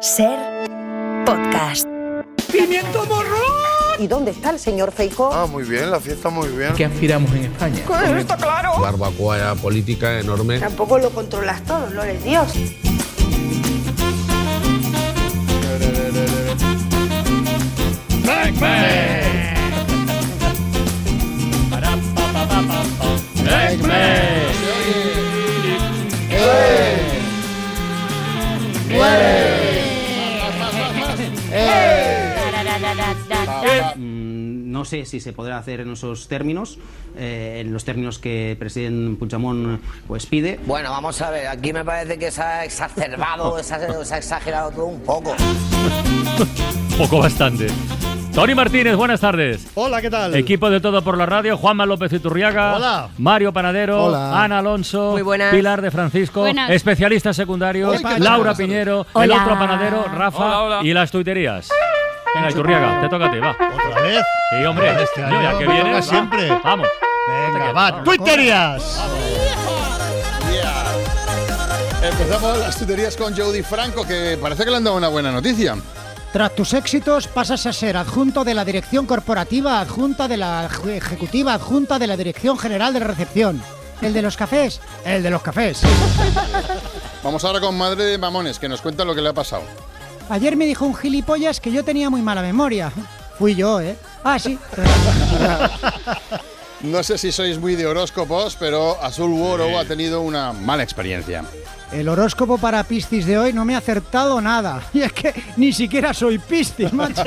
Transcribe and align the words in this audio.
Ser 0.00 0.38
podcast. 1.26 1.84
¡Pimiento 2.52 3.04
morrón! 3.06 3.98
¿Y 3.98 4.06
dónde 4.06 4.30
está 4.30 4.50
el 4.50 4.60
señor 4.60 4.92
Feijó? 4.92 5.32
Ah, 5.32 5.46
muy 5.46 5.64
bien, 5.64 5.90
la 5.90 5.98
fiesta 5.98 6.28
muy 6.30 6.46
bien. 6.48 6.72
¿Qué 6.74 6.84
aspiramos 6.84 7.32
en 7.32 7.46
España? 7.46 7.82
está 8.18 8.36
claro. 8.36 8.78
barbacoa 8.80 9.56
política 9.56 10.20
enorme. 10.20 10.60
Tampoco 10.60 10.98
lo 10.98 11.10
controlas 11.10 11.64
todo, 11.64 11.90
no 11.90 12.02
eres 12.04 12.22
Dios. 12.22 12.54
Mm, 18.22 19.17
No 34.78 34.84
sé 34.84 35.04
si 35.06 35.18
se 35.18 35.32
podrá 35.32 35.58
hacer 35.58 35.80
en 35.80 35.94
esos 35.94 36.28
términos, 36.28 36.78
eh, 37.16 37.62
en 37.62 37.72
los 37.72 37.84
términos 37.84 38.20
que 38.20 38.52
el 38.52 38.56
presidente 38.56 39.18
Puigdemont 39.18 39.80
pues 40.06 40.24
pide. 40.26 40.60
Bueno, 40.66 40.90
vamos 40.90 41.20
a 41.20 41.30
ver, 41.30 41.48
aquí 41.48 41.72
me 41.72 41.84
parece 41.84 42.16
que 42.16 42.30
se 42.30 42.40
ha 42.40 42.64
exacerbado, 42.64 43.58
se 43.64 43.74
ha, 43.74 44.04
se 44.04 44.14
ha 44.14 44.18
exagerado 44.18 44.70
todo 44.70 44.84
un 44.84 45.00
poco. 45.00 45.34
Poco 46.96 47.18
bastante. 47.18 47.66
Tony 48.32 48.54
Martínez, 48.54 48.94
buenas 48.94 49.20
tardes. 49.20 49.66
Hola, 49.74 50.00
¿qué 50.00 50.10
tal? 50.10 50.36
Equipo 50.36 50.70
de 50.70 50.78
Todo 50.78 51.02
por 51.02 51.18
la 51.18 51.26
Radio, 51.26 51.56
Juanma 51.56 51.84
López 51.84 52.12
Iturriaga, 52.12 52.76
Hola. 52.76 53.08
Mario 53.18 53.52
Panadero, 53.52 54.04
Hola. 54.04 54.44
Ana 54.44 54.60
Alonso, 54.60 55.10
Muy 55.10 55.22
buenas. 55.22 55.52
Pilar 55.52 55.82
de 55.82 55.90
Francisco, 55.90 56.42
Buenas. 56.42 56.70
especialistas 56.70 57.34
secundarios. 57.34 58.00
Laura. 58.20 58.54
Piñero, 58.54 59.06
el 59.20 59.32
otro 59.32 59.58
panadero, 59.58 60.04
Rafa 60.04 60.84
y 60.84 60.92
las 60.92 61.10
tuiterías. 61.10 61.68
Venga, 62.34 62.50
Iturriaga, 62.50 63.00
te 63.00 63.08
toca 63.08 63.26
a 63.26 63.30
ti, 63.30 63.38
va. 63.38 63.50
¿Otra 63.50 64.02
vez? 64.02 64.22
Sí, 64.50 64.64
hombre, 64.64 64.90
Este 65.02 65.20
Yo, 65.22 65.28
ya 65.30 65.50
año 65.50 65.58
que 65.58 65.64
viene, 65.66 65.80
toca 65.80 65.92
va. 65.94 66.02
siempre. 66.02 66.48
Vamos. 66.62 66.88
Venga, 67.52 67.72
va. 67.72 68.04
¡Twitterías! 68.04 69.02
Empezamos 72.02 72.58
las 72.58 72.76
tuterías 72.78 73.16
con 73.16 73.36
Jody 73.36 73.62
Franco, 73.62 74.06
que 74.06 74.38
parece 74.40 74.64
que 74.64 74.70
le 74.70 74.76
han 74.76 74.84
dado 74.84 74.96
una 74.96 75.08
buena 75.08 75.30
noticia. 75.32 75.76
Tras 76.32 76.54
tus 76.54 76.74
éxitos 76.74 77.26
pasas 77.26 77.66
a 77.66 77.72
ser 77.72 77.96
adjunto 77.96 78.44
de 78.44 78.54
la 78.54 78.64
dirección 78.64 79.06
corporativa, 79.06 79.80
adjunta 79.80 80.28
de 80.28 80.36
la 80.36 80.68
eje- 80.68 80.96
ejecutiva, 80.96 81.54
adjunta 81.54 81.98
de 81.98 82.06
la 82.06 82.16
dirección 82.16 82.58
general 82.58 82.92
de 82.92 83.00
recepción. 83.00 83.62
¿El 84.00 84.12
de 84.12 84.22
los 84.22 84.36
cafés? 84.36 84.80
El 85.04 85.22
de 85.22 85.30
los 85.30 85.42
cafés. 85.42 85.80
Vamos 87.24 87.44
ahora 87.44 87.60
con 87.60 87.76
Madre 87.76 88.04
de 88.04 88.18
Mamones, 88.18 88.58
que 88.60 88.68
nos 88.68 88.80
cuenta 88.80 89.04
lo 89.04 89.14
que 89.14 89.20
le 89.22 89.30
ha 89.30 89.32
pasado. 89.34 89.62
Ayer 90.28 90.56
me 90.56 90.66
dijo 90.66 90.84
un 90.84 90.94
gilipollas 90.94 91.60
que 91.60 91.72
yo 91.72 91.84
tenía 91.84 92.10
muy 92.10 92.22
mala 92.22 92.42
memoria. 92.42 92.92
Fui 93.38 93.54
yo, 93.54 93.80
¿eh? 93.80 93.96
Ah, 94.24 94.38
sí. 94.38 94.58
No 96.80 97.02
sé 97.02 97.18
si 97.18 97.32
sois 97.32 97.58
muy 97.58 97.74
de 97.74 97.86
horóscopos, 97.86 98.54
pero 98.54 99.02
Azul 99.02 99.32
Woro 99.32 99.76
ha 99.80 99.84
tenido 99.84 100.20
una 100.20 100.52
mala 100.52 100.84
experiencia. 100.84 101.44
El 101.90 102.08
horóscopo 102.08 102.56
para 102.56 102.84
Piscis 102.84 103.26
de 103.26 103.36
hoy 103.36 103.52
no 103.52 103.64
me 103.64 103.74
ha 103.74 103.78
acertado 103.78 104.40
nada. 104.40 104.82
Y 104.92 105.00
es 105.00 105.12
que 105.12 105.34
ni 105.56 105.72
siquiera 105.72 106.14
soy 106.14 106.38
Piscis, 106.38 106.92
macho. 106.92 107.24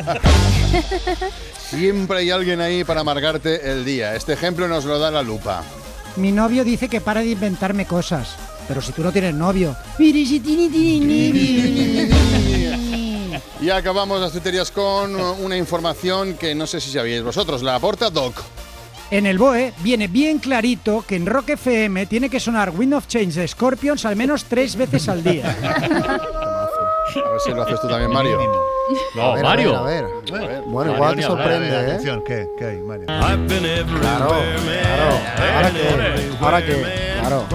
Siempre 1.70 2.20
hay 2.20 2.30
alguien 2.30 2.62
ahí 2.62 2.86
para 2.86 3.02
amargarte 3.02 3.70
el 3.70 3.84
día. 3.84 4.16
Este 4.16 4.32
ejemplo 4.32 4.70
nos 4.70 4.86
lo 4.86 5.00
da 5.00 5.12
la 5.12 5.22
lupa. 5.22 5.64
Mi 6.16 6.32
novio 6.32 6.64
dice 6.64 6.88
que 6.88 7.02
para 7.02 7.20
de 7.20 7.32
inventarme 7.32 7.86
cosas. 7.86 8.38
Pero 8.70 8.82
si 8.82 8.94
tú 8.94 9.04
no 9.04 9.12
tienes 9.12 9.34
novio. 9.34 9.76
Y 13.62 13.70
acabamos 13.70 14.20
las 14.20 14.32
tuterías 14.32 14.72
con 14.72 15.16
una 15.16 15.56
información 15.58 16.36
que 16.36 16.56
no 16.56 16.66
sé 16.66 16.82
si 16.82 16.92
sabíais 16.92 17.24
vosotros. 17.24 17.62
La 17.62 17.76
aporta 17.76 18.10
Doc. 18.10 18.42
En 19.12 19.26
el 19.26 19.38
BOE 19.38 19.74
viene 19.80 20.08
bien 20.08 20.40
clarito 20.40 21.04
que 21.06 21.18
en 21.18 21.26
Rock 21.26 21.50
FM 21.50 22.06
tiene 22.06 22.30
que 22.30 22.40
sonar 22.40 22.70
Wind 22.70 22.94
of 22.94 23.08
Change 23.08 23.34
de 23.34 23.48
Scorpions 23.48 24.06
al 24.06 24.16
menos 24.16 24.46
tres 24.46 24.76
veces 24.76 25.10
al 25.10 25.22
día. 25.22 25.56
A 27.14 27.30
ver 27.30 27.42
si 27.42 27.52
lo 27.52 27.64
haces 27.64 27.82
tú 27.82 27.90
también, 27.90 28.10
Mario. 28.10 28.40
No, 29.16 29.36
Mario. 29.36 29.78
A 29.78 29.84
ver, 29.84 30.06
A 30.06 30.32
ver. 30.32 30.62
Bueno, 30.66 30.94
Mario 30.94 30.94
igual 30.94 31.16
te 31.18 31.24
sorprende, 31.24 31.68
A 31.68 31.82
ver, 31.82 31.90
¿eh? 31.90 31.92
Atención, 31.92 32.24
¿qué? 32.26 32.48
¿Qué 32.58 32.66
hay, 32.66 32.78
Mario? 32.82 33.06
Claro, 33.08 33.38
claro. 34.00 34.38
Ahora 35.54 35.72
que, 35.74 36.32
ahora 36.40 36.66
que, 36.66 36.76
claro. 37.20 37.46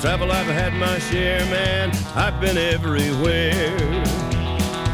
Travel, 0.00 0.30
I've 0.30 0.46
had 0.46 0.74
my 0.74 0.96
share, 1.00 1.44
man. 1.46 1.90
I've 2.14 2.40
been 2.40 2.56
everywhere. 2.56 4.07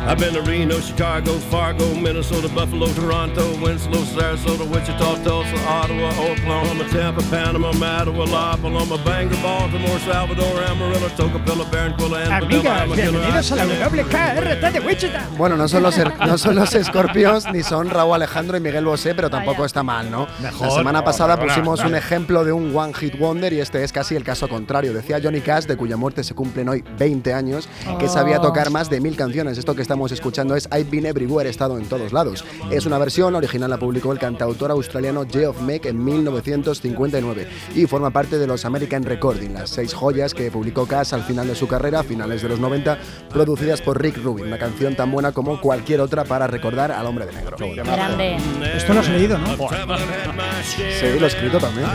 I've 0.07 0.19
been 0.19 0.35
to 0.35 0.43
Reno, 0.43 0.81
Chicago, 0.81 1.33
Fargo, 1.51 1.95
Minnesota, 1.95 2.47
Buffalo, 2.49 2.87
Toronto, 2.89 3.43
Winslow, 3.63 4.05
Sarasota, 4.05 4.69
Wichita, 4.71 4.99
Tulsa, 4.99 5.57
Ottawa, 5.67 6.11
Oklahoma, 6.31 6.85
Tampa, 6.91 7.23
Panama, 7.31 7.73
Mattawa, 7.73 8.27
La 8.27 8.57
Paloma, 8.59 8.99
Bangor, 9.03 9.39
Baltimore, 9.43 9.99
Salvador, 10.01 10.63
Amarillo, 10.65 11.09
Tocopilla, 11.17 11.65
Barranquilla, 11.71 12.27
and 12.27 12.45
Amigas, 12.45 12.97
bienvenidos 12.97 13.53
a 13.53 13.57
la 13.57 13.89
WKRT 13.89 14.73
de 14.75 14.81
Wichita. 14.81 15.27
Bueno, 15.39 15.57
no 15.57 15.67
son, 15.69 15.83
los, 15.83 15.97
no 15.97 16.37
son 16.37 16.55
los 16.55 16.71
Scorpions 16.71 17.51
ni 17.51 17.63
son 17.63 17.89
Raúl 17.89 18.15
Alejandro 18.15 18.59
y 18.59 18.61
Miguel 18.61 18.85
Bosé, 18.85 19.15
pero 19.15 19.31
tampoco 19.31 19.65
está 19.65 19.83
mal, 19.83 20.11
¿no? 20.11 20.27
la 20.41 20.53
semana 20.71 21.03
pasada 21.03 21.41
pusimos 21.41 21.81
un 21.81 21.95
ejemplo 21.95 22.45
de 22.45 22.53
un 22.53 22.77
One 22.77 22.93
Hit 22.93 23.19
Wonder 23.19 23.55
y 23.55 23.61
este 23.61 23.83
es 23.83 23.91
casi 23.91 24.17
el 24.17 24.23
caso 24.23 24.49
contrario. 24.49 24.93
Decía 24.93 25.19
Johnny 25.23 25.41
Cash, 25.41 25.65
de 25.65 25.79
cuya 25.79 25.97
muerte 25.97 26.23
se 26.23 26.35
cumplen 26.35 26.69
hoy 26.69 26.85
20 26.99 27.33
años, 27.33 27.71
que 27.99 28.07
sabía 28.07 28.39
tocar 28.39 28.69
más 28.69 28.91
de 28.91 29.01
mil 29.01 29.17
canciones. 29.17 29.57
Esto 29.57 29.75
que 29.75 29.94
estamos 29.95 30.11
escuchando 30.11 30.57
es 30.57 30.69
I've 30.73 30.91
Been 30.91 31.07
Everywhere, 31.07 31.47
he 31.47 31.51
estado 31.51 31.79
en 31.79 31.87
todos 31.87 32.13
lados. 32.13 32.45
Es 32.69 32.85
una 32.85 32.99
versión, 32.99 33.37
original 33.37 33.71
la 33.71 33.79
publicó 33.79 34.11
el 34.11 34.19
cantautor 34.19 34.73
australiano 34.73 35.25
Geoff 35.31 35.61
Meck 35.61 35.87
en 35.87 36.05
1959 36.05 37.47
y 37.77 37.87
forma 37.87 38.11
parte 38.11 38.37
de 38.37 38.49
los 38.49 38.65
American 38.65 39.05
Recording, 39.05 39.53
las 39.53 39.71
seis 39.71 39.95
joyas 39.95 40.35
que 40.35 40.51
publicó 40.51 40.87
Cash 40.87 41.15
al 41.15 41.23
final 41.23 41.47
de 41.47 41.55
su 41.55 41.69
carrera, 41.69 42.01
a 42.01 42.03
finales 42.03 42.43
de 42.43 42.49
los 42.49 42.59
90, 42.59 42.99
producidas 43.31 43.83
por 43.83 44.03
Rick 44.03 44.17
Rubin, 44.17 44.47
una 44.47 44.59
canción 44.59 44.97
tan 44.97 45.13
buena 45.13 45.31
como 45.31 45.61
cualquier 45.61 46.01
otra 46.01 46.25
para 46.25 46.49
recordar 46.49 46.91
al 46.91 47.07
hombre 47.07 47.27
de 47.27 47.33
negro. 47.35 47.57
Grande. 47.57 48.37
Esto 48.75 48.95
lo 48.95 48.99
has 48.99 49.09
leído, 49.09 49.39
¿no? 49.39 49.47
Sí, 49.47 51.21
lo 51.21 51.25
he 51.25 51.29
escrito 51.29 51.59
también. 51.59 51.87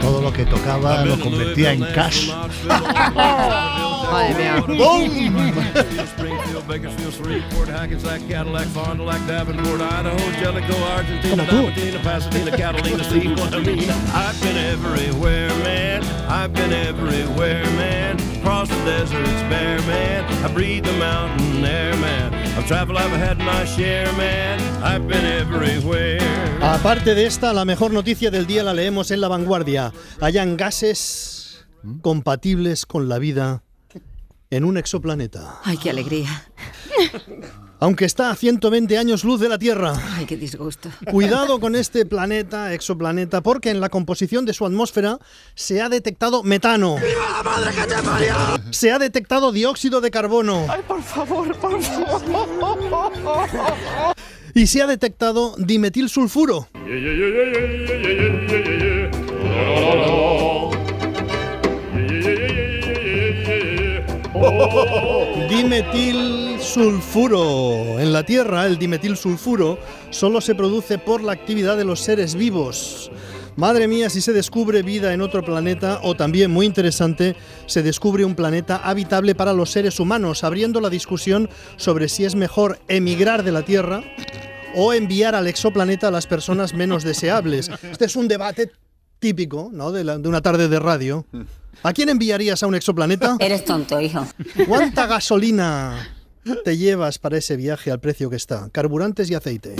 Todo 0.00 0.22
lo 0.22 0.32
que 0.32 0.44
tocaba 0.44 1.04
lo 1.04 1.18
convertía 1.18 1.72
en 1.72 1.80
cash. 1.92 2.30
Madre 4.10 4.34
mía. 4.34 4.64
Como 11.30 11.44
tú. 11.46 11.68
I've 14.14 14.40
been 14.40 14.56
everywhere, 14.56 15.54
man. 15.64 16.02
I've 16.28 16.52
been 16.52 16.72
everywhere, 16.72 17.64
man. 17.76 18.16
Across 18.40 18.68
the 18.68 18.84
deserts 18.84 19.42
bare, 19.48 19.80
man. 19.82 20.24
I 20.44 20.48
breathe 20.52 20.84
the 20.84 20.92
mountain 20.92 21.64
air, 21.64 21.96
man. 21.96 22.34
I've 22.56 22.66
traveled, 22.66 22.98
I've 22.98 23.12
had 23.12 23.38
my 23.38 23.64
share, 23.64 24.10
man. 24.14 24.58
I've 24.82 25.06
been 25.06 25.24
everywhere. 25.24 26.18
Aparte 26.60 27.14
de 27.14 27.26
esta, 27.26 27.52
la 27.52 27.64
mejor 27.64 27.92
noticia 27.92 28.30
del 28.30 28.46
día 28.46 28.62
la 28.62 28.72
leemos 28.74 29.10
en 29.10 29.20
La 29.20 29.28
Vanguardia. 29.28 29.92
Hayan 30.20 30.56
gases 30.56 31.66
compatibles 32.02 32.86
con 32.86 33.08
la 33.08 33.18
vida 33.18 33.62
en 34.50 34.64
un 34.64 34.76
exoplaneta. 34.78 35.60
Ay, 35.64 35.76
qué 35.76 35.90
alegría. 35.90 36.50
Aunque 37.80 38.06
está 38.06 38.30
a 38.30 38.34
120 38.34 38.98
años 38.98 39.22
luz 39.22 39.40
de 39.40 39.48
la 39.48 39.56
Tierra. 39.56 39.92
Ay, 40.16 40.26
qué 40.26 40.36
disgusto. 40.36 40.90
Cuidado 41.12 41.60
con 41.60 41.74
este 41.76 42.04
planeta, 42.06 42.74
exoplaneta, 42.74 43.40
porque 43.40 43.70
en 43.70 43.80
la 43.80 43.88
composición 43.88 44.44
de 44.44 44.52
su 44.52 44.66
atmósfera 44.66 45.18
se 45.54 45.80
ha 45.80 45.88
detectado 45.88 46.42
metano. 46.42 46.96
Se 48.70 48.90
ha 48.90 48.98
detectado 48.98 49.52
dióxido 49.52 50.00
de 50.00 50.10
carbono. 50.10 50.66
Por 50.88 51.02
favor, 51.02 51.56
por 51.56 51.80
favor. 51.82 52.22
Y 54.54 54.66
se 54.66 54.82
ha 54.82 54.88
detectado 54.88 55.54
dimetilsulfuro. 55.56 56.68
Dimetilsulfuro. 65.48 68.00
En 68.00 68.12
la 68.12 68.24
Tierra, 68.24 68.66
el 68.66 68.78
dimetilsulfuro 68.78 69.78
solo 70.10 70.40
se 70.40 70.54
produce 70.54 70.98
por 70.98 71.22
la 71.22 71.32
actividad 71.32 71.76
de 71.76 71.84
los 71.84 72.00
seres 72.00 72.34
vivos. 72.34 73.10
Madre 73.56 73.88
mía, 73.88 74.08
si 74.08 74.20
se 74.20 74.32
descubre 74.32 74.82
vida 74.82 75.12
en 75.12 75.20
otro 75.20 75.44
planeta, 75.44 75.98
o 76.04 76.14
también 76.14 76.50
muy 76.50 76.64
interesante, 76.64 77.34
se 77.66 77.82
descubre 77.82 78.24
un 78.24 78.36
planeta 78.36 78.80
habitable 78.84 79.34
para 79.34 79.52
los 79.52 79.70
seres 79.70 79.98
humanos, 79.98 80.44
abriendo 80.44 80.80
la 80.80 80.90
discusión 80.90 81.50
sobre 81.76 82.08
si 82.08 82.24
es 82.24 82.36
mejor 82.36 82.78
emigrar 82.86 83.42
de 83.42 83.52
la 83.52 83.62
Tierra 83.62 84.04
o 84.76 84.92
enviar 84.92 85.34
al 85.34 85.48
exoplaneta 85.48 86.08
a 86.08 86.12
las 86.12 86.26
personas 86.26 86.74
menos 86.74 87.02
deseables. 87.02 87.70
Este 87.82 88.04
es 88.04 88.14
un 88.14 88.28
debate 88.28 88.70
típico, 89.18 89.70
¿no? 89.72 89.92
De, 89.92 90.04
la- 90.04 90.18
de 90.18 90.28
una 90.28 90.40
tarde 90.40 90.68
de 90.68 90.78
radio. 90.78 91.26
¿A 91.82 91.92
quién 91.92 92.08
enviarías 92.08 92.62
a 92.62 92.66
un 92.66 92.74
exoplaneta? 92.74 93.36
Eres 93.40 93.64
tonto, 93.64 94.00
hijo. 94.00 94.26
¿Cuánta 94.66 95.06
gasolina 95.06 96.08
te 96.64 96.76
llevas 96.76 97.18
para 97.18 97.38
ese 97.38 97.56
viaje 97.56 97.90
al 97.90 98.00
precio 98.00 98.30
que 98.30 98.36
está? 98.36 98.68
Carburantes 98.70 99.30
y 99.30 99.34
aceite. 99.34 99.76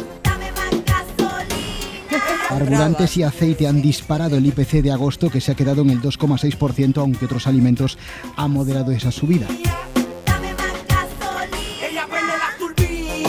Carburantes 2.48 3.16
y 3.18 3.22
aceite 3.22 3.66
han 3.68 3.82
disparado 3.82 4.36
el 4.38 4.46
IPC 4.46 4.82
de 4.82 4.90
agosto 4.90 5.28
que 5.30 5.40
se 5.40 5.52
ha 5.52 5.54
quedado 5.54 5.82
en 5.82 5.90
el 5.90 6.00
2,6%, 6.00 6.96
aunque 6.98 7.26
otros 7.26 7.46
alimentos 7.46 7.98
han 8.36 8.50
moderado 8.52 8.90
esa 8.90 9.12
subida. 9.12 9.46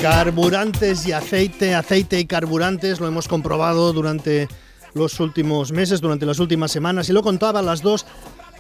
Carburantes 0.02 1.06
y 1.06 1.12
aceite, 1.12 1.76
aceite 1.76 2.20
y 2.20 2.26
carburantes, 2.26 3.02
lo 3.02 3.08
hemos 3.08 3.28
comprobado 3.28 3.92
durante 3.92 4.48
los 4.94 5.20
últimos 5.20 5.72
meses, 5.72 6.02
durante 6.02 6.26
las 6.26 6.40
últimas 6.40 6.72
semanas, 6.72 7.10
y 7.10 7.14
lo 7.14 7.22
contaba 7.24 7.60
a 7.60 7.64
las 7.64 7.82
dos 7.82 8.06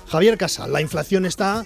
Javier 0.07 0.37
Casal. 0.37 0.71
La 0.73 0.81
inflación 0.81 1.25
está 1.25 1.65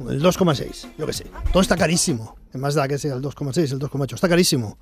el 0.00 0.22
2,6, 0.22 0.88
yo 0.98 1.06
qué 1.06 1.12
sé. 1.12 1.26
Todo 1.52 1.62
está 1.62 1.76
carísimo. 1.76 2.36
En 2.52 2.60
más 2.60 2.74
da 2.74 2.88
que 2.88 2.98
sea 2.98 3.14
el 3.14 3.22
2,6, 3.22 3.72
el 3.72 3.78
2,8. 3.78 4.14
Está 4.14 4.28
carísimo. 4.28 4.78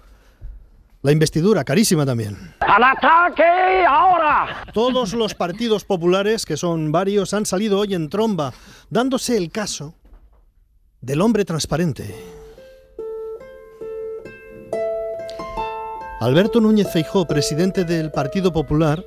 La 1.03 1.13
investidura, 1.13 1.65
carísima 1.65 2.05
también. 2.05 2.37
¡Al 2.61 2.85
ataque 2.85 3.85
ahora! 3.89 4.65
Todos 4.75 5.15
los 5.15 5.35
partidos 5.35 5.85
populares, 5.85 6.45
que 6.45 6.59
son 6.59 6.93
varios, 6.93 7.33
han 7.33 7.47
salido 7.47 7.79
hoy 7.79 7.95
en 7.95 8.11
tromba, 8.11 8.53
dándose 8.91 9.37
el 9.39 9.51
caso 9.51 9.95
del 11.01 11.23
hombre 11.23 11.47
transparente. 11.47 12.40
Alberto 16.21 16.61
Núñez 16.61 16.87
Feijó, 16.93 17.27
presidente 17.27 17.87
del 17.87 18.11
Partido 18.11 18.53
Popular, 18.53 19.03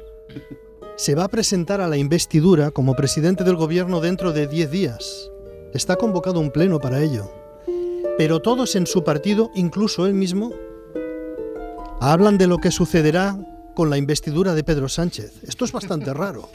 se 0.95 1.13
va 1.13 1.25
a 1.25 1.27
presentar 1.27 1.80
a 1.80 1.88
la 1.88 1.95
investidura 1.95 2.71
como 2.71 2.95
presidente 2.95 3.44
del 3.44 3.56
gobierno 3.56 4.01
dentro 4.01 4.33
de 4.33 4.48
10 4.48 4.71
días. 4.71 5.30
Está 5.75 5.95
convocado 5.95 6.39
un 6.39 6.50
pleno 6.50 6.80
para 6.80 7.04
ello. 7.04 7.31
Pero 8.18 8.42
todos 8.42 8.75
en 8.75 8.88
su 8.88 9.04
partido, 9.04 9.51
incluso 9.54 10.07
él 10.07 10.15
mismo, 10.15 10.54
hablan 12.01 12.39
de 12.39 12.48
lo 12.48 12.57
que 12.57 12.71
sucederá 12.71 13.38
con 13.75 13.92
la 13.92 13.98
investidura 13.98 14.56
de 14.56 14.63
Pedro 14.63 14.89
Sánchez. 14.89 15.44
Esto 15.44 15.65
es 15.65 15.71
bastante 15.71 16.12
raro. 16.15 16.50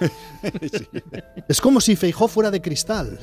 Es 1.48 1.60
como 1.60 1.82
si 1.82 1.96
Feijó 1.96 2.28
fuera 2.28 2.50
de 2.50 2.62
cristal 2.62 3.18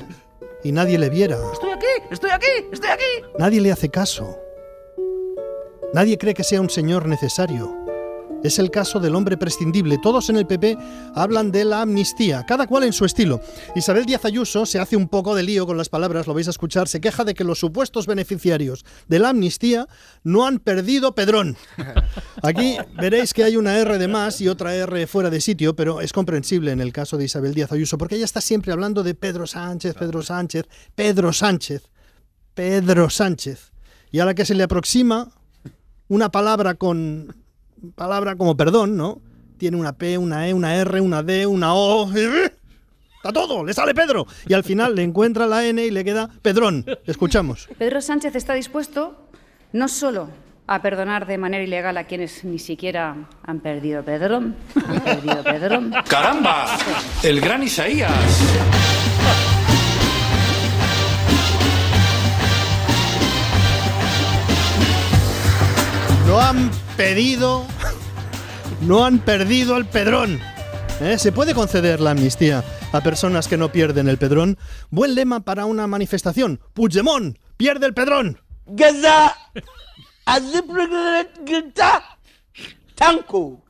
y 0.62 0.70
nadie 0.70 1.00
le 1.00 1.10
viera. 1.10 1.36
Estoy 1.52 1.70
aquí, 1.70 1.86
estoy 2.12 2.30
aquí, 2.30 2.46
estoy 2.70 2.90
aquí. 2.90 3.26
Nadie 3.40 3.60
le 3.60 3.72
hace 3.72 3.88
caso. 3.88 4.38
Nadie 5.92 6.18
cree 6.18 6.34
que 6.34 6.44
sea 6.44 6.60
un 6.60 6.70
señor 6.70 7.08
necesario. 7.08 7.76
Es 8.44 8.60
el 8.60 8.70
caso 8.70 9.00
del 9.00 9.16
hombre 9.16 9.36
prescindible. 9.36 9.98
Todos 9.98 10.30
en 10.30 10.36
el 10.36 10.46
PP 10.46 10.78
hablan 11.16 11.50
de 11.50 11.64
la 11.64 11.82
amnistía, 11.82 12.46
cada 12.46 12.68
cual 12.68 12.84
en 12.84 12.92
su 12.92 13.04
estilo. 13.04 13.40
Isabel 13.74 14.06
Díaz 14.06 14.24
Ayuso 14.24 14.66
se 14.66 14.78
hace 14.78 14.96
un 14.96 15.08
poco 15.08 15.34
de 15.34 15.42
lío 15.42 15.66
con 15.66 15.76
las 15.76 15.88
palabras, 15.88 16.28
lo 16.28 16.32
vais 16.32 16.46
a 16.46 16.50
escuchar, 16.50 16.86
se 16.86 17.00
queja 17.00 17.24
de 17.24 17.34
que 17.34 17.42
los 17.42 17.58
supuestos 17.58 18.06
beneficiarios 18.06 18.84
de 19.08 19.18
la 19.18 19.30
amnistía 19.30 19.88
no 20.22 20.46
han 20.46 20.60
perdido 20.60 21.14
Pedrón. 21.16 21.56
Aquí 22.42 22.78
veréis 22.96 23.34
que 23.34 23.42
hay 23.42 23.56
una 23.56 23.76
R 23.76 23.98
de 23.98 24.08
más 24.08 24.40
y 24.40 24.46
otra 24.46 24.74
R 24.76 25.08
fuera 25.08 25.28
de 25.28 25.40
sitio, 25.40 25.74
pero 25.74 26.00
es 26.00 26.12
comprensible 26.12 26.70
en 26.70 26.80
el 26.80 26.92
caso 26.92 27.18
de 27.18 27.24
Isabel 27.24 27.52
Díaz 27.52 27.72
Ayuso, 27.72 27.98
porque 27.98 28.14
ella 28.14 28.24
está 28.24 28.40
siempre 28.40 28.72
hablando 28.72 29.02
de 29.02 29.16
Pedro 29.16 29.48
Sánchez, 29.48 29.96
Pedro 29.96 30.22
Sánchez, 30.22 30.66
Pedro 30.94 31.32
Sánchez, 31.32 31.82
Pedro 32.54 33.10
Sánchez. 33.10 33.72
Y 34.12 34.20
a 34.20 34.24
la 34.24 34.34
que 34.34 34.44
se 34.44 34.54
le 34.54 34.62
aproxima 34.62 35.39
una 36.10 36.28
palabra 36.30 36.74
con 36.74 37.34
palabra 37.94 38.36
como 38.36 38.56
perdón, 38.56 38.96
¿no? 38.96 39.22
Tiene 39.56 39.76
una 39.76 39.92
P, 39.92 40.18
una 40.18 40.48
E, 40.48 40.52
una 40.52 40.74
R, 40.76 41.00
una 41.00 41.22
D, 41.22 41.46
una 41.46 41.74
O. 41.74 42.10
Está 42.12 43.32
todo, 43.32 43.64
le 43.64 43.72
sale 43.72 43.94
Pedro. 43.94 44.26
Y 44.46 44.54
al 44.54 44.64
final 44.64 44.94
le 44.94 45.02
encuentra 45.02 45.46
la 45.46 45.64
N 45.64 45.82
y 45.82 45.90
le 45.90 46.04
queda 46.04 46.28
Pedrón. 46.42 46.84
Escuchamos. 47.06 47.68
Pedro 47.78 48.00
Sánchez 48.00 48.34
está 48.34 48.54
dispuesto 48.54 49.28
no 49.72 49.86
solo 49.88 50.28
a 50.66 50.82
perdonar 50.82 51.26
de 51.26 51.38
manera 51.38 51.62
ilegal 51.62 51.96
a 51.96 52.04
quienes 52.04 52.44
ni 52.44 52.58
siquiera 52.58 53.28
han 53.44 53.60
perdido 53.60 54.02
Pedrón, 54.02 54.56
han 54.86 55.00
perdido 55.00 55.42
Pedrón. 55.44 55.92
¡Caramba! 56.08 56.76
El 57.22 57.40
gran 57.40 57.62
Isaías. 57.62 58.10
Han 66.50 66.68
pedido, 66.96 67.64
no 68.80 69.04
han 69.04 69.20
perdido 69.20 69.76
el 69.76 69.86
Pedrón. 69.86 70.40
¿Eh? 71.00 71.16
¿Se 71.16 71.30
puede 71.30 71.54
conceder 71.54 72.00
la 72.00 72.10
amnistía 72.10 72.64
a 72.90 73.00
personas 73.00 73.46
que 73.46 73.56
no 73.56 73.70
pierden 73.70 74.08
el 74.08 74.18
Pedrón? 74.18 74.58
Buen 74.90 75.14
lema 75.14 75.44
para 75.44 75.64
una 75.66 75.86
manifestación. 75.86 76.60
Puigdemont, 76.74 77.38
pierde 77.56 77.86
el 77.86 77.94
Pedrón. 77.94 78.40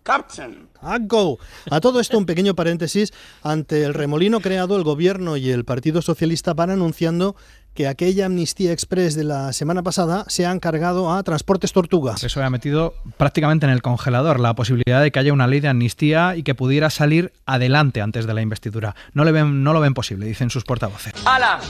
Captain. 0.03 0.69
A 0.82 1.81
todo 1.81 2.00
esto 2.00 2.19
un 2.19 2.27
pequeño 2.27 2.55
paréntesis. 2.55 3.12
Ante 3.43 3.85
el 3.85 3.94
remolino 3.94 4.41
creado, 4.41 4.77
el 4.77 4.82
gobierno 4.82 5.37
y 5.37 5.50
el 5.50 5.65
Partido 5.65 6.03
Socialista 6.03 6.55
van 6.55 6.71
anunciando 6.71 7.37
que 7.75 7.87
aquella 7.87 8.27
amnistía 8.27 8.73
express 8.73 9.15
de 9.15 9.25
la 9.25 9.53
semana 9.53 9.82
pasada 9.82 10.25
se 10.29 10.44
han 10.44 10.59
cargado 10.59 11.12
a 11.12 11.23
Transportes 11.23 11.73
Tortuga. 11.73 12.17
Eso 12.21 12.43
ha 12.43 12.50
metido 12.50 12.94
prácticamente 13.17 13.65
en 13.67 13.73
el 13.73 13.81
congelador 13.81 14.41
la 14.41 14.55
posibilidad 14.55 15.00
de 15.00 15.12
que 15.12 15.19
haya 15.21 15.32
una 15.32 15.47
ley 15.47 15.61
de 15.61 15.69
amnistía 15.69 16.35
y 16.37 16.43
que 16.43 16.55
pudiera 16.55 16.91
salir 16.91 17.33
adelante 17.47 18.00
antes 18.00 18.26
de 18.26 18.35
la 18.35 18.43
investidura. 18.43 18.97
No, 19.15 19.25
le 19.25 19.33
ven, 19.33 19.62
no 19.62 19.73
lo 19.73 19.81
ven 19.81 19.94
posible, 19.94 20.26
dicen 20.26 20.50
sus 20.50 20.65
portavoces. 20.65 21.15
¡Hala! 21.25 21.61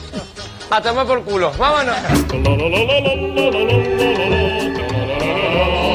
A 0.70 0.80
tomar 0.80 1.06
por 1.06 1.22
culo. 1.24 1.52
¡Vámonos! 1.58 1.96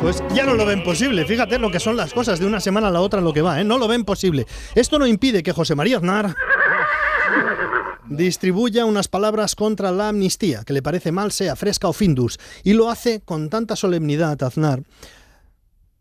Pues 0.00 0.22
ya 0.34 0.44
no 0.44 0.54
lo 0.54 0.64
ven 0.64 0.82
posible. 0.82 1.24
Fíjate 1.26 1.58
lo 1.58 1.70
que 1.70 1.80
son 1.80 1.96
las 1.96 2.14
cosas 2.14 2.38
de 2.38 2.46
una 2.46 2.60
semana 2.60 2.88
a 2.88 2.90
la 2.90 3.00
otra 3.00 3.20
lo 3.20 3.32
que 3.32 3.42
va, 3.42 3.60
¿eh? 3.60 3.64
No 3.64 3.78
lo 3.78 3.88
ven 3.88 4.04
posible. 4.04 4.46
Esto 4.74 4.98
no 4.98 5.06
impide 5.06 5.42
que 5.42 5.52
José 5.52 5.74
María 5.74 5.98
Aznar 5.98 6.34
distribuya 8.08 8.84
unas 8.84 9.08
palabras 9.08 9.54
contra 9.54 9.92
la 9.92 10.08
amnistía, 10.08 10.64
que 10.64 10.72
le 10.72 10.82
parece 10.82 11.12
mal, 11.12 11.32
sea 11.32 11.56
fresca 11.56 11.88
o 11.88 11.92
findus, 11.92 12.38
y 12.64 12.72
lo 12.72 12.90
hace 12.90 13.20
con 13.20 13.50
tanta 13.50 13.76
solemnidad 13.76 14.42
Aznar. 14.42 14.82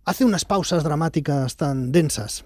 Hace 0.06 0.24
unas 0.24 0.46
pausas 0.46 0.84
dramáticas 0.84 1.58
tan 1.58 1.92
densas 1.92 2.46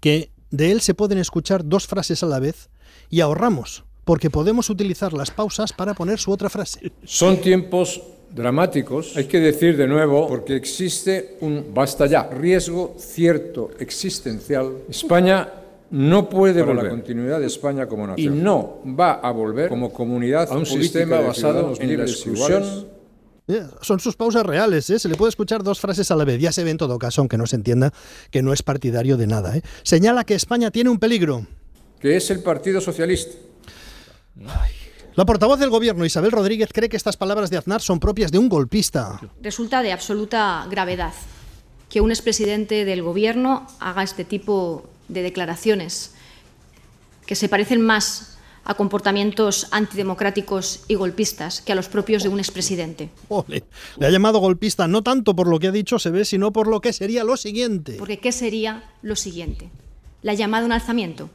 que 0.00 0.30
de 0.50 0.72
él 0.72 0.80
se 0.80 0.94
pueden 0.94 1.18
escuchar 1.18 1.64
dos 1.64 1.86
frases 1.86 2.22
a 2.22 2.26
la 2.26 2.38
vez 2.38 2.70
y 3.10 3.20
ahorramos, 3.20 3.84
porque 4.04 4.30
podemos 4.30 4.70
utilizar 4.70 5.12
las 5.12 5.30
pausas 5.30 5.72
para 5.72 5.94
poner 5.94 6.18
su 6.18 6.32
otra 6.32 6.48
frase. 6.48 6.92
Son 7.04 7.40
tiempos 7.40 8.00
dramáticos, 8.34 9.16
hay 9.16 9.24
que 9.24 9.40
decir 9.40 9.76
de 9.76 9.86
nuevo, 9.86 10.28
porque 10.28 10.56
existe 10.56 11.36
un, 11.40 11.66
basta 11.74 12.06
ya, 12.06 12.28
riesgo 12.28 12.96
cierto 12.98 13.70
existencial. 13.78 14.72
España 14.88 15.48
no 15.90 16.28
puede 16.28 16.62
volver 16.62 16.84
la 16.84 16.90
continuidad 16.90 17.40
de 17.40 17.46
España 17.46 17.86
como 17.86 18.06
nación 18.06 18.38
y 18.38 18.40
no 18.40 18.78
va 18.98 19.14
a 19.14 19.32
volver 19.32 19.68
como 19.68 19.92
comunidad 19.92 20.48
a 20.50 20.56
un 20.56 20.66
sistema 20.66 21.20
basado 21.20 21.74
en 21.78 21.96
la 21.98 22.04
exclusión. 22.04 22.86
Eh, 23.48 23.64
Son 23.80 23.98
sus 23.98 24.14
pausas 24.14 24.46
reales, 24.46 24.88
¿eh? 24.90 25.00
se 25.00 25.08
le 25.08 25.16
puede 25.16 25.30
escuchar 25.30 25.64
dos 25.64 25.80
frases 25.80 26.08
a 26.12 26.16
la 26.16 26.24
vez. 26.24 26.40
Ya 26.40 26.52
se 26.52 26.62
ve 26.62 26.70
en 26.70 26.76
todo 26.76 26.96
caso, 27.00 27.20
aunque 27.20 27.36
no 27.36 27.46
se 27.46 27.56
entienda, 27.56 27.92
que 28.30 28.42
no 28.42 28.52
es 28.52 28.62
partidario 28.62 29.16
de 29.16 29.26
nada. 29.26 29.56
¿eh? 29.56 29.62
Señala 29.82 30.22
que 30.22 30.34
España 30.34 30.70
tiene 30.70 30.90
un 30.90 31.00
peligro. 31.00 31.46
que 31.98 32.16
es 32.16 32.30
el 32.30 32.40
Partido 32.40 32.80
Socialista. 32.80 33.34
La 35.16 35.26
portavoz 35.26 35.58
del 35.58 35.70
gobierno, 35.70 36.04
Isabel 36.04 36.30
Rodríguez, 36.30 36.70
cree 36.72 36.88
que 36.88 36.96
estas 36.96 37.16
palabras 37.16 37.50
de 37.50 37.56
Aznar 37.56 37.80
son 37.80 37.98
propias 37.98 38.30
de 38.30 38.38
un 38.38 38.48
golpista. 38.48 39.20
Resulta 39.42 39.82
de 39.82 39.92
absoluta 39.92 40.66
gravedad 40.70 41.12
que 41.88 42.00
un 42.00 42.10
expresidente 42.10 42.84
del 42.84 43.02
Gobierno 43.02 43.66
haga 43.80 44.04
este 44.04 44.24
tipo 44.24 44.84
de 45.08 45.22
declaraciones 45.22 46.14
que 47.26 47.34
se 47.34 47.48
parecen 47.48 47.80
más 47.80 48.38
a 48.64 48.74
comportamientos 48.74 49.66
antidemocráticos 49.72 50.84
y 50.86 50.94
golpistas 50.94 51.60
que 51.60 51.72
a 51.72 51.74
los 51.74 51.88
propios 51.88 52.22
de 52.22 52.28
un 52.28 52.38
expresidente. 52.38 53.10
Ole, 53.28 53.64
le 53.98 54.06
ha 54.06 54.10
llamado 54.10 54.38
golpista 54.38 54.86
no 54.86 55.02
tanto 55.02 55.34
por 55.34 55.48
lo 55.48 55.58
que 55.58 55.68
ha 55.68 55.72
dicho, 55.72 55.98
se 55.98 56.10
ve, 56.10 56.24
sino 56.24 56.52
por 56.52 56.68
lo 56.68 56.80
que 56.80 56.92
sería 56.92 57.24
lo 57.24 57.36
siguiente. 57.36 57.96
Porque 57.98 58.20
¿qué 58.20 58.30
sería 58.30 58.84
lo 59.02 59.16
siguiente? 59.16 59.70
La 60.22 60.34
llamada 60.34 60.64
a 60.64 60.66
un 60.66 60.72
alzamiento. 60.72 61.30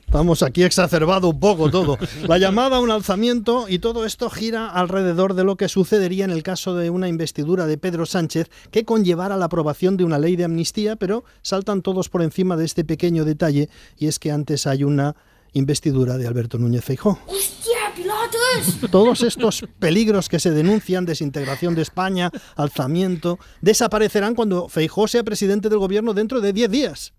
Estamos 0.00 0.42
aquí 0.42 0.62
exacerbado 0.62 1.28
un 1.28 1.40
poco 1.40 1.70
todo. 1.70 1.98
La 2.26 2.38
llamada 2.38 2.76
a 2.76 2.80
un 2.80 2.90
alzamiento 2.90 3.66
y 3.68 3.78
todo 3.78 4.04
esto 4.04 4.30
gira 4.30 4.70
alrededor 4.70 5.34
de 5.34 5.44
lo 5.44 5.56
que 5.56 5.68
sucedería 5.68 6.24
en 6.24 6.30
el 6.30 6.42
caso 6.42 6.74
de 6.74 6.90
una 6.90 7.08
investidura 7.08 7.66
de 7.66 7.78
Pedro 7.78 8.06
Sánchez 8.06 8.48
que 8.70 8.84
conllevara 8.84 9.36
la 9.36 9.46
aprobación 9.46 9.96
de 9.96 10.04
una 10.04 10.18
ley 10.18 10.36
de 10.36 10.44
amnistía, 10.44 10.96
pero 10.96 11.24
saltan 11.42 11.82
todos 11.82 12.08
por 12.08 12.22
encima 12.22 12.56
de 12.56 12.64
este 12.64 12.84
pequeño 12.84 13.24
detalle 13.24 13.68
y 13.98 14.06
es 14.06 14.18
que 14.18 14.30
antes 14.30 14.66
hay 14.66 14.84
una 14.84 15.16
investidura 15.52 16.18
de 16.18 16.26
Alberto 16.26 16.58
Núñez 16.58 16.84
Feijóo. 16.84 17.18
Todos 18.90 19.22
estos 19.22 19.64
peligros 19.78 20.28
que 20.28 20.38
se 20.38 20.50
denuncian, 20.50 21.04
desintegración 21.04 21.74
de 21.74 21.82
España, 21.82 22.30
alzamiento, 22.56 23.38
desaparecerán 23.60 24.34
cuando 24.34 24.68
Feijóo 24.68 25.08
sea 25.08 25.24
presidente 25.24 25.68
del 25.68 25.78
gobierno 25.78 26.14
dentro 26.14 26.40
de 26.40 26.52
10 26.52 26.70
días. 26.70 27.12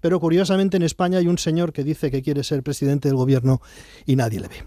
Pero 0.00 0.20
curiosamente 0.20 0.76
en 0.76 0.82
España 0.82 1.18
hay 1.18 1.26
un 1.26 1.38
señor 1.38 1.72
que 1.72 1.84
dice 1.84 2.10
que 2.10 2.22
quiere 2.22 2.44
ser 2.44 2.62
presidente 2.62 3.08
del 3.08 3.16
gobierno 3.16 3.60
y 4.06 4.16
nadie 4.16 4.40
le 4.40 4.48
ve. 4.48 4.64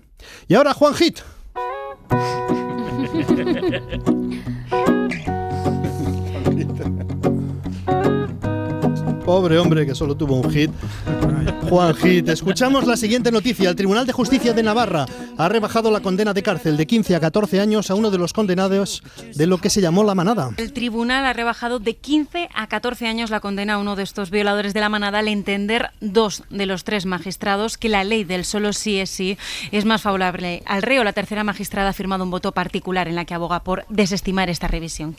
Y 0.48 0.56
ahora 0.56 0.74
Juan 0.74 0.94
Hit. 0.94 1.20
Pobre 9.26 9.58
hombre 9.58 9.86
que 9.86 9.96
solo 9.96 10.16
tuvo 10.16 10.36
un 10.36 10.52
hit. 10.52 10.70
Juan 11.70 11.96
Hit. 11.96 12.28
Escuchamos 12.30 12.86
la 12.86 12.98
siguiente 12.98 13.32
noticia. 13.32 13.70
El 13.70 13.76
Tribunal 13.76 14.06
de 14.06 14.14
Justicia 14.14 14.54
de 14.54 14.62
Navarra 14.62 15.06
ha 15.38 15.50
rebajado 15.50 15.92
la 15.92 16.02
condena 16.02 16.34
de 16.34 16.44
cárcel 16.44 16.78
de 16.78 16.86
15 16.86 17.16
a 17.16 17.20
14 17.20 17.60
años 17.60 17.90
a 17.90 17.96
uno 17.96 18.12
de 18.12 18.18
los 18.18 18.34
condenados 18.34 19.02
de 19.34 19.48
lo 19.48 19.58
que 19.58 19.70
se 19.70 19.82
llamó 19.82 20.04
la 20.04 20.14
manada. 20.14 20.52
El 20.58 20.74
tribunal 20.74 21.26
ha 21.26 21.34
rebajado 21.34 21.80
de 21.80 21.96
15 21.96 22.50
a 22.54 22.68
14 22.68 23.08
años 23.08 23.30
la 23.30 23.40
condena 23.40 23.76
a 23.76 23.78
uno 23.78 23.96
de 23.96 24.04
estos 24.04 24.30
violadores 24.30 24.74
de 24.74 24.82
la 24.82 24.90
manada 24.90 25.20
al 25.20 25.28
entender 25.28 25.92
dos 26.02 26.44
de 26.50 26.66
los 26.66 26.84
tres 26.84 27.06
magistrados 27.06 27.78
que 27.78 27.90
la 27.90 28.04
ley 28.04 28.26
del 28.26 28.46
solo 28.46 28.74
sí 28.74 29.00
es 29.00 29.10
sí 29.10 29.38
es 29.72 29.86
más 29.86 30.02
favorable 30.02 30.64
al 30.66 30.82
reo. 30.82 31.04
La 31.04 31.14
tercera 31.14 31.44
magistrada 31.44 31.90
ha 31.90 31.94
firmado 31.94 32.24
un 32.24 32.32
voto 32.32 32.52
particular 32.52 33.08
en 33.08 33.16
la 33.16 33.26
que 33.26 33.34
aboga 33.34 33.64
por 33.64 33.86
desestimar 33.90 34.50
esta 34.50 34.68
revisión. 34.68 35.16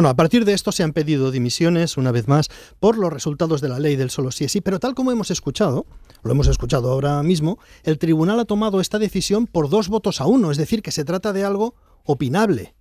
Bueno, 0.00 0.08
a 0.08 0.16
partir 0.16 0.46
de 0.46 0.54
esto 0.54 0.72
se 0.72 0.82
han 0.82 0.94
pedido 0.94 1.30
dimisiones, 1.30 1.98
una 1.98 2.10
vez 2.10 2.26
más, 2.26 2.48
por 2.78 2.96
los 2.96 3.12
resultados 3.12 3.60
de 3.60 3.68
la 3.68 3.78
ley 3.78 3.96
del 3.96 4.08
solo 4.08 4.32
sí 4.32 4.44
es 4.44 4.52
sí, 4.52 4.62
pero 4.62 4.80
tal 4.80 4.94
como 4.94 5.12
hemos 5.12 5.30
escuchado, 5.30 5.84
lo 6.22 6.32
hemos 6.32 6.46
escuchado 6.46 6.90
ahora 6.90 7.22
mismo, 7.22 7.58
el 7.82 7.98
tribunal 7.98 8.40
ha 8.40 8.46
tomado 8.46 8.80
esta 8.80 8.98
decisión 8.98 9.46
por 9.46 9.68
dos 9.68 9.90
votos 9.90 10.22
a 10.22 10.24
uno, 10.24 10.50
es 10.50 10.56
decir, 10.56 10.80
que 10.80 10.90
se 10.90 11.04
trata 11.04 11.34
de 11.34 11.44
algo 11.44 11.74
opinable. 12.04 12.74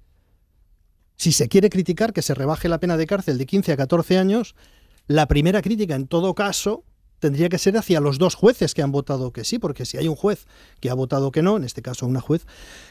Si 1.18 1.34
se 1.34 1.50
quiere 1.50 1.70
criticar 1.70 2.14
que 2.14 2.22
se 2.22 2.36
rebaje 2.36 2.70
la 2.70 2.80
pena 2.80 2.96
de 2.96 3.06
cárcel 3.06 3.38
de 3.38 3.46
15 3.46 3.74
a 3.74 3.76
14 3.76 4.18
años, 4.18 4.56
la 5.08 5.28
primera 5.28 5.62
crítica, 5.62 5.96
en 5.96 6.08
todo 6.08 6.34
caso, 6.34 6.86
tendría 7.20 7.50
que 7.50 7.58
ser 7.58 7.78
hacia 7.78 8.00
los 8.00 8.18
dos 8.18 8.36
jueces 8.36 8.74
que 8.74 8.82
han 8.82 8.94
votado 8.94 9.32
que 9.32 9.44
sí, 9.44 9.60
porque 9.60 9.86
si 9.86 9.98
hay 9.98 10.08
un 10.08 10.16
juez 10.16 10.48
que 10.80 10.90
ha 10.90 10.94
votado 10.94 11.32
que 11.32 11.42
no, 11.42 11.58
en 11.58 11.66
este 11.66 11.82
caso 11.82 12.06
una 12.08 12.22
juez, 12.22 12.48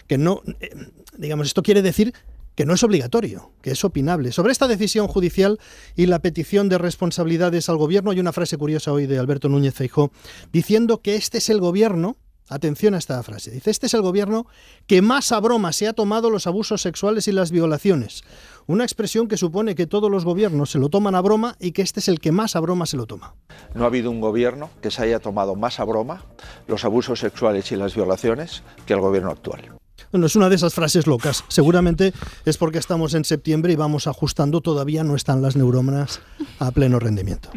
que 0.06 0.18
no, 0.18 0.42
eh, 0.60 0.68
digamos, 1.16 1.46
esto 1.46 1.62
quiere 1.62 1.80
decir 1.80 2.12
que 2.58 2.66
no 2.66 2.74
es 2.74 2.82
obligatorio, 2.82 3.52
que 3.62 3.70
es 3.70 3.84
opinable. 3.84 4.32
Sobre 4.32 4.50
esta 4.50 4.66
decisión 4.66 5.06
judicial 5.06 5.60
y 5.94 6.06
la 6.06 6.18
petición 6.18 6.68
de 6.68 6.76
responsabilidades 6.76 7.68
al 7.68 7.76
gobierno, 7.76 8.10
hay 8.10 8.18
una 8.18 8.32
frase 8.32 8.56
curiosa 8.56 8.90
hoy 8.90 9.06
de 9.06 9.16
Alberto 9.16 9.48
Núñez 9.48 9.74
Feijó 9.74 10.10
diciendo 10.52 11.00
que 11.00 11.14
este 11.14 11.38
es 11.38 11.50
el 11.50 11.60
gobierno, 11.60 12.16
atención 12.48 12.94
a 12.94 12.98
esta 12.98 13.22
frase, 13.22 13.52
dice, 13.52 13.70
este 13.70 13.86
es 13.86 13.94
el 13.94 14.02
gobierno 14.02 14.44
que 14.88 15.02
más 15.02 15.30
a 15.30 15.38
broma 15.38 15.72
se 15.72 15.86
ha 15.86 15.92
tomado 15.92 16.30
los 16.30 16.48
abusos 16.48 16.82
sexuales 16.82 17.28
y 17.28 17.32
las 17.32 17.52
violaciones. 17.52 18.24
Una 18.66 18.82
expresión 18.82 19.28
que 19.28 19.36
supone 19.36 19.76
que 19.76 19.86
todos 19.86 20.10
los 20.10 20.24
gobiernos 20.24 20.72
se 20.72 20.80
lo 20.80 20.88
toman 20.88 21.14
a 21.14 21.20
broma 21.20 21.54
y 21.60 21.70
que 21.70 21.82
este 21.82 22.00
es 22.00 22.08
el 22.08 22.18
que 22.18 22.32
más 22.32 22.56
a 22.56 22.60
broma 22.60 22.86
se 22.86 22.96
lo 22.96 23.06
toma. 23.06 23.36
No 23.76 23.84
ha 23.84 23.86
habido 23.86 24.10
un 24.10 24.20
gobierno 24.20 24.68
que 24.82 24.90
se 24.90 25.00
haya 25.00 25.20
tomado 25.20 25.54
más 25.54 25.78
a 25.78 25.84
broma 25.84 26.24
los 26.66 26.84
abusos 26.84 27.20
sexuales 27.20 27.70
y 27.70 27.76
las 27.76 27.94
violaciones 27.94 28.64
que 28.84 28.94
el 28.94 29.00
gobierno 29.00 29.30
actual. 29.30 29.78
Bueno, 30.12 30.26
es 30.26 30.36
una 30.36 30.48
de 30.48 30.56
esas 30.56 30.74
frases 30.74 31.06
locas. 31.06 31.44
Seguramente 31.48 32.12
es 32.44 32.56
porque 32.56 32.78
estamos 32.78 33.14
en 33.14 33.24
septiembre 33.24 33.72
y 33.72 33.76
vamos 33.76 34.06
ajustando. 34.06 34.60
Todavía 34.60 35.04
no 35.04 35.16
están 35.16 35.42
las 35.42 35.56
neuronas 35.56 36.20
a 36.58 36.70
pleno 36.70 36.98
rendimiento. 36.98 37.50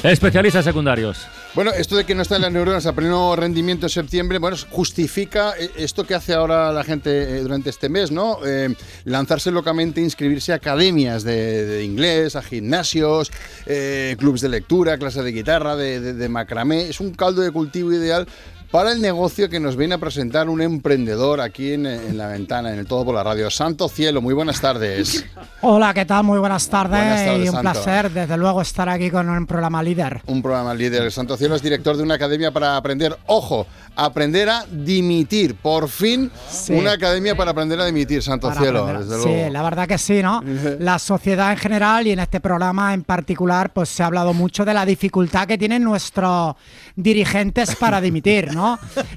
Especialistas 0.04 0.64
secundarios. 0.64 1.26
Bueno, 1.54 1.72
esto 1.72 1.96
de 1.96 2.04
que 2.04 2.14
no 2.14 2.22
están 2.22 2.42
las 2.42 2.52
neuronas 2.52 2.86
a 2.86 2.92
pleno 2.94 3.34
rendimiento 3.36 3.86
en 3.86 3.90
septiembre, 3.90 4.38
bueno, 4.38 4.56
justifica 4.70 5.52
eh, 5.58 5.70
esto 5.76 6.04
que 6.04 6.14
hace 6.14 6.32
ahora 6.32 6.72
la 6.72 6.84
gente 6.84 7.10
eh, 7.38 7.40
durante 7.42 7.70
este 7.70 7.88
mes, 7.88 8.10
¿no? 8.10 8.38
Eh, 8.46 8.74
lanzarse 9.04 9.50
locamente, 9.50 10.00
inscribirse 10.00 10.52
a 10.52 10.56
academias 10.56 11.22
de, 11.24 11.84
inglés, 11.84 12.36
a 12.36 12.42
gimnasios, 12.42 13.30
eh, 13.66 14.16
clubes 14.18 14.40
de 14.40 14.48
lectura, 14.48 14.96
clases 14.96 15.24
de 15.24 15.32
guitarra, 15.32 15.76
de- 15.76 16.14
de 16.14 16.28
macramé. 16.28 16.88
Es 16.88 17.00
un 17.00 17.12
caldo 17.12 17.42
de 17.42 17.50
cultivo 17.50 17.92
ideal 17.92 18.26
para 18.70 18.92
el 18.92 19.00
negocio 19.02 19.48
que 19.48 19.58
nos 19.58 19.74
viene 19.76 19.94
a 19.94 19.98
presentar 19.98 20.48
un 20.48 20.62
emprendedor 20.62 21.40
aquí 21.40 21.72
en, 21.72 21.86
en 21.86 22.16
la 22.16 22.28
ventana, 22.28 22.72
en 22.72 22.78
el 22.78 22.86
Todo 22.86 23.04
por 23.04 23.14
la 23.16 23.24
Radio. 23.24 23.50
Santo 23.50 23.88
Cielo, 23.88 24.20
muy 24.22 24.32
buenas 24.32 24.60
tardes. 24.60 25.24
Hola, 25.62 25.92
¿qué 25.92 26.04
tal? 26.06 26.22
Muy 26.22 26.38
buenas 26.38 26.68
tardes, 26.68 27.00
Buenas 27.00 27.24
tardes, 27.24 27.44
y 27.44 27.48
un 27.48 27.54
Santo. 27.56 27.72
placer, 27.72 28.10
desde 28.12 28.36
luego, 28.36 28.62
estar 28.62 28.88
aquí 28.88 29.10
con 29.10 29.28
un 29.28 29.44
programa 29.46 29.82
líder. 29.82 30.22
Un 30.26 30.40
programa 30.40 30.72
líder. 30.72 31.10
Santo 31.10 31.36
Cielo 31.36 31.56
es 31.56 31.62
director 31.62 31.96
de 31.96 32.04
una 32.04 32.14
academia 32.14 32.52
para 32.52 32.76
aprender, 32.76 33.18
ojo, 33.26 33.66
aprender 33.96 34.48
a 34.48 34.64
dimitir. 34.70 35.56
Por 35.56 35.88
fin, 35.88 36.30
Sí. 36.48 36.72
una 36.72 36.92
academia 36.92 37.34
para 37.36 37.50
aprender 37.50 37.80
a 37.80 37.86
dimitir, 37.86 38.22
Santo 38.22 38.48
Para 38.50 38.60
Cielo, 38.60 38.82
aprender. 38.84 39.04
desde 39.06 39.22
Sí, 39.22 39.28
luego. 39.30 39.50
la 39.52 39.62
verdad 39.62 39.88
que 39.88 39.98
sí, 39.98 40.22
¿no? 40.22 40.42
La 40.78 41.00
sociedad 41.00 41.50
en 41.50 41.58
general 41.58 42.06
y 42.06 42.12
en 42.12 42.20
este 42.20 42.38
programa 42.40 42.94
en 42.94 43.02
particular, 43.02 43.72
pues 43.72 43.88
se 43.88 44.04
ha 44.04 44.06
hablado 44.06 44.32
mucho 44.32 44.64
de 44.64 44.74
la 44.74 44.86
dificultad 44.86 45.48
que 45.48 45.58
tienen 45.58 45.82
nuestros 45.82 46.54
dirigentes 46.94 47.74
para 47.74 48.00
dimitir, 48.00 48.54
¿no? 48.54 48.59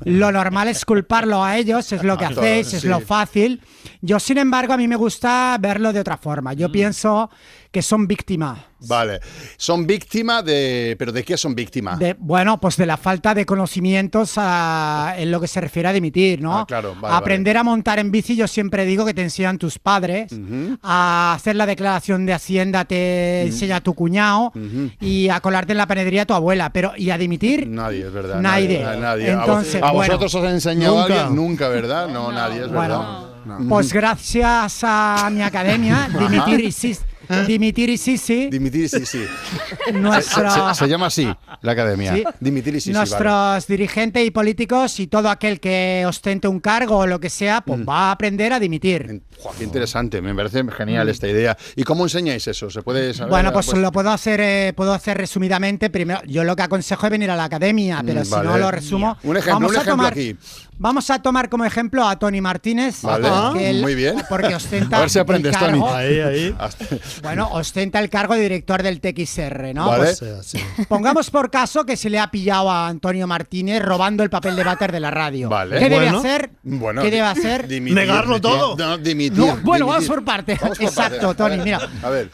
Lo 0.06 0.32
normal 0.32 0.68
es 0.68 0.86
culparlo 0.86 1.44
a 1.44 1.58
ellos, 1.58 1.92
es 1.92 2.04
lo 2.04 2.18
que 2.18 2.26
hacéis, 2.26 2.74
es 2.74 2.86
lo 2.86 3.00
fácil. 3.00 3.62
Yo, 4.05 4.19
sin 4.19 4.38
embargo, 4.38 4.74
a 4.74 4.77
mí 4.77 4.86
me 4.86 4.98
gusta 4.98 5.55
verlo 5.62 5.93
de 5.93 6.01
otra 6.01 6.17
forma. 6.17 6.51
Mm. 6.51 6.55
Yo 6.57 6.69
pienso 6.72 7.29
que 7.72 7.81
son 7.81 8.05
víctimas. 8.05 8.60
Vale. 8.81 9.22
Son 9.55 9.88
víctimas 9.88 10.43
de. 10.43 10.98
¿Pero 11.00 11.13
de 11.13 11.24
qué 11.24 11.38
son 11.38 11.55
víctimas? 11.55 11.98
De, 12.00 12.13
bueno, 12.19 12.60
pues 12.60 12.75
de 12.75 12.86
la 12.86 12.98
falta 12.98 13.33
de 13.33 13.45
conocimientos 13.45 14.33
a- 14.36 15.15
en 15.17 15.31
lo 15.31 15.39
que 15.39 15.48
se 15.48 15.62
refiere 15.62 15.88
a 15.88 15.93
dimitir, 15.93 16.41
¿no? 16.41 16.60
Ah, 16.60 16.65
claro, 16.67 16.93
vale, 17.00 17.15
Aprender 17.15 17.55
a 17.55 17.63
montar 17.63 17.98
en 18.00 18.12
bici, 18.12 18.36
yo 18.36 18.45
siempre 18.45 18.83
digo 18.83 19.05
que 19.05 19.13
te 19.13 19.22
enseñan 19.22 19.57
tus 19.57 19.79
padres, 19.79 20.33
a 20.81 21.33
hacer 21.33 21.55
la 21.55 21.65
declaración 21.65 22.25
de 22.25 22.33
Hacienda 22.33 22.83
te 22.83 23.43
enseña 23.43 23.79
tu 23.79 23.93
cuñado 23.93 24.51
y 25.00 25.29
a 25.29 25.39
colarte 25.39 25.72
en 25.72 25.77
la 25.77 25.88
panadería 25.88 26.25
tu 26.25 26.33
abuela, 26.33 26.74
pero 26.74 26.91
¿y 26.98 27.10
a 27.10 27.17
dimitir? 27.17 27.67
Nadie, 27.69 28.05
es 28.07 28.12
verdad. 28.12 28.41
Nadie. 28.41 28.83
Nadie. 28.83 29.00
nadie. 29.01 29.31
A 29.31 29.36
vos- 29.38 29.48
Entonces, 29.48 29.81
a, 29.81 29.91
bueno, 29.93 30.17
vosotros 30.17 30.36
os 30.36 30.43
ha 30.43 30.51
enseñado 30.51 31.00
Nunca. 31.00 31.13
alguien? 31.22 31.36
Nunca, 31.38 31.69
¿verdad? 31.69 32.10
No, 32.10 32.33
nadie, 32.33 32.63
es 32.65 32.67
Bueno, 32.72 33.00
verdad. 33.00 33.19
No. 33.27 33.33
Pues 33.70 33.92
gracias 33.94 34.80
a 34.84 35.30
mi 35.32 35.42
academia, 35.42 36.10
Dimitir 36.18 36.60
y 36.62 36.72
sí, 36.72 36.98
Dimitir 37.48 37.90
y 37.90 37.98
sí, 37.98 38.18
sí, 38.18 38.50
Dimitir, 38.52 38.90
sí, 38.90 39.06
sí. 39.06 39.24
nuestro- 39.94 40.50
Se, 40.52 40.60
se- 40.74 40.76
se 40.76 40.88
llama 40.90 41.06
así 41.08 41.28
la 41.62 41.72
academia. 41.72 42.14
Sí. 42.16 42.24
Nuestros 42.92 43.24
vale. 43.24 43.66
dirigentes 43.68 44.26
y 44.28 44.32
políticos 44.32 45.00
y 45.00 45.08
todo 45.08 45.30
aquel 45.30 45.60
que 45.60 46.04
ostente 46.06 46.48
un 46.48 46.60
cargo 46.60 46.98
o 46.98 47.08
lo 47.08 47.20
que 47.20 47.30
sea, 47.30 47.62
pues 47.62 47.80
Mm. 47.80 47.90
va 47.90 48.10
a 48.10 48.12
aprender 48.12 48.52
a 48.54 48.60
dimitir. 48.60 49.22
Joder, 49.42 49.58
qué 49.58 49.63
interesante, 49.66 50.22
me 50.22 50.34
parece 50.34 50.63
genial 50.72 51.10
esta 51.10 51.28
idea. 51.28 51.58
¿Y 51.75 51.84
cómo 51.84 52.04
enseñáis 52.04 52.48
eso? 52.48 52.70
¿Se 52.70 52.82
puede 52.82 53.13
saber? 53.13 53.30
Mm. 53.30 53.32
Bueno, 53.32 53.54
pues, 53.54 53.74
lo 53.74 53.92
puedo 53.92 54.10
hacer, 54.12 54.40
eh, 54.42 54.74
puedo 54.75 54.94
hacer 54.94 55.18
resumidamente. 55.18 55.90
Primero, 55.90 56.22
yo 56.25 56.44
lo 56.44 56.56
que 56.56 56.63
aconsejo 56.63 57.06
es 57.08 57.12
venir 57.12 57.30
a 57.32 57.36
la 57.36 57.46
academia, 57.46 58.02
pero 58.06 58.22
Mm, 58.22 58.25
si 58.25 58.32
vale. 58.32 58.50
no 58.50 58.58
lo 58.58 58.72
resumo, 58.72 59.18
Un 59.24 59.38
ejemplo, 59.38 59.54
vamos 59.56 59.72
un 59.72 59.78
a 59.78 59.82
ejemplo 59.82 59.94
tomar, 59.96 60.12
aquí. 60.13 60.36
vamos 60.78 61.10
a 61.10 61.22
tomar 61.22 61.50
como 61.50 61.66
ejemplo 61.66 62.08
a 62.08 62.18
Tony 62.18 62.42
Martínez, 62.42 63.02
Vale, 63.02 63.70
él- 63.70 63.82
muy 63.82 63.96
bien. 63.96 64.16
porque 64.30 64.56
ostenta 64.56 64.98
A 64.98 65.00
ver 65.02 65.10
si 65.10 65.18
el 65.18 65.24
aprendes, 65.24 65.58
Tony. 65.58 65.82
Ahí, 65.88 66.20
ahí. 66.20 66.56
Bueno, 67.22 67.50
ostenta 67.52 68.00
el 68.00 68.10
cargo 68.10 68.34
de 68.36 68.42
director 68.42 68.82
del 68.84 69.00
TXR, 69.02 69.74
¿no? 69.74 69.88
Vale. 69.88 70.13
Pues, 70.18 70.46
sí. 70.46 70.58
Pongamos 70.88 71.30
por 71.30 71.50
caso 71.52 71.86
que 71.86 71.98
se 71.98 72.10
le 72.10 72.20
ha 72.20 72.30
pillado 72.32 72.70
a 72.72 72.88
Antonio 72.88 73.28
Martínez 73.28 73.82
robando 73.82 74.24
el 74.24 74.30
papel 74.30 74.56
de 74.56 74.63
váter 74.63 74.92
de 74.92 75.00
la 75.00 75.12
radio. 75.12 75.50
Vale. 75.50 75.80
¿Qué 75.80 75.90
debe 75.90 76.10
hacer? 76.10 76.50
Bueno, 76.63 77.02
¿Qué 77.02 77.12
debe 77.12 77.22
hacer? 77.28 77.68
dimitir, 77.68 77.96
Negarlo 77.98 78.40
dimitir. 78.40 78.52
todo. 78.60 78.78
No, 78.78 78.98
dimitir. 78.98 79.23
No, 79.30 79.58
bueno, 79.58 79.88
vamos 79.88 80.06
por 80.06 80.24
partes. 80.24 80.60
Exacto. 80.80 81.34
Tony, 81.36 81.58
mira. 81.58 81.80
A 82.01 82.10
ver. 82.10 82.30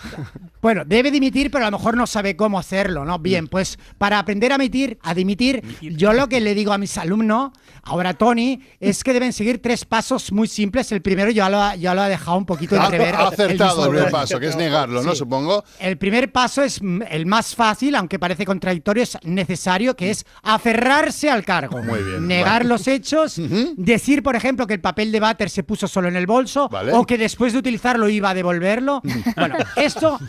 Bueno, 0.62 0.84
debe 0.86 1.12
dimitir, 1.12 1.50
pero 1.51 1.66
a 1.66 1.72
lo 1.72 1.78
mejor 1.78 1.96
no 1.96 2.06
sabe 2.08 2.36
cómo 2.36 2.60
hacerlo, 2.60 3.06
¿no? 3.06 3.18
Bien, 3.20 3.48
pues 3.48 3.80
para 3.98 4.20
aprender 4.20 4.51
a 4.51 4.58
dimitir, 4.58 4.98
a 5.01 5.13
dimitir, 5.13 5.63
yo 5.82 6.12
lo 6.13 6.28
que 6.28 6.42
le 6.42 6.54
digo 6.54 6.74
a 6.74 6.78
mis 6.78 6.98
alumnos, 6.98 7.51
ahora 7.84 8.13
Tony, 8.13 8.62
es 8.80 9.04
que 9.04 9.13
deben 9.13 9.32
seguir 9.34 9.62
tres 9.62 9.86
pasos 9.86 10.32
muy 10.32 10.48
simples. 10.48 10.92
El 10.92 11.01
primero 11.01 11.32
ya 11.32 11.50
lo 11.50 11.62
ha, 11.62 11.75
ya 11.75 11.94
lo 11.96 12.01
ha 12.01 12.10
dejado 12.10 12.38
un 12.38 12.46
poquito 12.46 12.80
Ha, 12.80 12.86
entrever. 12.86 13.16
ha 13.16 13.28
acertado 13.30 13.86
el 13.86 13.89
primer 13.92 14.12
paso, 14.12 14.39
que 14.39 14.48
es 14.48 14.56
negarlo, 14.56 15.01
¿no? 15.01 15.12
Sí. 15.12 15.18
Supongo. 15.20 15.63
El 15.80 15.98
primer 15.98 16.32
paso 16.32 16.62
es 16.62 16.82
mm, 16.82 17.04
el 17.10 17.25
más 17.25 17.56
fácil, 17.56 17.96
aunque 17.96 18.20
parece 18.20 18.46
contradictorio, 18.46 19.04
es 19.04 19.18
necesario, 19.24 19.96
que 19.96 20.10
es 20.12 20.25
aferrarse 20.44 21.30
al 21.30 21.46
cargo. 21.46 21.82
Muy 21.82 22.04
bien, 22.04 22.28
Negar 22.28 22.63
vale. 22.63 22.66
los 22.70 22.88
hechos, 22.88 23.39
decir, 23.78 24.22
por 24.24 24.36
ejemplo, 24.36 24.68
que 24.68 24.74
el 24.74 24.82
papel 24.82 25.12
de 25.12 25.20
váter 25.20 25.50
se 25.50 25.63
puso 25.63 25.88
solo 25.88 26.08
en 26.10 26.16
el 26.16 26.28
bolso 26.28 26.68
Vale. 26.70 26.92
o 26.94 27.06
que 27.06 27.18
después 27.18 27.54
de 27.54 27.60
utilizarlo 27.60 28.10
iba 28.10 28.30
a 28.30 28.34
devolverlo. 28.34 29.01
bueno, 29.36 29.56
esto 29.75 30.20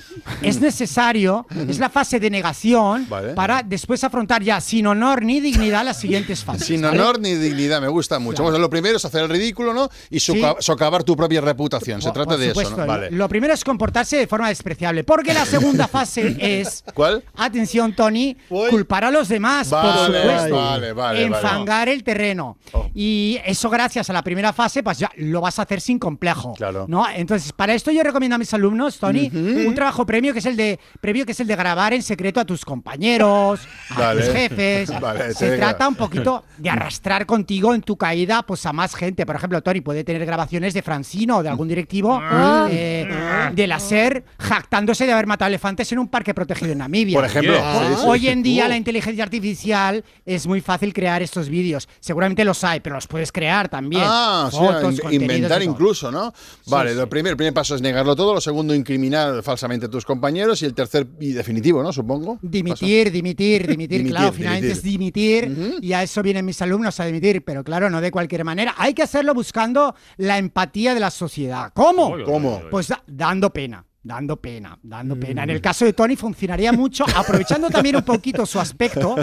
es 0.42 0.60
necesario, 0.60 1.46
es 1.68 1.78
la 1.78 1.88
fase 1.88 2.18
de 2.20 2.30
negación 2.30 3.06
Vale. 3.08 3.34
para 3.34 3.62
después 3.62 4.02
afrontar 4.04 4.42
ya 4.42 4.60
sin 4.60 4.86
honor 4.86 5.22
ni 5.22 5.40
dignidad 5.40 5.84
las 5.84 5.98
siguientes 6.00 6.44
fases. 6.44 6.66
Sin 6.66 6.82
¿vale? 6.82 6.98
honor 7.00 7.20
ni 7.20 7.34
dignidad, 7.34 7.80
me 7.80 7.88
gusta 7.88 8.18
mucho. 8.18 8.42
Bueno, 8.42 8.58
lo 8.58 8.70
primero 8.70 8.96
es 8.96 9.04
hacer 9.04 9.22
el 9.22 9.28
ridículo, 9.28 9.72
¿no? 9.74 9.88
Y 10.10 10.18
soca- 10.20 10.56
socavar 10.60 11.04
tu 11.04 11.16
propia 11.16 11.40
reputación. 11.40 12.00
Se 12.00 12.08
Por- 12.08 12.14
trata 12.14 12.30
por 12.30 12.38
de 12.38 12.48
supuesto, 12.48 12.72
eso, 12.74 12.80
¿no? 12.80 12.86
Vale. 12.86 13.10
Lo 13.10 13.28
primero 13.28 13.54
es 13.54 13.64
comportarse 13.64 14.16
de 14.16 14.26
forma 14.26 14.48
despreciable, 14.48 15.04
porque 15.04 15.32
la 15.34 15.44
segunda 15.46 15.88
fase 15.88 16.36
es, 16.38 16.84
¿Cuál? 16.94 17.22
atención 17.36 17.94
Tony, 17.94 18.36
culpar 18.48 19.04
a 19.04 19.10
los 19.10 19.28
demás, 19.28 19.68
por 19.68 19.82
Vale, 19.82 20.20
supuesto, 20.20 20.56
vale, 20.56 20.92
vale, 20.92 21.22
enfangar 21.24 21.88
el 21.88 22.02
terreno. 22.02 22.56
Y 22.94 23.38
eso 23.44 23.70
gracias 23.70 24.10
a 24.10 24.12
la 24.12 24.22
primera 24.22 24.52
fase, 24.52 24.82
pues 24.82 24.98
ya 24.98 25.10
lo 25.16 25.40
vas 25.40 25.58
a 25.58 25.62
hacer 25.62 25.80
sin 25.80 25.98
complejo. 25.98 26.54
Claro. 26.54 26.86
¿no? 26.88 27.06
Entonces, 27.08 27.52
para 27.52 27.74
esto 27.74 27.90
yo 27.90 28.02
recomiendo 28.02 28.34
a 28.36 28.38
mis 28.38 28.52
alumnos, 28.54 28.98
Tony, 28.98 29.30
un 29.32 29.74
trabajo 29.74 30.06
premio 30.10 30.32
que 30.32 30.40
es 30.40 30.46
el 30.46 30.56
de 30.56 30.80
previo 31.00 31.24
que 31.24 31.30
es 31.30 31.38
el 31.38 31.46
de 31.46 31.54
grabar 31.54 31.92
en 31.92 32.02
secreto 32.02 32.40
a 32.40 32.44
tus 32.44 32.64
compañeros, 32.64 33.60
a 33.90 33.98
Vale. 33.98 34.22
tus 34.24 34.32
jefes. 34.34 34.90
Vale, 35.00 35.34
Se 35.34 35.56
trata 35.56 35.86
un 35.86 35.94
poquito 35.94 36.42
de 36.58 36.68
arrastrar 36.68 37.26
contigo 37.26 37.72
en 37.74 37.82
tu 37.82 37.96
caída 37.96 38.42
pues 38.42 38.66
a 38.66 38.72
más 38.72 38.96
gente. 38.96 39.24
Por 39.24 39.36
ejemplo, 39.36 39.62
Tony 39.62 39.82
puede 39.82 40.02
tener 40.02 40.26
grabaciones 40.26 40.74
de 40.74 40.82
Francino 40.82 41.36
o 41.38 41.42
de 41.44 41.48
algún 41.48 41.68
directivo 41.68 42.18
Ah. 42.20 42.66
eh, 42.70 43.08
de 43.54 43.66
la 43.68 43.78
SER 43.78 44.24
jactándose 44.40 45.06
de 45.06 45.12
haber 45.12 45.26
matado 45.28 45.46
elefantes 45.48 45.92
en 45.92 46.00
un 46.00 46.08
parque 46.08 46.34
protegido 46.34 46.72
en 46.72 46.78
Namibia. 46.78 47.16
Por 47.16 47.24
ejemplo. 47.26 47.54
Ho- 47.60 47.80
Sí, 47.90 47.94
sí, 47.94 48.02
Hoy 48.06 48.20
sí. 48.20 48.28
en 48.28 48.42
día 48.42 48.66
la 48.68 48.76
inteligencia 48.76 49.22
artificial 49.22 50.04
es 50.26 50.46
muy 50.48 50.60
fácil 50.60 50.92
crear 50.92 51.22
estos 51.22 51.48
vídeos. 51.48 51.88
Seguramente 52.00 52.44
los 52.44 52.64
hay, 52.64 52.80
pero 52.80 52.96
los 52.96 53.06
puedes 53.06 53.30
crear 53.30 53.68
también. 53.68 54.02
Ah, 54.04 54.48
o 54.52 54.90
sea, 54.90 55.10
in- 55.12 55.22
inventar 55.22 55.62
incluso, 55.62 56.10
¿no? 56.10 56.32
vale, 56.66 56.94
lo 56.94 57.08
primer, 57.08 57.30
el 57.32 57.36
primer 57.36 57.54
paso 57.54 57.74
es 57.76 57.80
negarlo 57.82 58.16
todo, 58.16 58.34
lo 58.34 58.40
segundo, 58.40 58.74
incriminar 58.74 59.42
falsamente 59.42 59.86
a 59.86 59.90
tus 60.00 60.06
compañeros 60.06 60.62
y 60.62 60.64
el 60.64 60.72
tercer 60.74 61.06
y 61.20 61.32
definitivo, 61.32 61.82
¿no? 61.82 61.92
Supongo. 61.92 62.38
Dimitir, 62.40 63.12
dimitir, 63.12 63.66
dimitir, 63.66 63.98
Dimitir, 63.98 64.10
claro, 64.10 64.32
finalmente 64.32 64.72
es 64.72 64.82
dimitir 64.82 65.78
y 65.82 65.92
a 65.92 66.02
eso 66.02 66.22
vienen 66.22 66.44
mis 66.46 66.60
alumnos 66.62 66.98
a 67.00 67.04
dimitir, 67.04 67.44
pero 67.44 67.62
claro, 67.62 67.90
no 67.90 68.00
de 68.00 68.10
cualquier 68.10 68.44
manera. 68.44 68.74
Hay 68.78 68.94
que 68.94 69.02
hacerlo 69.02 69.34
buscando 69.34 69.94
la 70.16 70.38
empatía 70.38 70.94
de 70.94 71.00
la 71.00 71.10
sociedad. 71.10 71.70
¿Cómo? 71.74 72.14
¿Cómo? 72.24 72.62
Pues 72.70 72.88
da- 72.88 73.02
dando 73.06 73.50
pena. 73.50 73.84
Dando 74.02 74.36
pena, 74.38 74.78
dando 74.82 75.14
pena. 75.14 75.42
En 75.44 75.50
el 75.50 75.60
caso 75.60 75.84
de 75.84 75.92
Tony 75.92 76.16
funcionaría 76.16 76.72
mucho, 76.72 77.04
aprovechando 77.14 77.68
también 77.68 77.96
un 77.96 78.02
poquito 78.02 78.46
su 78.46 78.58
aspecto. 78.58 79.14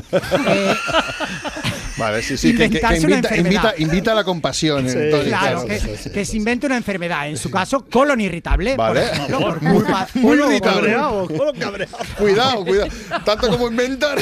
eh, 0.48 0.76
Vale, 1.98 2.22
sí, 2.22 2.38
sí, 2.38 2.52
que, 2.56 2.70
que- 2.70 2.70
que 2.70 2.76
Inventarse 2.78 3.06
una 3.08 3.16
invita, 3.16 3.30
enfermedad. 3.36 3.74
invita, 3.80 3.82
invita 3.82 4.12
a 4.12 4.16
la 4.16 4.24
compasión. 4.24 4.88
Sí, 4.88 4.96
entonces, 5.00 5.30
claro, 5.30 5.66
claro. 5.66 5.84
que, 6.04 6.12
que 6.12 6.26
se 6.26 6.38
invente 6.38 6.68
una 6.68 6.78
enfermedad. 6.78 7.28
En 7.28 7.38
su 7.38 7.50
caso, 7.50 7.86
colon 7.90 8.22
irritable. 8.22 8.76
Vale. 8.78 9.02
Por 9.08 9.14
ejemplo, 9.16 9.40
por 9.40 9.60
culpa. 9.60 10.08
Muy 10.14 10.38
por- 10.38 11.28
Cuidado, 12.20 12.64
cuidado. 12.64 12.90
Tanto 13.26 13.50
como 13.50 13.68
inventar. 13.70 14.20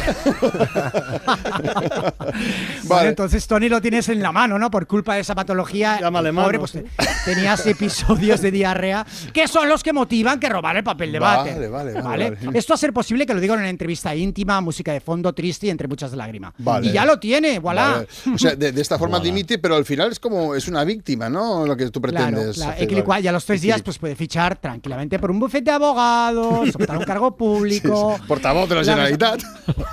Vale, 2.84 3.10
entonces 3.10 3.46
Tony 3.48 3.70
lo 3.70 3.82
tienes 3.82 4.08
en 4.10 4.22
la 4.22 4.32
mano, 4.32 4.58
¿no? 4.60 4.72
Por 4.72 4.88
culpa 4.88 5.16
de 5.16 5.22
esa 5.22 5.36
patología. 5.36 6.00
Llámale 6.00 6.32
pobre, 6.32 6.58
mano, 6.58 6.60
pues, 6.60 6.72
sí. 6.72 6.82
tenías 7.26 7.66
episodios 7.66 8.42
de 8.42 8.52
diarrea 8.52 9.06
que 9.34 9.48
son 9.48 9.68
los 9.70 9.84
que 9.84 9.94
motivan 9.94 10.40
que 10.40 10.45
robar 10.50 10.78
el 10.78 10.84
papel 10.84 11.12
de 11.12 11.20
Vale, 11.20 11.52
váter. 11.52 11.70
vale, 11.70 11.94
vale, 11.94 12.30
vale. 12.32 12.58
Esto 12.58 12.74
a 12.74 12.78
ser 12.78 12.94
posible 12.94 13.26
que 13.26 13.34
lo 13.34 13.40
diga 13.40 13.54
en 13.56 13.62
una 13.62 13.70
entrevista 13.70 14.16
íntima, 14.16 14.62
música 14.62 14.94
de 14.94 15.00
fondo 15.00 15.34
triste 15.34 15.68
y 15.68 15.70
entre 15.70 15.88
muchas 15.88 16.14
lágrimas. 16.14 16.54
Vale. 16.58 16.88
Y 16.88 16.92
ya 16.92 17.06
lo 17.06 17.20
tiene, 17.20 17.60
voilà. 17.60 18.06
O 18.34 18.38
sea, 18.38 18.56
de, 18.56 18.72
de 18.72 18.82
esta 18.82 18.98
forma 18.98 19.20
dimite, 19.20 19.58
pero 19.60 19.76
al 19.76 19.86
final 19.86 20.12
es 20.12 20.20
como 20.20 20.56
es 20.56 20.68
una 20.68 20.84
víctima, 20.84 21.30
¿no? 21.30 21.66
Lo 21.66 21.76
que 21.76 21.90
tú 21.90 22.02
pretendes. 22.02 22.56
claro. 22.58 23.20
y 23.22 23.28
a 23.28 23.32
los 23.32 23.46
tres 23.46 23.62
días 23.62 23.82
pues 23.82 23.98
puede 23.98 24.16
fichar 24.16 24.58
tranquilamente 24.58 25.20
por 25.20 25.32
un 25.32 25.40
bufete 25.40 25.66
de 25.66 25.72
abogados, 25.72 26.76
optar 26.76 26.98
un 26.98 27.04
cargo 27.06 27.36
público. 27.36 28.20
Portavoz 28.28 28.70
de 28.70 28.76
la 28.76 28.82
La- 28.82 28.92
Generalitat. 28.92 29.42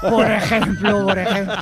Por 0.00 0.30
ejemplo, 0.30 1.04
por 1.06 1.18
ejemplo. 1.18 1.54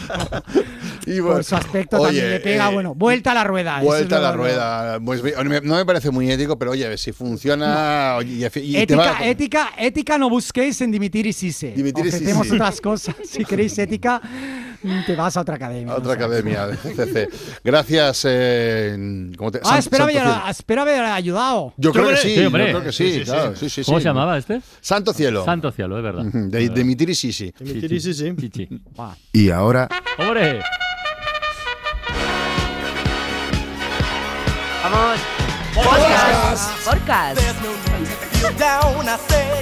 Y 1.06 1.20
bueno, 1.20 1.36
por 1.36 1.44
su 1.44 1.56
aspecto 1.56 1.96
oye, 1.96 2.06
también 2.06 2.30
le 2.30 2.40
pega, 2.40 2.70
eh, 2.70 2.74
bueno, 2.74 2.94
vuelta 2.94 3.32
a 3.32 3.34
la 3.34 3.44
rueda. 3.44 3.80
Vuelta 3.80 4.18
a 4.18 4.20
la 4.20 4.32
rueda. 4.32 4.98
Pues, 5.04 5.22
no 5.64 5.76
me 5.76 5.84
parece 5.86 6.10
muy 6.10 6.30
ético, 6.30 6.58
pero 6.58 6.72
oye, 6.72 6.96
si 6.98 7.12
funciona. 7.12 8.16
y, 8.24 8.44
Ética, 8.82 8.96
va- 9.12 9.26
ética, 9.26 9.70
ética 9.78 10.18
no 10.18 10.28
busquéis 10.30 10.80
en 10.80 10.90
Dimitir 10.90 11.26
y 11.26 11.32
Sise. 11.32 11.72
Dimitir 11.72 12.04
y 12.04 12.08
Ofrecemos 12.08 12.42
Sise. 12.44 12.54
otras 12.56 12.80
cosas. 12.80 13.14
Si 13.24 13.44
queréis 13.44 13.76
ética, 13.78 14.20
te 15.06 15.14
vas 15.16 15.36
a 15.36 15.40
otra 15.42 15.56
academia. 15.56 15.92
a 15.92 15.96
otra 15.96 16.14
academia. 16.14 16.68
Gracias. 17.64 18.22
eh, 18.28 19.30
¿cómo 19.36 19.50
te- 19.50 19.58
Ah, 19.62 19.68
San- 19.70 19.78
espera 19.78 20.04
haber, 20.04 20.16
Cielo. 20.16 20.42
espera 20.48 20.82
haber 20.82 21.00
ayudado. 21.04 21.74
Yo 21.76 21.92
creo 21.92 22.08
que 22.08 22.16
sí, 22.16 22.28
Sí, 22.34 22.40
yo 22.40 22.46
hombre. 22.46 22.64
creo 22.70 22.82
que 22.84 22.92
sí, 22.92 23.22
claro, 23.24 23.54
¿Cómo 23.86 23.98
se 23.98 24.04
llamaba 24.04 24.38
este? 24.38 24.60
Santo 24.80 25.12
Cielo. 25.12 25.44
Santo 25.44 25.70
Cielo, 25.72 25.96
es 25.98 26.02
verdad. 26.02 26.24
De, 26.24 26.62
y 26.62 27.14
Sisi. 27.14 27.52
Chichi. 28.40 28.68
Y 29.32 29.50
ahora, 29.50 29.88
¡Hombre! 30.18 30.60
Vamos. 34.82 35.20
Podcast. 35.74 36.84
Podcast. 36.84 37.40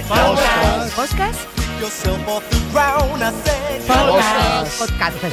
Podcast. 0.07 0.95
Podcast. 0.95 1.39
Podcast. 4.77 5.19
Podcast. 5.19 5.25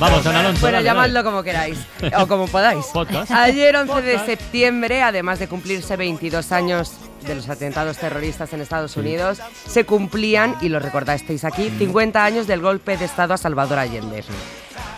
Vamos, 0.00 0.26
Ana 0.26 0.40
Alonso. 0.40 0.60
Bueno, 0.60 0.80
llamadlo 0.80 1.24
como 1.24 1.42
queráis 1.42 1.78
o 2.18 2.26
como 2.26 2.46
podáis. 2.48 2.86
Podcast. 2.86 3.30
Ayer, 3.30 3.76
11 3.76 4.02
de 4.02 4.18
septiembre, 4.18 5.02
además 5.02 5.38
de 5.38 5.48
cumplirse 5.48 5.96
22 5.96 6.52
años 6.52 6.92
de 7.26 7.34
los 7.36 7.48
atentados 7.48 7.96
terroristas 7.96 8.52
en 8.52 8.60
Estados 8.60 8.96
Unidos, 8.96 9.40
se 9.66 9.86
cumplían, 9.86 10.56
y 10.60 10.68
lo 10.68 10.78
recordasteis 10.78 11.44
aquí, 11.44 11.70
50 11.78 12.24
años 12.24 12.46
del 12.46 12.60
golpe 12.60 12.96
de 12.96 13.04
Estado 13.06 13.34
a 13.34 13.38
Salvador 13.38 13.78
Allende. 13.78 14.24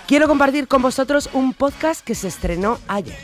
Quiero 0.07 0.29
compartir 0.29 0.69
con 0.69 0.83
vosotros 0.83 1.29
un 1.33 1.53
podcast 1.53 2.05
que 2.05 2.14
se 2.14 2.29
estrenó 2.29 2.79
ayer. 2.87 3.19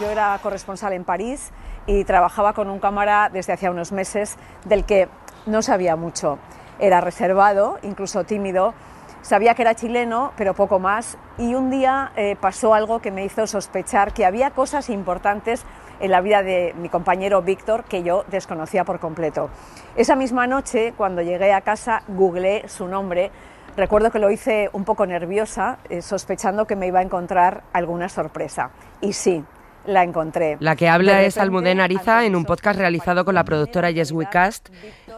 Yo 0.00 0.08
era 0.08 0.38
corresponsal 0.42 0.94
en 0.94 1.04
París 1.04 1.50
y 1.86 2.04
trabajaba 2.04 2.54
con 2.54 2.70
un 2.70 2.78
cámara 2.78 3.28
desde 3.30 3.52
hacía 3.52 3.70
unos 3.70 3.92
meses 3.92 4.36
del 4.64 4.86
que 4.86 5.10
no 5.44 5.60
sabía 5.60 5.96
mucho. 5.96 6.38
Era 6.78 7.02
reservado, 7.02 7.78
incluso 7.82 8.24
tímido. 8.24 8.72
Sabía 9.20 9.54
que 9.54 9.60
era 9.60 9.74
chileno, 9.74 10.32
pero 10.34 10.54
poco 10.54 10.78
más. 10.78 11.18
Y 11.36 11.54
un 11.54 11.68
día 11.68 12.12
eh, 12.16 12.36
pasó 12.40 12.72
algo 12.72 13.00
que 13.00 13.10
me 13.10 13.26
hizo 13.26 13.46
sospechar 13.46 14.14
que 14.14 14.24
había 14.24 14.52
cosas 14.52 14.88
importantes 14.88 15.66
en 16.00 16.10
la 16.10 16.22
vida 16.22 16.42
de 16.42 16.74
mi 16.78 16.88
compañero 16.88 17.42
Víctor 17.42 17.84
que 17.84 18.02
yo 18.02 18.24
desconocía 18.30 18.84
por 18.84 18.98
completo. 18.98 19.50
Esa 19.94 20.16
misma 20.16 20.46
noche, 20.46 20.94
cuando 20.96 21.20
llegué 21.20 21.52
a 21.52 21.60
casa, 21.60 22.02
googleé 22.08 22.66
su 22.66 22.88
nombre. 22.88 23.30
Recuerdo 23.76 24.10
que 24.10 24.18
lo 24.18 24.30
hice 24.30 24.68
un 24.72 24.84
poco 24.84 25.06
nerviosa, 25.06 25.78
eh, 25.88 26.02
sospechando 26.02 26.66
que 26.66 26.76
me 26.76 26.86
iba 26.86 26.98
a 27.00 27.02
encontrar 27.02 27.62
alguna 27.72 28.08
sorpresa. 28.08 28.70
Y 29.00 29.12
sí, 29.12 29.44
la 29.86 30.02
encontré. 30.02 30.56
La 30.60 30.76
que 30.76 30.88
habla 30.88 31.22
es 31.22 31.38
Almudena 31.38 31.84
Ariza 31.84 32.26
en 32.26 32.36
un 32.36 32.44
podcast 32.44 32.78
realizado 32.78 33.24
con 33.24 33.34
la 33.34 33.44
productora 33.44 33.90
Yes 33.90 34.12
We 34.12 34.26
Cast 34.30 34.68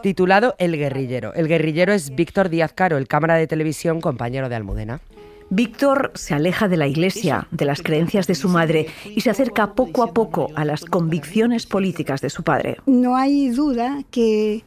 titulado 0.01 0.55
El 0.57 0.77
Guerrillero. 0.77 1.33
El 1.33 1.47
guerrillero 1.47 1.93
es 1.93 2.15
Víctor 2.15 2.49
Díaz 2.49 2.73
Caro, 2.73 2.97
el 2.97 3.07
cámara 3.07 3.35
de 3.35 3.47
televisión 3.47 4.01
compañero 4.01 4.49
de 4.49 4.55
Almudena. 4.55 5.01
Víctor 5.49 6.11
se 6.15 6.33
aleja 6.33 6.67
de 6.67 6.77
la 6.77 6.87
iglesia, 6.87 7.47
de 7.51 7.65
las 7.65 7.81
creencias 7.81 8.27
de 8.27 8.35
su 8.35 8.49
madre 8.49 8.87
y 9.05 9.21
se 9.21 9.29
acerca 9.29 9.73
poco 9.73 10.03
a 10.03 10.11
poco 10.13 10.47
a 10.55 10.65
las 10.65 10.85
convicciones 10.85 11.65
políticas 11.65 12.21
de 12.21 12.29
su 12.29 12.43
padre. 12.43 12.77
No 12.85 13.15
hay 13.15 13.49
duda 13.49 13.99
que, 14.09 14.63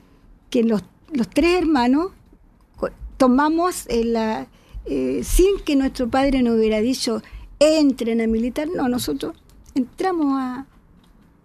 que 0.48 0.62
los, 0.62 0.84
los 1.12 1.28
tres 1.28 1.58
hermanos 1.58 2.12
tomamos 3.16 3.86
eh, 3.88 4.04
la, 4.04 4.48
eh, 4.84 5.22
sin 5.24 5.58
que 5.64 5.76
nuestro 5.76 6.08
padre 6.08 6.42
nos 6.42 6.56
hubiera 6.56 6.80
dicho 6.80 7.22
entren 7.58 8.20
a 8.20 8.26
militar, 8.26 8.68
no, 8.74 8.88
nosotros 8.88 9.34
entramos 9.74 10.38
a, 10.38 10.66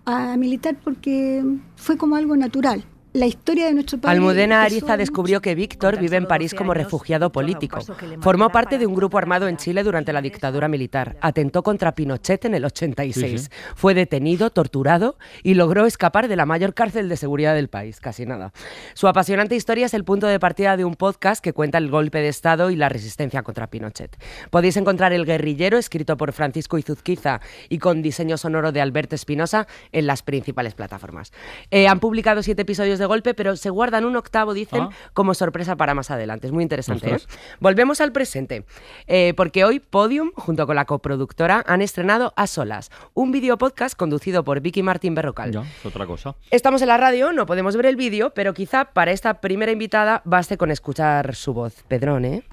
a 0.06 0.38
militar 0.38 0.78
porque 0.84 1.44
fue 1.76 1.98
como 1.98 2.16
algo 2.16 2.36
natural. 2.36 2.84
La 3.14 3.26
historia 3.26 3.66
de 3.66 3.74
nuestro 3.74 4.00
padre. 4.00 4.16
Almudena 4.16 4.64
Ariza 4.64 4.96
descubrió 4.96 5.42
que 5.42 5.54
Víctor 5.54 6.00
vive 6.00 6.16
en 6.16 6.28
París 6.28 6.54
como 6.54 6.74
refugiado 6.74 7.30
político. 7.30 7.82
Formó 8.22 8.50
parte 8.52 8.78
de 8.78 8.88
un 8.88 8.96
grupo 8.96 9.18
armado 9.18 9.50
en 9.50 9.58
Chile 9.58 9.84
durante 9.84 10.14
la 10.14 10.22
dictadura 10.22 10.70
militar. 10.70 11.18
Atentó 11.20 11.62
contra 11.62 11.94
Pinochet 11.94 12.46
en 12.46 12.56
el 12.56 12.64
86. 12.64 13.14
Sí, 13.14 13.38
sí. 13.38 13.50
Fue 13.76 13.94
detenido, 13.94 14.50
torturado 14.50 15.18
y 15.44 15.56
logró 15.56 15.86
escapar 15.86 16.30
de 16.30 16.38
la 16.38 16.46
mayor 16.46 16.74
cárcel 16.74 17.10
de 17.10 17.18
seguridad 17.18 17.54
del 17.54 17.68
país, 17.68 18.00
casi 18.00 18.26
nada. 18.26 18.54
Su 18.94 19.10
apasionante 19.10 19.58
historia 19.58 19.88
es 19.88 19.94
el 19.94 20.06
punto 20.06 20.28
de 20.28 20.40
partida 20.40 20.78
de 20.78 20.86
un 20.86 20.96
podcast 20.96 21.44
que 21.44 21.52
cuenta 21.52 21.80
el 21.80 21.90
golpe 21.90 22.20
de 22.20 22.30
Estado 22.30 22.72
y 22.72 22.78
la 22.78 22.88
resistencia 22.88 23.44
contra 23.44 23.68
Pinochet. 23.68 24.16
Podéis 24.52 24.78
encontrar 24.78 25.12
El 25.12 25.26
Guerrillero, 25.26 25.78
escrito 25.78 26.16
por 26.16 26.32
Francisco 26.32 26.78
Izuzquiza 26.78 27.42
y 27.68 27.80
con 27.80 28.02
diseño 28.02 28.38
sonoro 28.38 28.72
de 28.72 28.80
Alberto 28.80 29.16
Espinosa, 29.16 29.68
en 29.92 30.08
las 30.08 30.24
principales 30.24 30.76
plataformas. 30.76 31.34
Eh, 31.72 31.90
han 31.90 32.00
publicado 32.00 32.42
siete 32.42 32.62
episodios 32.62 33.01
de 33.02 33.08
golpe, 33.08 33.34
pero 33.34 33.58
se 33.58 33.70
guardan 33.70 34.06
un 34.06 34.16
octavo, 34.16 34.54
dicen, 34.54 34.84
Ah. 34.84 34.90
como 35.14 35.34
sorpresa 35.34 35.76
para 35.76 35.94
más 35.94 36.10
adelante. 36.12 36.48
Es 36.48 36.54
muy 36.54 36.64
interesante. 36.64 37.14
¿eh? 37.16 37.20
Volvemos 37.60 38.00
al 38.00 38.14
presente, 38.14 38.66
eh, 39.08 39.34
porque 39.36 39.66
hoy 39.66 39.80
Podium, 39.82 40.32
junto 40.36 40.66
con 40.66 40.76
la 40.78 40.86
coproductora, 40.86 41.64
han 41.68 41.82
estrenado 41.82 42.34
A 42.38 42.48
Solas, 42.48 42.90
un 43.14 43.32
video 43.32 43.58
podcast 43.58 43.98
conducido 43.98 44.44
por 44.46 44.62
Vicky 44.62 44.84
Martín 44.84 45.16
Berrocal. 45.16 45.52
Ya, 45.52 45.62
es 45.62 45.86
otra 45.86 46.06
cosa. 46.06 46.36
Estamos 46.52 46.82
en 46.82 46.88
la 46.88 46.98
radio, 46.98 47.34
no 47.34 47.46
podemos 47.46 47.76
ver 47.76 47.88
el 47.88 47.96
vídeo, 47.98 48.34
pero 48.34 48.54
quizá 48.54 48.86
para 48.86 49.12
esta 49.12 49.42
primera 49.42 49.72
invitada 49.72 50.22
baste 50.24 50.58
con 50.58 50.72
escuchar 50.72 51.36
su 51.36 51.54
voz. 51.54 51.84
Pedrón, 51.88 52.24
¿eh? 52.26 52.44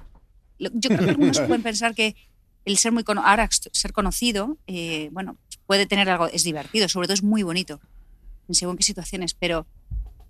Yo 0.59 0.89
creo 0.89 0.99
que 1.05 1.09
algunos 1.11 1.39
pueden 1.39 1.63
pensar 1.63 1.95
que 1.95 2.15
el 2.65 2.77
ser 2.77 2.91
muy 2.91 3.03
cono- 3.03 3.23
ahora 3.25 3.47
ser 3.51 3.93
conocido, 3.93 4.57
eh, 4.67 5.09
bueno, 5.13 5.37
puede 5.65 5.85
tener 5.85 6.09
algo, 6.09 6.27
es 6.27 6.43
divertido, 6.43 6.89
sobre 6.89 7.07
todo 7.07 7.13
es 7.13 7.23
muy 7.23 7.43
bonito 7.43 7.79
en 8.47 8.55
según 8.55 8.75
qué 8.75 8.83
situaciones, 8.83 9.33
pero 9.33 9.65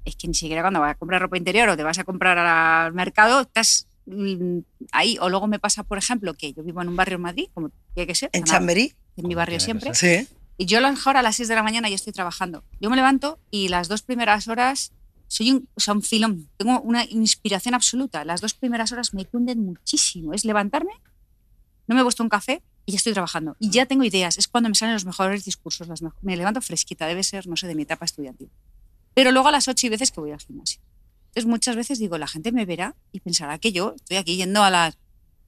es 0.09 0.15
que 0.15 0.27
ni 0.27 0.33
siquiera 0.33 0.61
cuando 0.61 0.79
vas 0.79 0.91
a 0.91 0.95
comprar 0.95 1.21
ropa 1.21 1.37
interior 1.37 1.69
o 1.69 1.77
te 1.77 1.83
vas 1.83 1.99
a 1.99 2.03
comprar 2.03 2.37
al 2.37 2.93
mercado, 2.93 3.41
estás 3.41 3.87
mm, 4.05 4.59
ahí. 4.91 5.17
O 5.21 5.29
luego 5.29 5.47
me 5.47 5.59
pasa, 5.59 5.83
por 5.83 5.97
ejemplo, 5.97 6.33
que 6.33 6.53
yo 6.53 6.63
vivo 6.63 6.81
en 6.81 6.89
un 6.89 6.95
barrio 6.95 7.15
en 7.15 7.21
Madrid, 7.21 7.47
como 7.53 7.71
tiene 7.93 8.07
que 8.07 8.15
ser. 8.15 8.29
¿En 8.33 8.43
Chamberí? 8.43 8.93
En 9.17 9.27
mi 9.27 9.35
barrio 9.35 9.59
siempre. 9.59 9.93
Sí. 9.95 10.27
Y 10.57 10.65
yo 10.65 10.79
a 10.79 10.81
lo 10.81 10.89
mejor 10.89 11.15
a 11.15 11.21
las 11.21 11.37
6 11.37 11.47
de 11.47 11.55
la 11.55 11.63
mañana 11.63 11.87
ya 11.87 11.95
estoy 11.95 12.11
trabajando. 12.11 12.63
Yo 12.81 12.89
me 12.89 12.97
levanto 12.97 13.39
y 13.49 13.69
las 13.69 13.87
dos 13.87 14.01
primeras 14.01 14.47
horas 14.47 14.91
soy 15.29 15.51
un, 15.51 15.69
o 15.75 15.79
sea, 15.79 15.93
un 15.93 16.01
filón. 16.01 16.49
Tengo 16.57 16.81
una 16.81 17.05
inspiración 17.05 17.75
absoluta. 17.75 18.25
Las 18.25 18.41
dos 18.41 18.55
primeras 18.55 18.91
horas 18.91 19.13
me 19.13 19.25
cunden 19.25 19.63
muchísimo. 19.63 20.33
Es 20.33 20.43
levantarme, 20.43 20.91
no 21.87 21.95
me 21.95 22.01
he 22.01 22.03
puesto 22.03 22.23
un 22.23 22.29
café 22.29 22.61
y 22.85 22.91
ya 22.91 22.97
estoy 22.97 23.13
trabajando. 23.13 23.55
Y 23.59 23.69
ya 23.69 23.85
tengo 23.85 24.03
ideas. 24.03 24.37
Es 24.37 24.47
cuando 24.47 24.69
me 24.69 24.75
salen 24.75 24.93
los 24.93 25.05
mejores 25.05 25.45
discursos. 25.45 25.87
Las 25.87 26.01
me 26.21 26.35
levanto 26.35 26.61
fresquita. 26.61 27.07
Debe 27.07 27.23
ser, 27.23 27.47
no 27.47 27.55
sé, 27.55 27.67
de 27.67 27.75
mi 27.75 27.83
etapa 27.83 28.05
estudiantil. 28.05 28.49
Pero 29.13 29.31
luego 29.31 29.47
a 29.49 29.51
las 29.51 29.67
8 29.67 29.87
y 29.87 29.89
veces 29.89 30.11
que 30.11 30.19
voy 30.21 30.31
al 30.31 30.39
gimnasio. 30.39 30.81
Entonces 31.29 31.45
muchas 31.45 31.75
veces 31.75 31.99
digo, 31.99 32.17
la 32.17 32.27
gente 32.27 32.51
me 32.51 32.65
verá 32.65 32.95
y 33.11 33.19
pensará 33.19 33.57
que 33.59 33.71
yo 33.71 33.93
estoy 33.95 34.17
aquí 34.17 34.35
yendo 34.37 34.63
a, 34.63 34.69
las, 34.69 34.97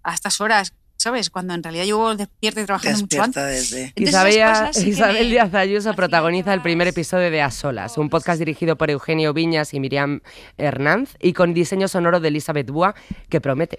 a 0.03 0.13
estas 0.13 0.39
horas, 0.39 0.73
¿sabes? 0.97 1.31
Cuando 1.31 1.55
en 1.55 1.63
realidad 1.63 1.85
yo 1.85 2.15
despierto 2.15 2.61
y 2.61 2.65
trabajando 2.65 2.99
mucho 2.99 3.17
Despierta 3.17 3.47
antes. 3.47 3.71
desde... 3.71 3.93
Isabel, 3.95 4.73
sí 4.75 4.89
Isabel 4.89 5.23
me- 5.25 5.31
Díaz 5.31 5.53
Ayuso 5.55 5.95
protagoniza 5.95 6.53
el 6.53 6.61
primer 6.61 6.87
episodio 6.87 7.31
de 7.31 7.41
A 7.41 7.49
Solas, 7.49 7.97
un 7.97 8.09
podcast 8.11 8.37
dirigido 8.37 8.77
por 8.77 8.91
Eugenio 8.91 9.33
Viñas 9.33 9.73
y 9.73 9.79
Miriam 9.79 10.21
Hernández 10.59 11.15
y 11.19 11.33
con 11.33 11.55
diseño 11.55 11.87
sonoro 11.87 12.19
de 12.19 12.27
Elizabeth 12.27 12.69
Bua, 12.69 12.93
que 13.29 13.41
promete. 13.41 13.77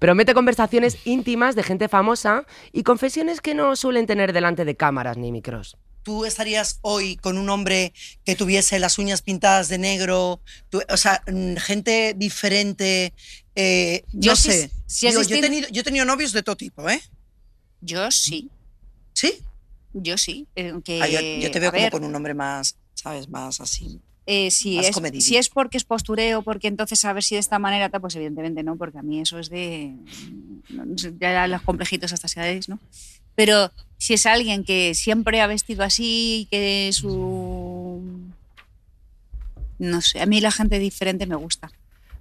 Promete 0.00 0.34
conversaciones 0.34 0.98
íntimas 1.06 1.54
de 1.54 1.62
gente 1.62 1.88
famosa 1.88 2.44
y 2.72 2.82
confesiones 2.82 3.40
que 3.40 3.54
no 3.54 3.76
suelen 3.76 4.06
tener 4.06 4.32
delante 4.32 4.64
de 4.64 4.74
cámaras 4.76 5.16
ni 5.16 5.30
micros. 5.30 5.76
¿Tú 6.06 6.24
estarías 6.24 6.78
hoy 6.82 7.16
con 7.16 7.36
un 7.36 7.50
hombre 7.50 7.92
que 8.24 8.36
tuviese 8.36 8.78
las 8.78 8.96
uñas 8.96 9.22
pintadas 9.22 9.68
de 9.68 9.76
negro? 9.78 10.40
Tú- 10.70 10.80
o 10.88 10.96
sea, 10.96 11.20
mm, 11.26 11.56
gente 11.56 12.14
diferente. 12.16 13.12
eh, 13.56 14.04
Yo 14.12 14.30
no 14.32 14.36
sí- 14.36 14.52
sé. 14.52 14.70
si 14.86 15.08
Digo, 15.08 15.22
yo, 15.24 15.34
he 15.34 15.40
tenido, 15.40 15.68
yo 15.68 15.80
he 15.80 15.84
tenido 15.84 16.04
novios 16.04 16.30
de 16.32 16.44
todo 16.44 16.54
tipo, 16.56 16.88
¿eh? 16.88 17.00
Yo 17.80 18.08
sí. 18.12 18.48
¿Sí? 19.14 19.32
Yo 19.94 20.16
sí. 20.16 20.46
eh, 20.54 20.74
que, 20.84 21.02
Ah, 21.02 21.08
yo, 21.08 21.18
yo 21.42 21.50
te 21.50 21.58
veo 21.58 21.72
como 21.72 21.82
ver, 21.82 21.90
con 21.90 22.04
un 22.04 22.14
hombre 22.14 22.34
más, 22.34 22.76
¿sabes? 22.94 23.28
Más 23.28 23.60
así. 23.60 24.00
eh, 24.26 24.52
si, 24.52 24.76
más 24.76 24.86
es, 24.86 25.24
si 25.24 25.36
es 25.36 25.48
porque 25.48 25.76
es 25.76 25.84
postureo, 25.84 26.42
porque 26.42 26.68
entonces 26.68 27.04
a 27.04 27.12
ver 27.14 27.24
si 27.24 27.34
de 27.34 27.40
esta 27.40 27.58
manera, 27.58 27.88
pues 27.90 28.14
evidentemente 28.14 28.62
no, 28.62 28.76
porque 28.76 28.98
a 28.98 29.02
mí 29.02 29.20
eso 29.20 29.40
es 29.40 29.50
de. 29.50 29.92
Ya 31.18 31.46
los 31.48 31.62
complejitos 31.62 32.12
hasta 32.12 32.28
edades, 32.40 32.68
¿no? 32.68 32.78
Pero 33.34 33.72
si 33.98 34.14
es 34.14 34.26
alguien 34.26 34.64
que 34.64 34.94
siempre 34.94 35.40
ha 35.40 35.46
vestido 35.46 35.82
así, 35.84 36.48
que 36.50 36.90
su. 36.92 38.02
No 39.78 40.00
sé, 40.00 40.20
a 40.20 40.26
mí 40.26 40.40
la 40.40 40.50
gente 40.50 40.78
diferente 40.78 41.26
me 41.26 41.36
gusta. 41.36 41.70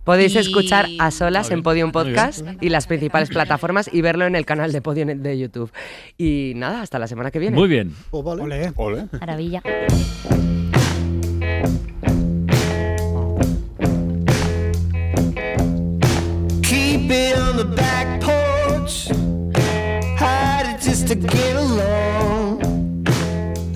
Podéis 0.04 0.36
Y- 0.36 0.38
escuchar 0.38 0.88
A 1.00 1.10
Solas 1.10 1.50
en 1.50 1.64
Podium. 1.64 1.92
Podcast 1.92 2.46
y 2.62 2.70
las 2.70 2.86
principales 2.86 3.30
plataformas 3.30 3.90
y 3.92 4.02
verlo 4.02 4.26
en 4.28 4.36
el 4.36 4.46
canal 4.46 4.72
de 4.72 4.82
Podium 4.82 5.22
de 5.24 5.40
YouTube. 5.40 5.72
Y 6.18 6.54
nada, 6.56 6.82
hasta 6.82 7.00
la 7.00 7.08
semana 7.08 7.32
que 7.32 7.40
viene. 7.40 7.56
Muy 7.58 7.68
bien. 7.68 7.96
Ole. 8.12 9.08
Maravilla. 9.20 9.64
Keep 16.64 17.12
it 17.12 17.38
on 17.38 17.58
the 17.58 17.66
back 17.76 18.22
porch. 18.22 18.45
To 21.06 21.13
get 21.13 21.56
along. 21.56 22.63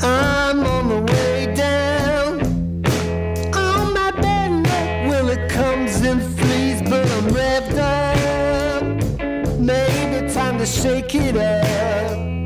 I'm 0.01 0.65
on 0.65 0.89
the 0.89 1.13
way 1.13 1.53
down. 1.53 2.39
On 3.53 3.93
my 3.93 4.09
bed 4.19 4.63
neck, 4.63 5.09
well, 5.11 5.29
it 5.29 5.47
comes 5.47 6.01
in 6.01 6.21
threes, 6.21 6.81
but 6.81 7.05
I'm 7.07 7.27
revved 7.29 7.77
up. 7.77 9.59
Maybe 9.59 10.33
time 10.33 10.57
to 10.57 10.65
shake 10.65 11.13
it 11.13 11.37
up. 11.37 12.38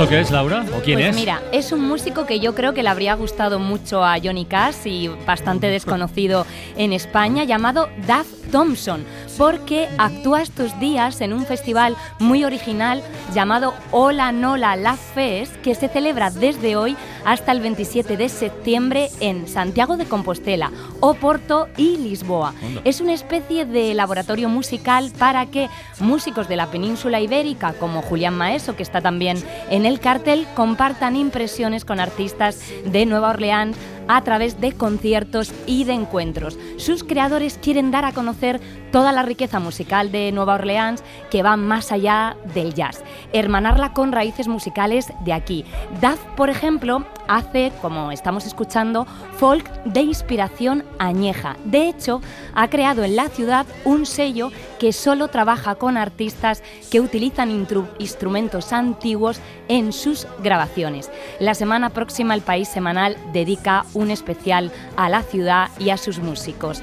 ¿Esto 0.00 0.08
qué 0.08 0.20
es, 0.20 0.30
Laura? 0.30 0.64
¿O 0.74 0.80
quién 0.80 0.98
pues 0.98 1.10
es? 1.10 1.16
mira, 1.16 1.42
es 1.52 1.72
un 1.72 1.86
músico 1.86 2.24
que 2.24 2.40
yo 2.40 2.54
creo 2.54 2.72
que 2.72 2.82
le 2.82 2.88
habría 2.88 3.12
gustado 3.16 3.58
mucho 3.58 4.02
a 4.02 4.16
Johnny 4.18 4.46
Cash 4.46 4.86
y 4.86 5.08
bastante 5.08 5.66
desconocido 5.70 6.46
en 6.78 6.94
España, 6.94 7.44
llamado 7.44 7.90
Duff 8.06 8.50
Thompson, 8.50 9.04
porque 9.40 9.88
actúa 9.96 10.42
estos 10.42 10.78
días 10.80 11.22
en 11.22 11.32
un 11.32 11.46
festival 11.46 11.96
muy 12.18 12.44
original 12.44 13.02
llamado 13.32 13.72
Hola 13.90 14.32
Nola 14.32 14.76
La 14.76 14.96
Fest, 14.96 15.56
que 15.62 15.74
se 15.74 15.88
celebra 15.88 16.30
desde 16.30 16.76
hoy 16.76 16.94
hasta 17.24 17.52
el 17.52 17.60
27 17.60 18.18
de 18.18 18.28
septiembre 18.28 19.08
en 19.20 19.48
Santiago 19.48 19.96
de 19.96 20.04
Compostela, 20.04 20.70
Oporto 21.00 21.68
y 21.78 21.96
Lisboa. 21.96 22.52
Es 22.84 23.00
una 23.00 23.14
especie 23.14 23.64
de 23.64 23.94
laboratorio 23.94 24.50
musical 24.50 25.10
para 25.18 25.46
que 25.46 25.70
músicos 26.00 26.46
de 26.46 26.56
la 26.56 26.70
península 26.70 27.18
ibérica, 27.22 27.72
como 27.72 28.02
Julián 28.02 28.36
Maeso, 28.36 28.76
que 28.76 28.82
está 28.82 29.00
también 29.00 29.42
en 29.70 29.86
el 29.86 30.00
cartel, 30.00 30.46
compartan 30.54 31.16
impresiones 31.16 31.86
con 31.86 31.98
artistas 31.98 32.60
de 32.84 33.06
Nueva 33.06 33.30
Orleans 33.30 33.74
a 34.12 34.22
través 34.24 34.60
de 34.60 34.72
conciertos 34.72 35.52
y 35.66 35.84
de 35.84 35.92
encuentros. 35.92 36.58
Sus 36.78 37.04
creadores 37.04 37.58
quieren 37.62 37.92
dar 37.92 38.04
a 38.04 38.12
conocer 38.12 38.60
toda 38.90 39.12
la 39.12 39.22
riqueza 39.22 39.60
musical 39.60 40.10
de 40.10 40.32
Nueva 40.32 40.54
Orleans 40.54 41.04
que 41.30 41.44
va 41.44 41.56
más 41.56 41.92
allá 41.92 42.36
del 42.52 42.74
jazz, 42.74 43.04
hermanarla 43.32 43.92
con 43.92 44.10
raíces 44.10 44.48
musicales 44.48 45.12
de 45.24 45.32
aquí. 45.32 45.64
Duff, 46.00 46.18
por 46.36 46.50
ejemplo, 46.50 47.06
hace, 47.28 47.70
como 47.80 48.10
estamos 48.10 48.46
escuchando, 48.46 49.06
folk 49.36 49.70
de 49.84 50.00
inspiración 50.00 50.84
añeja. 50.98 51.56
De 51.64 51.88
hecho, 51.88 52.20
ha 52.54 52.68
creado 52.68 53.04
en 53.04 53.14
la 53.14 53.28
ciudad 53.28 53.64
un 53.84 54.06
sello 54.06 54.50
que 54.80 54.92
solo 54.94 55.28
trabaja 55.28 55.74
con 55.74 55.98
artistas 55.98 56.62
que 56.90 57.00
utilizan 57.00 57.50
instrumentos 57.98 58.72
antiguos 58.72 59.38
en 59.68 59.92
sus 59.92 60.26
grabaciones. 60.42 61.10
La 61.38 61.54
semana 61.54 61.90
próxima 61.90 62.34
el 62.34 62.40
País 62.40 62.66
Semanal 62.66 63.18
dedica 63.34 63.84
un 63.92 64.10
especial 64.10 64.72
a 64.96 65.10
la 65.10 65.22
ciudad 65.22 65.68
y 65.78 65.90
a 65.90 65.98
sus 65.98 66.18
músicos. 66.18 66.82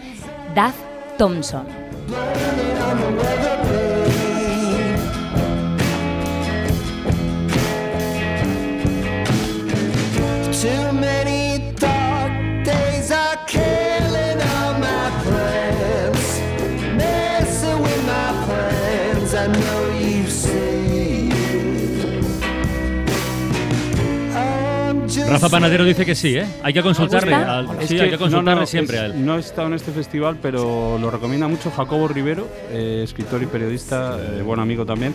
Duff 0.56 0.76
Thompson. 1.18 1.66
Rafa 25.30 25.50
Panadero 25.50 25.84
dice 25.84 26.06
que 26.06 26.16
sí, 26.16 26.36
¿eh? 26.38 26.46
Hay 26.64 26.74
que 26.74 26.82
consultarle. 26.82 27.36
Es 27.82 27.88
sí, 27.90 27.96
que- 27.96 28.02
hay 28.04 28.10
que 28.10 28.18
consultarle 28.18 28.56
no, 28.56 28.62
no, 28.62 28.68
siempre 28.68 28.96
es- 28.98 29.02
a 29.02 29.06
él. 29.08 29.26
No 29.26 29.36
he 29.36 29.40
estado 29.40 29.68
en 29.68 29.74
este 29.74 29.92
festival, 29.92 30.38
pero 30.42 30.98
lo 31.00 31.10
recomienda 31.12 31.48
mucho 31.48 31.72
Jacobo 31.72 32.08
Rivero, 32.08 32.48
eh, 32.72 33.02
escritor 33.04 33.42
y 33.44 33.46
periodista, 33.48 34.18
eh, 34.20 34.42
buen 34.42 34.60
amigo 34.60 34.86
también. 34.86 35.14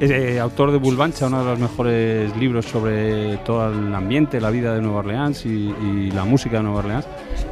Es, 0.00 0.12
eh, 0.12 0.38
autor 0.38 0.70
de 0.70 0.78
Bulbancha, 0.78 1.26
uno 1.26 1.40
de 1.40 1.50
los 1.50 1.58
mejores 1.58 2.36
libros 2.36 2.66
sobre 2.66 3.36
todo 3.38 3.68
el 3.72 3.92
ambiente, 3.92 4.40
la 4.40 4.50
vida 4.50 4.72
de 4.72 4.80
Nueva 4.80 4.98
Orleans 5.00 5.44
y, 5.44 5.74
y 5.74 6.12
la 6.12 6.24
música 6.24 6.58
de 6.58 6.62
Nueva 6.62 6.78
Orleans. 6.78 7.06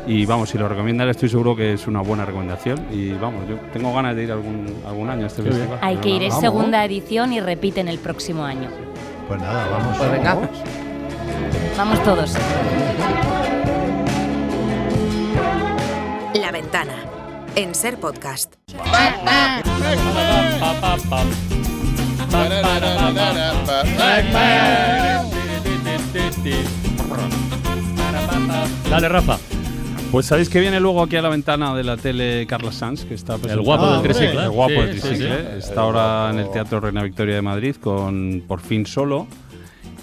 Y 0.06 0.24
vamos, 0.26 0.50
si 0.50 0.56
lo 0.58 0.68
recomienda 0.68 1.02
él, 1.02 1.10
estoy 1.10 1.28
seguro 1.28 1.56
que 1.56 1.72
es 1.72 1.88
una 1.88 2.02
buena 2.02 2.24
recomendación. 2.24 2.86
Y 2.92 3.10
vamos, 3.14 3.48
yo 3.48 3.56
tengo 3.72 3.92
ganas 3.92 4.14
de 4.14 4.22
ir 4.22 4.30
algún, 4.30 4.72
algún 4.86 5.10
año 5.10 5.24
a 5.24 5.26
este 5.26 5.42
festival. 5.42 5.78
Hay 5.82 5.96
que 5.96 6.08
ir, 6.08 6.22
es 6.22 6.34
segunda 6.38 6.84
edición 6.84 7.32
y 7.32 7.40
repiten 7.40 7.88
el 7.88 7.98
próximo 7.98 8.44
año. 8.44 8.68
Pues 9.26 9.40
nada, 9.40 9.66
vamos. 9.68 9.96
Pues 9.98 10.12
venga. 10.12 10.34
vamos. 10.34 10.50
Vamos 11.76 12.02
todos. 12.02 12.34
La 16.34 16.50
ventana. 16.52 16.92
En 17.54 17.74
Ser 17.74 17.98
Podcast. 17.98 18.54
Dale, 28.90 29.08
Rafa. 29.08 29.38
Pues 30.12 30.26
sabéis 30.26 30.48
que 30.48 30.60
viene 30.60 30.78
luego 30.80 31.02
aquí 31.02 31.16
a 31.16 31.22
la 31.22 31.28
ventana 31.28 31.74
de 31.74 31.82
la 31.82 31.96
tele 31.96 32.46
Carla 32.46 32.70
Sanz, 32.72 33.04
que 33.04 33.14
está 33.14 33.34
presentando- 33.34 33.64
guapo 33.64 33.90
del 33.92 34.02
tricicle. 34.02 34.42
El 34.44 34.50
guapo 34.50 34.70
Sí, 34.70 34.76
del 34.80 34.94
sí, 34.94 35.00
tricicle. 35.00 35.38
sí. 35.38 35.68
Está 35.68 35.80
ahora 35.80 36.30
en 36.30 36.38
el 36.38 36.50
Teatro 36.50 36.80
Reina 36.80 37.02
Victoria 37.02 37.34
de 37.34 37.42
Madrid 37.42 37.76
con 37.76 38.42
Por 38.46 38.60
fin 38.60 38.86
solo. 38.86 39.26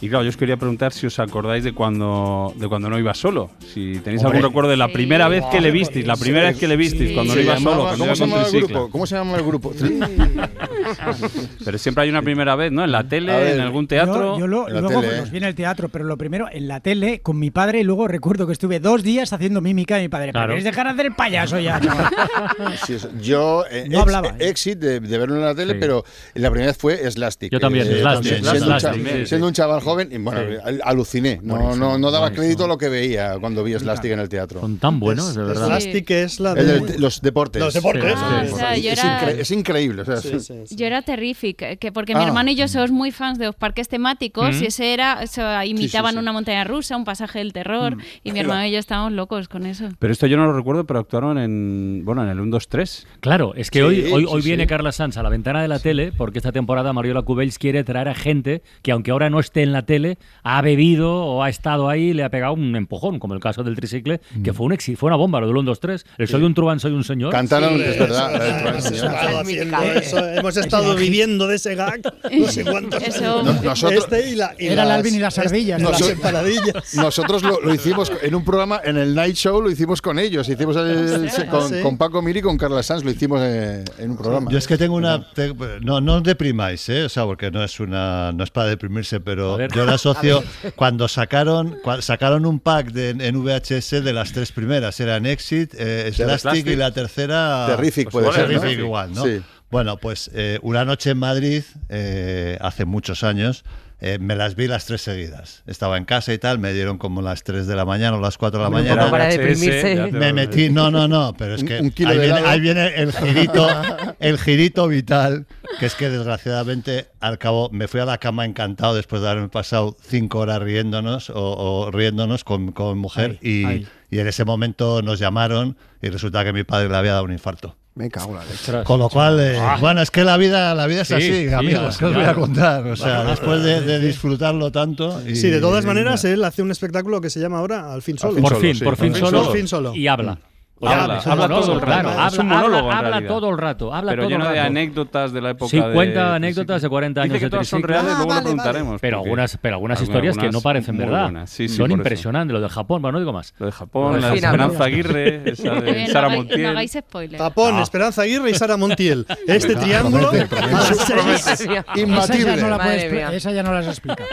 Y 0.03 0.09
claro, 0.09 0.23
yo 0.25 0.29
os 0.31 0.35
quería 0.37 0.57
preguntar 0.57 0.91
si 0.91 1.07
os 1.07 1.17
acordáis 1.17 1.63
de 1.63 1.71
cuando, 1.73 2.53
de 2.57 2.67
cuando 2.67 2.89
no 2.89 2.99
iba 2.99 3.13
solo. 3.13 3.51
Si 3.73 3.99
tenéis 4.03 4.21
Hombre. 4.23 4.39
algún 4.39 4.49
recuerdo 4.49 4.69
de 4.69 4.75
la 4.75 4.87
Sí. 4.87 4.93
primera 4.93 5.29
vez 5.29 5.45
que 5.49 5.61
le 5.61 5.71
visteis, 5.71 6.05
la 6.05 6.17
primera 6.17 6.47
vez 6.49 6.57
que 6.57 6.67
le 6.67 6.75
visteis, 6.75 7.09
Sí. 7.11 7.15
cuando 7.15 7.33
no 7.35 7.39
iba 7.41 7.57
solo. 7.57 7.87
¿Cómo 7.97 8.15
se 8.15 8.25
llama 8.25 8.41
el 8.45 8.51
grupo? 8.61 8.89
¿Cómo 8.89 9.07
se 9.07 9.15
llama 9.15 9.37
el 9.37 9.43
grupo? 9.45 9.73
Pero 11.63 11.77
siempre 11.77 12.03
hay 12.03 12.09
una 12.09 12.21
primera 12.21 12.55
vez, 12.57 12.71
¿no? 12.71 12.83
En 12.83 12.91
la 12.91 13.07
tele, 13.07 13.31
ver, 13.33 13.55
en 13.55 13.61
algún 13.61 13.87
teatro. 13.87 14.33
Yo, 14.33 14.39
yo 14.39 14.47
lo- 14.47 14.67
En 14.67 14.73
la 14.75 14.81
luego 14.81 14.99
tele, 15.01 15.19
¿eh? 15.19 15.23
viene 15.31 15.47
el 15.47 15.55
teatro, 15.55 15.87
pero 15.87 16.03
lo 16.03 16.17
primero 16.17 16.47
en 16.51 16.67
la 16.67 16.81
tele 16.81 17.21
con 17.21 17.39
mi 17.39 17.51
padre 17.51 17.79
y 17.79 17.83
luego 17.83 18.07
recuerdo 18.07 18.45
que 18.45 18.51
estuve 18.53 18.81
dos 18.81 19.03
días 19.03 19.31
haciendo 19.31 19.61
mímica 19.61 19.95
de 19.95 20.01
mi 20.03 20.09
padre. 20.09 20.31
Claro. 20.33 20.47
¿Quieres 20.49 20.65
dejar 20.65 20.87
de 20.87 20.91
hacer 20.91 21.05
el 21.05 21.13
payaso 21.15 21.59
ya? 21.59 21.79
Sí, 22.85 22.97
yo, 23.21 23.63
eh, 23.71 23.85
No 23.87 23.99
ex- 23.99 24.01
hablaba, 24.01 24.35
Exit 24.39 24.79
de, 24.79 24.99
de 24.99 25.17
verlo 25.17 25.35
en 25.37 25.41
la 25.43 25.55
tele, 25.55 25.73
Sí. 25.73 25.79
pero 25.79 26.03
la 26.33 26.49
primera 26.51 26.67
vez 26.71 26.77
fue 26.77 27.09
Slastic. 27.09 27.51
Yo 27.53 27.59
también, 27.59 27.87
Eh, 27.89 27.99
Slastic, 28.01 28.39
Slastic, 28.43 29.19
un 29.21 29.25
siendo 29.27 29.47
un 29.47 29.53
chaval 29.53 29.79
joven, 29.79 29.92
y 30.01 30.17
bueno, 30.17 30.41
Sí. 30.41 30.57
al- 30.63 30.81
aluciné. 30.83 31.39
No, 31.43 31.55
Buenísimo, 31.55 31.85
no, 31.85 31.97
no 31.97 32.11
daba 32.11 32.25
buenísimo. 32.27 32.41
crédito 32.43 32.65
a 32.65 32.67
lo 32.67 32.77
que 32.77 32.89
veía 32.89 33.37
cuando 33.39 33.63
vi 33.63 33.73
Slastic 33.73 34.11
en 34.11 34.19
el 34.19 34.29
teatro. 34.29 34.59
Son 34.61 34.77
tan 34.77 34.99
buenos, 34.99 35.35
de 35.35 35.43
verdad. 35.43 35.65
Slastic 35.67 36.09
es 36.11 36.39
la 36.39 36.51
El 36.53 36.67
de... 36.67 36.79
de 36.93 36.99
los 36.99 37.21
deportes. 37.21 37.61
Los 37.61 37.73
deportes. 37.73 38.03
Sí, 38.13 38.47
sí. 38.47 38.53
O 38.53 38.57
sea, 38.57 38.77
yo 38.77 38.91
es, 38.91 38.99
era- 38.99 39.21
incre- 39.21 39.39
es 39.39 39.51
increíble. 39.51 40.01
o 40.01 40.05
sea, 40.05 40.17
Sí, 40.17 40.39
sí, 40.39 40.53
sí. 40.65 40.75
Yo 40.75 40.85
era 40.85 41.01
terrífic, 41.01 41.77
que 41.79 41.91
porque 41.91 42.15
mi 42.15 42.21
Ah. 42.21 42.27
hermano 42.27 42.51
y 42.51 42.55
yo 42.55 42.67
somos 42.67 42.91
muy 42.91 43.11
fans 43.11 43.37
de 43.39 43.45
los 43.45 43.55
parques 43.55 43.87
temáticos 43.87 44.55
Mm. 44.55 44.63
y 44.63 44.65
ese 44.67 44.93
era, 44.93 45.19
o 45.23 45.27
sea, 45.27 45.65
imitaban 45.65 46.13
sí. 46.13 46.19
una 46.19 46.31
montaña 46.33 46.63
rusa, 46.63 46.95
un 46.97 47.05
pasaje 47.05 47.39
del 47.39 47.53
terror 47.53 47.97
y 48.23 48.31
mi 48.31 48.39
hermano 48.39 48.65
y 48.65 48.71
yo 48.71 48.79
estábamos 48.79 49.11
locos 49.13 49.47
con 49.47 49.65
eso. 49.65 49.89
Pero 49.99 50.13
esto 50.13 50.27
yo 50.27 50.37
no 50.37 50.45
lo 50.45 50.53
recuerdo, 50.53 50.85
pero 50.85 50.99
actuaron 50.99 51.37
en, 51.37 52.01
bueno, 52.05 52.23
en 52.23 52.29
el 52.29 52.39
1, 52.39 52.51
2, 52.51 52.67
3. 52.67 53.07
Claro, 53.19 53.53
es 53.55 53.69
que 53.71 53.79
Sí, 53.79 53.83
hoy, 53.83 54.11
hoy, 54.11 54.23
sí, 54.23 54.27
hoy 54.29 54.41
viene 54.41 54.63
sí. 54.63 54.67
Carla 54.67 54.91
Sanz 54.91 55.17
a 55.17 55.23
la 55.23 55.29
ventana 55.29 55.61
de 55.61 55.67
la 55.67 55.79
tele 55.79 56.11
porque 56.15 56.39
esta 56.39 56.51
temporada 56.51 56.93
Mariola 56.93 57.21
Cubells 57.21 57.57
quiere 57.59 57.83
traer 57.83 58.07
a 58.07 58.15
gente 58.15 58.61
que 58.81 58.91
aunque 58.91 59.11
ahora 59.11 59.29
no 59.29 59.39
esté 59.39 59.63
en 59.63 59.71
la 59.71 59.82
tele, 59.83 60.17
ha 60.43 60.61
bebido 60.61 61.13
o 61.13 61.43
ha 61.43 61.49
estado 61.49 61.89
ahí 61.89 62.09
y 62.09 62.13
le 62.13 62.23
ha 62.23 62.29
pegado 62.29 62.53
un 62.53 62.75
empujón, 62.75 63.19
como 63.19 63.33
el 63.33 63.39
caso 63.39 63.63
del 63.63 63.75
tricicle, 63.75 64.21
que 64.43 64.53
fue 64.53 64.65
un 64.65 64.73
fue 64.97 65.07
una 65.07 65.15
bomba, 65.15 65.39
lo 65.39 65.47
del 65.47 65.55
1, 65.57 65.63
2, 65.69 65.79
3. 65.79 66.05
El 66.17 66.27
soy 66.27 66.43
un 66.43 66.53
truán, 66.53 66.79
soy 66.79 66.91
un 66.93 67.03
señor. 67.03 67.31
Cantaron, 67.31 67.75
Sí. 67.77 67.83
es 67.83 67.99
verdad. 67.99 68.75
Eso, 69.95 70.25
Hemos 70.27 70.57
estado 70.57 70.95
viviendo 70.95 71.47
de 71.47 71.55
ese 71.55 71.75
gag 71.75 72.01
no 72.31 72.47
sé 72.47 72.63
cuántos 72.65 73.01
Eso- 73.03 73.39
años. 73.41 73.55
No- 73.55 73.61
nosotros- 73.63 74.03
Este 74.03 74.29
y 74.31 74.35
la, 74.35 74.55
y 74.57 74.67
Era 74.67 74.83
el 74.83 74.91
Alvin 74.91 75.15
y 75.15 75.19
las 75.19 75.37
este- 75.37 75.47
ardillas. 75.47 75.81
Las 75.81 76.01
Noso- 76.01 76.09
empanadillas. 76.11 76.93
Nosotros 76.95 77.43
lo, 77.43 77.61
lo 77.61 77.73
hicimos 77.73 78.11
en 78.21 78.35
un 78.35 78.43
programa, 78.43 78.81
en 78.83 78.97
el 78.97 79.13
Night 79.15 79.35
Show, 79.35 79.61
lo 79.61 79.69
hicimos 79.69 80.01
con 80.01 80.19
ellos. 80.19 80.47
Hicimos 80.49 80.75
el- 80.77 81.29
con, 81.49 81.69
Sí. 81.69 81.75
con 81.81 81.97
Paco 81.97 82.21
Miri 82.21 82.39
y 82.39 82.41
con 82.41 82.57
Carla 82.57 82.83
Sanz, 82.83 83.03
lo 83.03 83.11
hicimos 83.11 83.39
eh, 83.43 83.83
en 83.99 84.11
un 84.11 84.17
programa. 84.17 84.51
Yo 84.51 84.57
es 84.57 84.67
que 84.67 84.77
tengo 84.77 84.95
una. 84.95 85.31
te- 85.33 85.53
no, 85.81 86.01
no 86.01 86.15
os 86.15 86.23
deprimáis, 86.23 86.87
¿eh? 86.89 87.03
O 87.03 87.09
sea, 87.09 87.25
porque 87.25 87.51
no 87.51 87.63
es 87.63 87.79
una, 87.79 88.31
no 88.31 88.43
es 88.43 88.49
para 88.49 88.67
deprimirse, 88.69 89.19
pero 89.19 89.55
ver. 89.67 89.71
yo 89.77 89.85
la 89.85 89.93
asocio 89.95 90.43
cuando 90.75 91.07
sacaron, 91.07 91.77
cua- 91.81 92.01
sacaron 92.01 92.45
un 92.45 92.59
pack 92.59 92.91
de, 92.91 93.09
en 93.11 93.43
VHS 93.43 94.03
de 94.03 94.13
las 94.13 94.31
tres 94.33 94.51
primeras, 94.51 94.99
eran 94.99 95.25
Exit, 95.25 95.73
eh, 95.77 96.11
Slastic 96.13 96.67
y 96.67 96.75
la 96.75 96.91
tercera. 96.91 97.65
Terrific 97.67 98.09
puede 98.09 98.27
igual, 98.27 98.47
ser, 98.47 98.61
¿no? 98.63 98.71
Igual, 98.71 99.13
¿no? 99.13 99.23
Sí. 99.25 99.41
Bueno, 99.71 99.97
pues 99.97 100.29
eh, 100.33 100.59
una 100.61 100.85
noche 100.85 101.09
en 101.11 101.17
Madrid, 101.17 101.63
eh, 101.89 102.57
hace 102.61 102.85
muchos 102.85 103.23
años. 103.23 103.63
Eh, 104.05 104.19
me 104.19 104.35
las 104.35 104.55
vi 104.55 104.67
las 104.67 104.85
tres 104.85 105.01
seguidas. 105.01 105.63
Estaba 105.65 105.97
en 105.97 106.03
casa 106.03 106.33
y 106.33 106.37
tal, 106.37 106.59
me 106.59 106.73
dieron 106.73 106.97
como 106.97 107.21
las 107.21 107.43
3 107.45 107.67
de 107.67 107.73
la 107.77 107.85
mañana 107.85 108.17
o 108.17 108.19
las 108.19 108.37
4 108.37 108.59
de 108.59 108.63
la 108.65 108.69
mañana. 108.69 109.09
para 109.09 109.27
deprimirse. 109.27 110.11
Me 110.11 110.33
metí, 110.33 110.69
no, 110.69 110.91
no, 110.91 111.07
no, 111.07 111.33
pero 111.37 111.55
es 111.55 111.63
que 111.63 111.79
un 111.79 111.89
kilo 111.89 112.09
ahí, 112.09 112.17
viene, 112.17 112.31
helado. 112.33 112.47
ahí 112.49 112.59
viene 112.59 112.87
el 112.95 113.13
girito, 113.13 113.65
el 114.19 114.37
girito 114.37 114.89
vital, 114.89 115.47
que 115.79 115.85
es 115.85 115.95
que 115.95 116.09
desgraciadamente 116.09 117.07
al 117.21 117.37
cabo 117.37 117.69
me 117.71 117.87
fui 117.87 118.01
a 118.01 118.05
la 118.05 118.17
cama 118.17 118.43
encantado 118.43 118.93
después 118.93 119.21
de 119.21 119.29
haberme 119.29 119.47
pasado 119.47 119.95
cinco 120.01 120.39
horas 120.39 120.61
riéndonos 120.61 121.29
o, 121.29 121.35
o 121.35 121.89
riéndonos 121.89 122.43
con, 122.43 122.73
con 122.73 122.97
mujer 122.97 123.39
Ay, 123.41 123.49
y, 123.49 123.65
ay. 123.65 123.87
y 124.11 124.19
en 124.19 124.27
ese 124.27 124.43
momento 124.43 125.01
nos 125.01 125.17
llamaron 125.17 125.77
y 126.01 126.09
resulta 126.09 126.43
que 126.43 126.51
mi 126.51 126.65
padre 126.65 126.89
le 126.89 126.97
había 126.97 127.13
dado 127.13 127.23
un 127.23 127.31
infarto. 127.31 127.77
Me 127.95 128.09
cago 128.09 128.31
en 128.31 128.37
la 128.37 128.41
leche. 128.43 128.55
Ostras. 128.55 128.85
Con 128.85 128.99
lo 128.99 129.07
cual, 129.07 129.39
eh, 129.39 129.57
Ah. 129.59 129.77
bueno, 129.79 130.01
es 130.01 130.09
que 130.09 130.23
la 130.23 130.35
vida, 130.37 130.73
la 130.73 130.87
vida 130.87 131.01
es 131.03 131.07
Sí, 131.09 131.13
así, 131.13 131.47
sí, 131.47 131.53
amigos, 131.53 131.97
¿qué 131.99 132.05
os 132.05 132.13
voy 132.15 132.23
a 132.23 132.33
contar? 132.33 132.87
O 132.87 132.95
sea, 132.95 133.23
después 133.23 133.61
de, 133.63 133.81
de 133.81 133.99
disfrutarlo 133.99 134.71
tanto. 134.71 135.21
y- 135.27 135.35
Sí, 135.35 135.49
de 135.49 135.59
todas 135.61 135.83
y- 135.83 135.87
maneras, 135.87 136.23
él 136.25 136.43
hace 136.43 136.63
un 136.63 136.71
espectáculo 136.71 137.21
que 137.21 137.29
se 137.29 137.39
llama 137.39 137.59
ahora 137.59 137.93
Al 137.93 138.01
fin 138.01 138.17
solo. 138.17 138.39
Por 138.41 138.49
solo, 138.49 138.61
fin, 138.61 138.75
sí. 138.75 138.83
por 138.83 138.95
fin 138.97 139.11
Por 139.11 139.17
fin 139.19 139.25
solo. 139.29 139.43
Por 139.43 139.55
fin 139.55 139.67
solo. 139.67 139.95
Y 139.95 140.07
habla. 140.07 140.39
Pues 140.83 140.95
habla, 140.97 141.17
es 141.17 141.27
habla 141.27 141.47
monólogo, 141.47 141.65
todo 141.65 141.73
el 141.75 141.81
rato. 141.81 141.91
claro, 142.01 142.09
Es 142.09 142.17
habla, 142.17 142.41
un 142.41 142.47
monólogo, 142.49 142.91
habla, 142.91 143.07
en 143.09 143.13
habla 143.15 143.27
todo 143.27 143.49
el 143.49 143.57
rato, 143.57 143.93
habla 143.93 144.11
Pero 144.11 144.21
todo 144.23 144.29
lleno 144.29 144.43
el 144.45 144.49
de 144.51 144.57
rato. 144.59 144.67
anécdotas 144.67 145.31
de 145.33 145.41
la 145.41 145.49
época 145.51 145.69
Sí, 145.69 145.79
de... 145.79 145.93
cuenta 145.93 146.35
anécdotas 146.35 146.81
de 146.81 146.89
40 146.89 147.21
años 147.21 147.33
Dice 147.33 147.39
que 147.39 147.45
de 147.45 147.49
todas 147.51 147.67
son 147.67 147.83
reales, 147.83 148.05
luego 148.17 148.21
Ah, 148.21 148.23
lo 148.23 148.29
vale, 148.29 148.41
preguntaremos. 148.41 149.01
Pero 149.01 149.17
algunas, 149.19 149.57
pero 149.61 149.75
algunas 149.75 149.99
algunas- 149.99 150.01
historias 150.15 150.35
que 150.35 150.41
no 150.41 150.45
algunas 150.47 150.63
parecen 150.63 150.97
verdad. 150.97 151.31
Sí, 151.45 151.67
sí, 151.69 151.75
Son 151.77 151.85
eso. 151.91 151.97
impresionantes. 151.97 152.53
Lo 152.53 152.59
del 152.61 152.69
Japón, 152.69 153.01
bueno, 153.01 153.13
no 153.13 153.19
digo 153.19 153.33
más. 153.33 153.53
Lo 153.59 153.65
de 153.65 153.71
Japón, 153.71 154.11
Por 154.13 154.21
la 154.21 154.29
de. 154.29 154.35
Esperanza 154.35 154.83
Aguirre, 154.83 155.49
esa 155.51 155.73
de 155.75 155.91
bien, 155.93 156.07
Sara 156.09 156.29
Montiel. 156.29 156.63
no 156.63 156.69
hagáis 156.69 156.91
spoiler. 156.91 157.39
Japón, 157.39 157.75
Ah. 157.77 157.81
Esperanza 157.81 158.21
Aguirre 158.23 158.49
y 158.51 158.53
Sara 158.55 158.77
Montiel. 158.77 159.25
Este 159.47 159.75
triángulo. 159.75 160.31
Imbatible. 161.95 163.35
esa 163.35 163.51
ya 163.51 163.63
no 163.63 163.73
las 163.73 163.87
explica. 163.87 164.25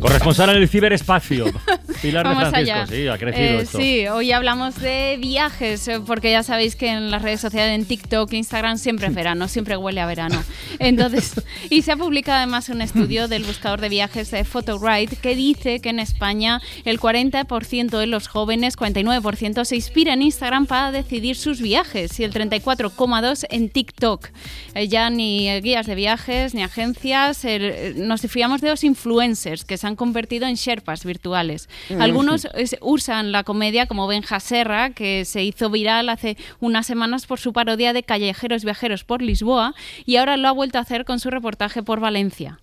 Corresponsal 0.00 0.50
en 0.50 0.56
el 0.62 0.68
ciberespacio. 0.68 1.46
Pilar 2.02 2.26
de 2.26 2.34
Vamos 2.34 2.48
Francisco, 2.50 2.76
allá. 2.76 2.86
sí, 2.86 3.06
ha 3.08 3.18
crecido 3.18 3.44
Eh, 3.46 3.60
esto. 3.62 3.78
Sí, 3.78 4.06
hoy 4.08 4.32
hablamos 4.32 4.76
de 4.80 5.18
viajes, 5.20 5.86
eh, 5.88 6.00
porque 6.06 6.30
ya 6.30 6.42
sabéis 6.42 6.76
que 6.76 6.88
en 6.88 7.10
las 7.10 7.20
redes 7.22 7.40
sociales, 7.40 7.78
en 7.78 7.84
TikTok, 7.84 8.32
Instagram, 8.32 8.78
siempre 8.78 9.06
es 9.08 9.14
verano, 9.20 9.48
siempre 9.48 9.76
huele 9.76 10.00
a 10.00 10.06
verano. 10.06 10.42
Entonces, 10.78 11.42
y 11.68 11.82
se 11.82 11.92
ha 11.92 11.96
publicado 11.96 12.38
además 12.38 12.68
un 12.70 12.80
estudio 12.82 13.28
del 13.28 13.44
buscador 13.44 13.80
de 13.80 13.88
viajes 13.90 14.30
de 14.30 14.44
Photowrite 14.44 15.16
que 15.16 15.34
dice 15.34 15.80
que 15.80 15.90
en 15.90 16.00
España 16.00 16.60
el 16.84 16.98
40% 16.98 17.98
de 17.98 18.06
los 18.06 18.28
jóvenes, 18.28 18.76
49%, 18.78 19.64
se 19.64 19.76
inspira 19.76 20.14
en 20.14 20.22
Instagram 20.22 20.66
para 20.66 20.92
decidir 20.92 21.36
sus 21.36 21.60
viajes 21.60 22.18
y 22.18 22.24
el 22.24 22.32
34,2% 22.32 23.46
en 23.50 23.68
TikTok. 23.68 24.28
Eh, 24.74 24.88
ya 24.88 25.10
ni 25.10 25.48
eh, 25.50 25.60
guías 25.60 25.86
de 25.86 25.94
viajes 25.94 26.54
ni 26.54 26.62
agencias, 26.62 27.44
eh, 27.44 27.94
nos 27.96 28.22
fiamos 28.22 28.60
de 28.60 28.70
los 28.70 28.84
influencers 28.84 29.64
que 29.64 29.76
se 29.76 29.86
han 29.86 29.89
convertido 29.96 30.46
en 30.46 30.54
sherpas 30.54 31.04
virtuales. 31.04 31.68
Algunos 31.98 32.46
es- 32.54 32.76
usan 32.80 33.32
la 33.32 33.44
comedia 33.44 33.86
como 33.86 34.06
Benja 34.06 34.40
Serra, 34.40 34.90
que 34.90 35.24
se 35.24 35.42
hizo 35.44 35.70
viral 35.70 36.08
hace 36.08 36.36
unas 36.60 36.86
semanas 36.86 37.26
por 37.26 37.38
su 37.40 37.52
parodia 37.52 37.92
de 37.92 38.02
Callejeros 38.02 38.64
Viajeros 38.64 39.04
por 39.04 39.22
Lisboa 39.22 39.74
y 40.06 40.16
ahora 40.16 40.36
lo 40.36 40.48
ha 40.48 40.52
vuelto 40.52 40.78
a 40.78 40.82
hacer 40.82 41.04
con 41.04 41.20
su 41.20 41.30
reportaje 41.30 41.82
por 41.82 42.00
Valencia. 42.00 42.60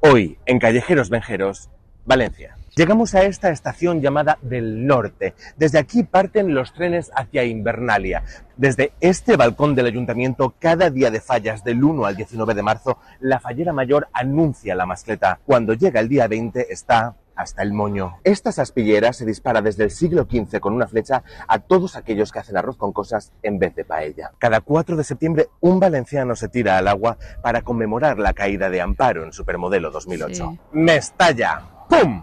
Hoy, 0.00 0.36
en 0.46 0.58
Callejeros 0.58 1.08
Venjeros, 1.08 1.70
Valencia. 2.04 2.56
Llegamos 2.76 3.14
a 3.14 3.22
esta 3.22 3.50
estación 3.50 4.00
llamada 4.00 4.36
del 4.42 4.84
Norte. 4.84 5.34
Desde 5.56 5.78
aquí 5.78 6.02
parten 6.02 6.54
los 6.54 6.72
trenes 6.72 7.12
hacia 7.14 7.44
Invernalia. 7.44 8.24
Desde 8.56 8.92
este 9.00 9.36
balcón 9.36 9.76
del 9.76 9.86
ayuntamiento, 9.86 10.54
cada 10.58 10.90
día 10.90 11.12
de 11.12 11.20
fallas 11.20 11.62
del 11.62 11.84
1 11.84 12.04
al 12.04 12.16
19 12.16 12.52
de 12.52 12.62
marzo, 12.64 12.98
la 13.20 13.38
fallera 13.38 13.72
mayor 13.72 14.08
anuncia 14.12 14.74
la 14.74 14.86
mascleta. 14.86 15.38
Cuando 15.46 15.74
llega 15.74 16.00
el 16.00 16.08
día 16.08 16.26
20 16.26 16.72
está 16.72 17.14
hasta 17.36 17.62
el 17.62 17.72
moño. 17.72 18.18
Esta 18.24 18.50
saspillera 18.50 19.12
se 19.12 19.24
dispara 19.24 19.62
desde 19.62 19.84
el 19.84 19.92
siglo 19.92 20.26
XV 20.28 20.58
con 20.58 20.74
una 20.74 20.88
flecha 20.88 21.22
a 21.46 21.60
todos 21.60 21.94
aquellos 21.94 22.32
que 22.32 22.40
hacen 22.40 22.56
arroz 22.56 22.76
con 22.76 22.92
cosas 22.92 23.32
en 23.44 23.60
vez 23.60 23.76
de 23.76 23.84
paella. 23.84 24.32
Cada 24.38 24.60
4 24.60 24.96
de 24.96 25.04
septiembre 25.04 25.48
un 25.60 25.78
valenciano 25.78 26.34
se 26.34 26.48
tira 26.48 26.76
al 26.78 26.88
agua 26.88 27.18
para 27.40 27.62
conmemorar 27.62 28.18
la 28.18 28.32
caída 28.32 28.68
de 28.68 28.80
Amparo 28.80 29.22
en 29.22 29.32
Supermodelo 29.32 29.92
2008. 29.92 30.34
Sí. 30.34 30.60
Mestalla. 30.72 31.73
¡Pum! 32.00 32.22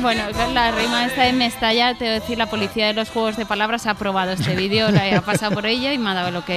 Bueno, 0.00 0.22
la 0.54 0.70
rima 0.70 1.06
esta 1.06 1.24
de 1.24 1.32
me 1.32 1.46
estalla, 1.46 1.94
te 1.94 2.04
voy 2.04 2.08
a 2.08 2.20
decir, 2.20 2.38
la 2.38 2.46
policía 2.46 2.86
de 2.86 2.92
los 2.92 3.10
juegos 3.10 3.36
de 3.36 3.46
palabras 3.46 3.86
ha 3.86 3.92
aprobado 3.92 4.32
este 4.32 4.54
vídeo, 4.56 4.92
la 4.92 5.18
ha 5.18 5.22
pasado 5.22 5.54
por 5.54 5.66
ella 5.66 5.92
y 5.92 5.98
me 5.98 6.10
ha 6.10 6.14
dado 6.14 6.28
el 6.28 6.36
ok. 6.36 6.50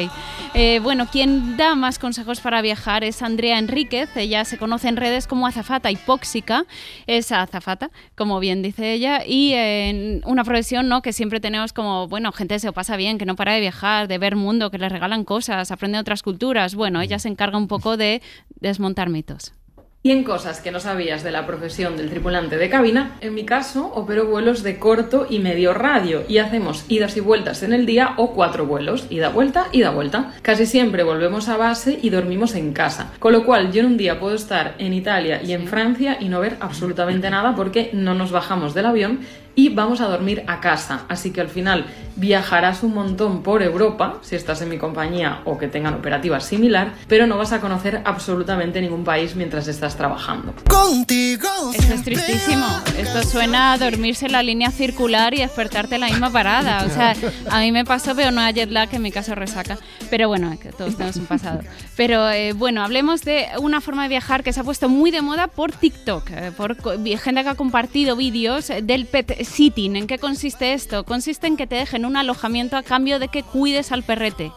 Eh, 0.53 0.79
bueno, 0.83 1.07
quien 1.07 1.57
da 1.57 1.73
más 1.73 1.97
consejos 1.97 2.41
para 2.41 2.61
viajar 2.61 3.03
es 3.03 3.23
Andrea 3.23 3.57
Enríquez, 3.57 4.15
ella 4.15 4.45
se 4.45 4.59
conoce 4.59 4.89
en 4.89 4.97
redes 4.97 5.25
como 5.25 5.47
azafata 5.47 5.89
hipóxica, 5.89 6.65
es 7.07 7.31
azafata, 7.31 7.89
como 8.15 8.39
bien 8.39 8.61
dice 8.61 8.93
ella, 8.93 9.23
y 9.25 9.53
en 9.53 10.21
una 10.25 10.43
profesión 10.43 10.87
¿no? 10.87 11.01
que 11.01 11.13
siempre 11.13 11.39
tenemos 11.39 11.73
como, 11.73 12.07
bueno, 12.07 12.31
gente 12.31 12.55
que 12.55 12.59
se 12.59 12.67
lo 12.67 12.73
pasa 12.73 12.97
bien, 12.97 13.17
que 13.17 13.25
no 13.25 13.35
para 13.35 13.53
de 13.53 13.61
viajar, 13.61 14.07
de 14.07 14.19
ver 14.19 14.35
mundo, 14.35 14.69
que 14.69 14.77
les 14.77 14.91
regalan 14.91 15.23
cosas, 15.23 15.71
aprende 15.71 15.97
otras 15.97 16.21
culturas. 16.21 16.75
Bueno, 16.75 17.01
ella 17.01 17.17
se 17.17 17.29
encarga 17.29 17.57
un 17.57 17.67
poco 17.67 17.97
de 17.97 18.21
desmontar 18.59 19.09
mitos. 19.09 19.53
100 20.01 20.23
cosas 20.23 20.61
que 20.61 20.71
no 20.71 20.79
sabías 20.79 21.25
de 21.25 21.31
la 21.31 21.45
profesión 21.45 21.97
del 21.97 22.09
tripulante 22.09 22.55
de 22.55 22.69
cabina. 22.69 23.17
En 23.19 23.33
mi 23.33 23.43
caso, 23.43 23.91
opero 23.93 24.27
vuelos 24.27 24.63
de 24.63 24.79
corto 24.79 25.27
y 25.29 25.39
medio 25.39 25.73
radio 25.73 26.23
y 26.25 26.37
hacemos 26.37 26.85
idas 26.87 27.17
y 27.17 27.19
vueltas 27.19 27.63
en 27.63 27.73
el 27.73 27.85
día 27.85 28.13
o 28.15 28.31
cuatro 28.31 28.65
vuelos, 28.65 29.07
ida 29.09 29.27
vuelta, 29.27 29.67
ida 29.73 29.89
vuelta. 29.89 30.31
Casi 30.41 30.65
siempre 30.65 31.03
volvemos 31.03 31.49
a 31.49 31.57
base 31.57 31.99
y 32.01 32.11
dormimos 32.11 32.55
en 32.55 32.71
casa. 32.71 33.11
Con 33.19 33.33
lo 33.33 33.43
cual, 33.43 33.73
yo 33.73 33.81
en 33.81 33.87
un 33.87 33.97
día 33.97 34.21
puedo 34.21 34.35
estar 34.35 34.75
en 34.77 34.93
Italia 34.93 35.43
y 35.43 35.51
en 35.51 35.67
Francia 35.67 36.15
y 36.17 36.29
no 36.29 36.39
ver 36.39 36.55
absolutamente 36.61 37.29
nada 37.29 37.53
porque 37.53 37.89
no 37.91 38.13
nos 38.13 38.31
bajamos 38.31 38.73
del 38.73 38.85
avión 38.85 39.19
y 39.53 39.67
vamos 39.67 39.99
a 39.99 40.07
dormir 40.07 40.43
a 40.47 40.61
casa. 40.61 41.03
Así 41.09 41.31
que 41.31 41.41
al 41.41 41.49
final 41.49 41.83
viajarás 42.19 42.83
un 42.83 42.93
montón 42.93 43.43
por 43.43 43.63
Europa, 43.63 44.19
si 44.21 44.35
estás 44.35 44.61
en 44.61 44.69
mi 44.69 44.77
compañía 44.77 45.41
o 45.45 45.57
que 45.57 45.67
tengan 45.67 45.93
operativa 45.93 46.39
similar, 46.39 46.93
pero 47.07 47.27
no 47.27 47.37
vas 47.37 47.53
a 47.53 47.61
conocer 47.61 48.01
absolutamente 48.05 48.81
ningún 48.81 49.03
país 49.03 49.35
mientras 49.35 49.67
estás 49.67 49.95
trabajando. 49.95 50.53
Contigo. 50.67 51.47
Esto 51.73 51.93
es 51.93 52.03
tristísimo. 52.03 52.65
Esto 52.97 53.23
suena 53.23 53.73
a 53.73 53.77
dormirse 53.77 54.25
en 54.25 54.33
la 54.33 54.43
línea 54.43 54.71
circular 54.71 55.33
y 55.33 55.37
despertarte 55.37 55.95
en 55.95 56.01
la 56.01 56.07
misma 56.07 56.31
parada. 56.31 56.83
O 56.85 56.89
sea, 56.89 57.15
a 57.49 57.59
mí 57.61 57.71
me 57.71 57.85
pasó, 57.85 58.15
pero 58.15 58.31
no 58.31 58.41
a 58.41 58.51
jet 58.51 58.69
lag, 58.69 58.89
que 58.89 58.97
en 58.97 59.01
mi 59.01 59.11
caso 59.11 59.35
resaca. 59.35 59.77
Pero 60.09 60.27
bueno, 60.27 60.57
todos 60.77 60.95
tenemos 60.95 61.15
un 61.17 61.25
pasado. 61.25 61.61
Pero 61.95 62.29
eh, 62.29 62.53
bueno, 62.53 62.83
hablemos 62.83 63.21
de 63.23 63.47
una 63.59 63.81
forma 63.81 64.03
de 64.03 64.09
viajar 64.09 64.43
que 64.43 64.53
se 64.53 64.59
ha 64.59 64.63
puesto 64.63 64.89
muy 64.89 65.11
de 65.11 65.21
moda 65.21 65.47
por 65.47 65.71
TikTok, 65.71 66.29
eh, 66.31 66.51
por 66.55 66.75
gente 66.75 67.43
que 67.43 67.49
ha 67.49 67.55
compartido 67.55 68.15
vídeos 68.15 68.71
del 68.83 69.05
pet 69.05 69.43
sitting. 69.43 69.95
¿En 69.95 70.07
qué 70.07 70.17
consiste 70.17 70.73
esto? 70.73 71.05
Consiste 71.05 71.47
en 71.47 71.57
que 71.57 71.67
te 71.67 71.75
dejen 71.75 72.05
un 72.05 72.08
alojamiento 72.15 72.77
a 72.77 72.83
cambio 72.83 73.19
de 73.19 73.27
que 73.27 73.43
cuides 73.43 73.91
al 73.91 74.03
perrete. 74.03 74.51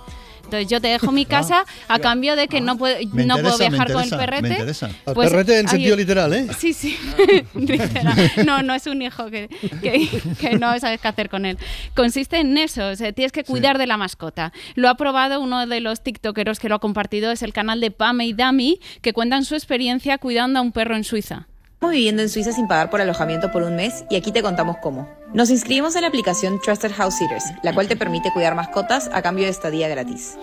Entonces 0.44 0.68
yo 0.68 0.82
te 0.82 0.88
dejo 0.88 1.12
mi 1.12 1.24
casa 1.36 1.64
a 1.88 1.98
cambio 1.98 2.36
de 2.36 2.46
que 2.46 2.60
no 2.60 2.76
puedo, 2.76 2.96
no 3.14 3.38
puedo 3.38 3.54
interesa, 3.54 3.58
me 3.64 3.68
viajar 3.70 3.92
con 3.92 4.02
el 4.02 4.08
interesa, 4.08 4.18
perrete. 4.18 4.42
me 4.42 4.48
interesa. 4.54 4.90
Al 5.06 5.14
Pues 5.14 5.30
perrete 5.30 5.58
en 5.60 5.66
hay- 5.66 5.70
sentido 5.70 5.96
literal, 5.96 6.32
¿eh? 6.34 6.46
Sí, 6.58 6.72
sí. 6.74 6.98
Literal. 7.54 8.32
No, 8.44 8.62
no 8.62 8.74
es 8.74 8.86
un 8.86 9.00
hijo 9.02 9.30
que, 9.30 9.48
que- 9.80 10.08
que 10.38 10.58
no 10.58 10.78
sabes 10.78 11.00
qué 11.00 11.08
hacer 11.08 11.30
con 11.30 11.46
él. 11.46 11.56
Consiste 11.94 12.38
en 12.38 12.58
eso, 12.58 12.86
o 12.88 12.96
sea, 12.96 13.12
tienes 13.12 13.32
que 13.32 13.44
cuidar 13.44 13.78
de 13.78 13.86
la 13.86 13.96
mascota. 13.96 14.52
Lo 14.74 14.88
ha 14.90 14.96
probado 14.96 15.40
uno 15.40 15.66
de 15.66 15.80
los 15.80 16.02
tiktokeros 16.02 16.58
que 16.60 16.68
lo 16.68 16.74
ha 16.74 16.80
compartido, 16.80 17.30
es 17.30 17.42
el 17.42 17.52
canal 17.54 17.80
de 17.80 17.90
Pame 17.90 18.26
y 18.26 18.32
Dami, 18.34 18.78
que 19.00 19.12
cuentan 19.14 19.44
su 19.46 19.54
experiencia 19.54 20.18
cuidando 20.18 20.58
a 20.58 20.62
un 20.62 20.72
perro 20.72 20.96
en 20.96 21.04
Suiza. 21.04 21.46
Estamos 21.83 21.97
viviendo 21.97 22.23
en 22.23 22.29
Suiza 22.29 22.53
sin 22.53 22.68
pagar 22.68 22.90
por 22.90 23.01
alojamiento 23.01 23.51
por 23.51 23.64
un 23.64 23.75
mes 23.75 24.05
y 24.09 24.14
aquí 24.14 24.31
te 24.31 24.40
contamos 24.40 24.77
cómo. 24.81 25.09
Nos 25.35 25.51
inscribimos 25.51 25.97
en 25.97 26.03
la 26.03 26.07
aplicación 26.07 26.61
Trusted 26.61 26.92
House 26.92 27.16
Sitters, 27.16 27.42
la 27.64 27.75
cual 27.75 27.88
te 27.88 27.97
permite 27.97 28.33
cuidar 28.33 28.55
mascotas 28.55 29.11
a 29.12 29.21
cambio 29.21 29.47
de 29.47 29.51
estadía 29.51 29.88
gratis. 29.88 30.38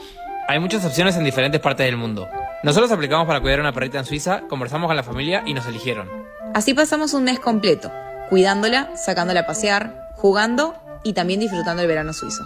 Hay 0.50 0.60
muchas 0.60 0.84
opciones 0.84 1.16
en 1.16 1.24
diferentes 1.24 1.62
partes 1.62 1.86
del 1.86 1.96
mundo. 1.96 2.28
Nosotros 2.62 2.92
aplicamos 2.92 3.26
para 3.26 3.40
cuidar 3.40 3.60
a 3.60 3.62
una 3.62 3.72
perrita 3.72 4.00
en 4.00 4.04
Suiza, 4.04 4.42
conversamos 4.50 4.88
con 4.88 4.98
la 4.98 5.04
familia 5.04 5.42
y 5.46 5.54
nos 5.54 5.66
eligieron. 5.66 6.10
Así 6.54 6.74
pasamos 6.74 7.14
un 7.14 7.24
mes 7.24 7.40
completo, 7.40 7.90
cuidándola, 8.28 8.98
sacándola 8.98 9.40
a 9.40 9.46
pasear, 9.46 10.10
jugando 10.18 10.76
y 11.06 11.14
también 11.14 11.40
disfrutando 11.40 11.82
el 11.82 11.88
verano 11.88 12.12
suizo. 12.12 12.44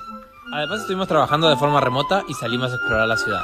Además 0.54 0.82
estuvimos 0.82 1.08
trabajando 1.08 1.50
de 1.50 1.58
forma 1.58 1.82
remota 1.82 2.22
y 2.30 2.36
salimos 2.36 2.72
a 2.72 2.76
explorar 2.76 3.08
la 3.08 3.18
ciudad. 3.18 3.42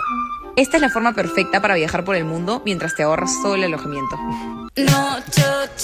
Esta 0.56 0.78
es 0.78 0.82
la 0.82 0.90
forma 0.90 1.14
perfecta 1.14 1.62
para 1.62 1.76
viajar 1.76 2.04
por 2.04 2.16
el 2.16 2.26
mundo 2.26 2.62
mientras 2.66 2.96
te 2.96 3.04
ahorras 3.04 3.32
todo 3.42 3.56
el 3.56 3.64
alojamiento. 3.64 4.18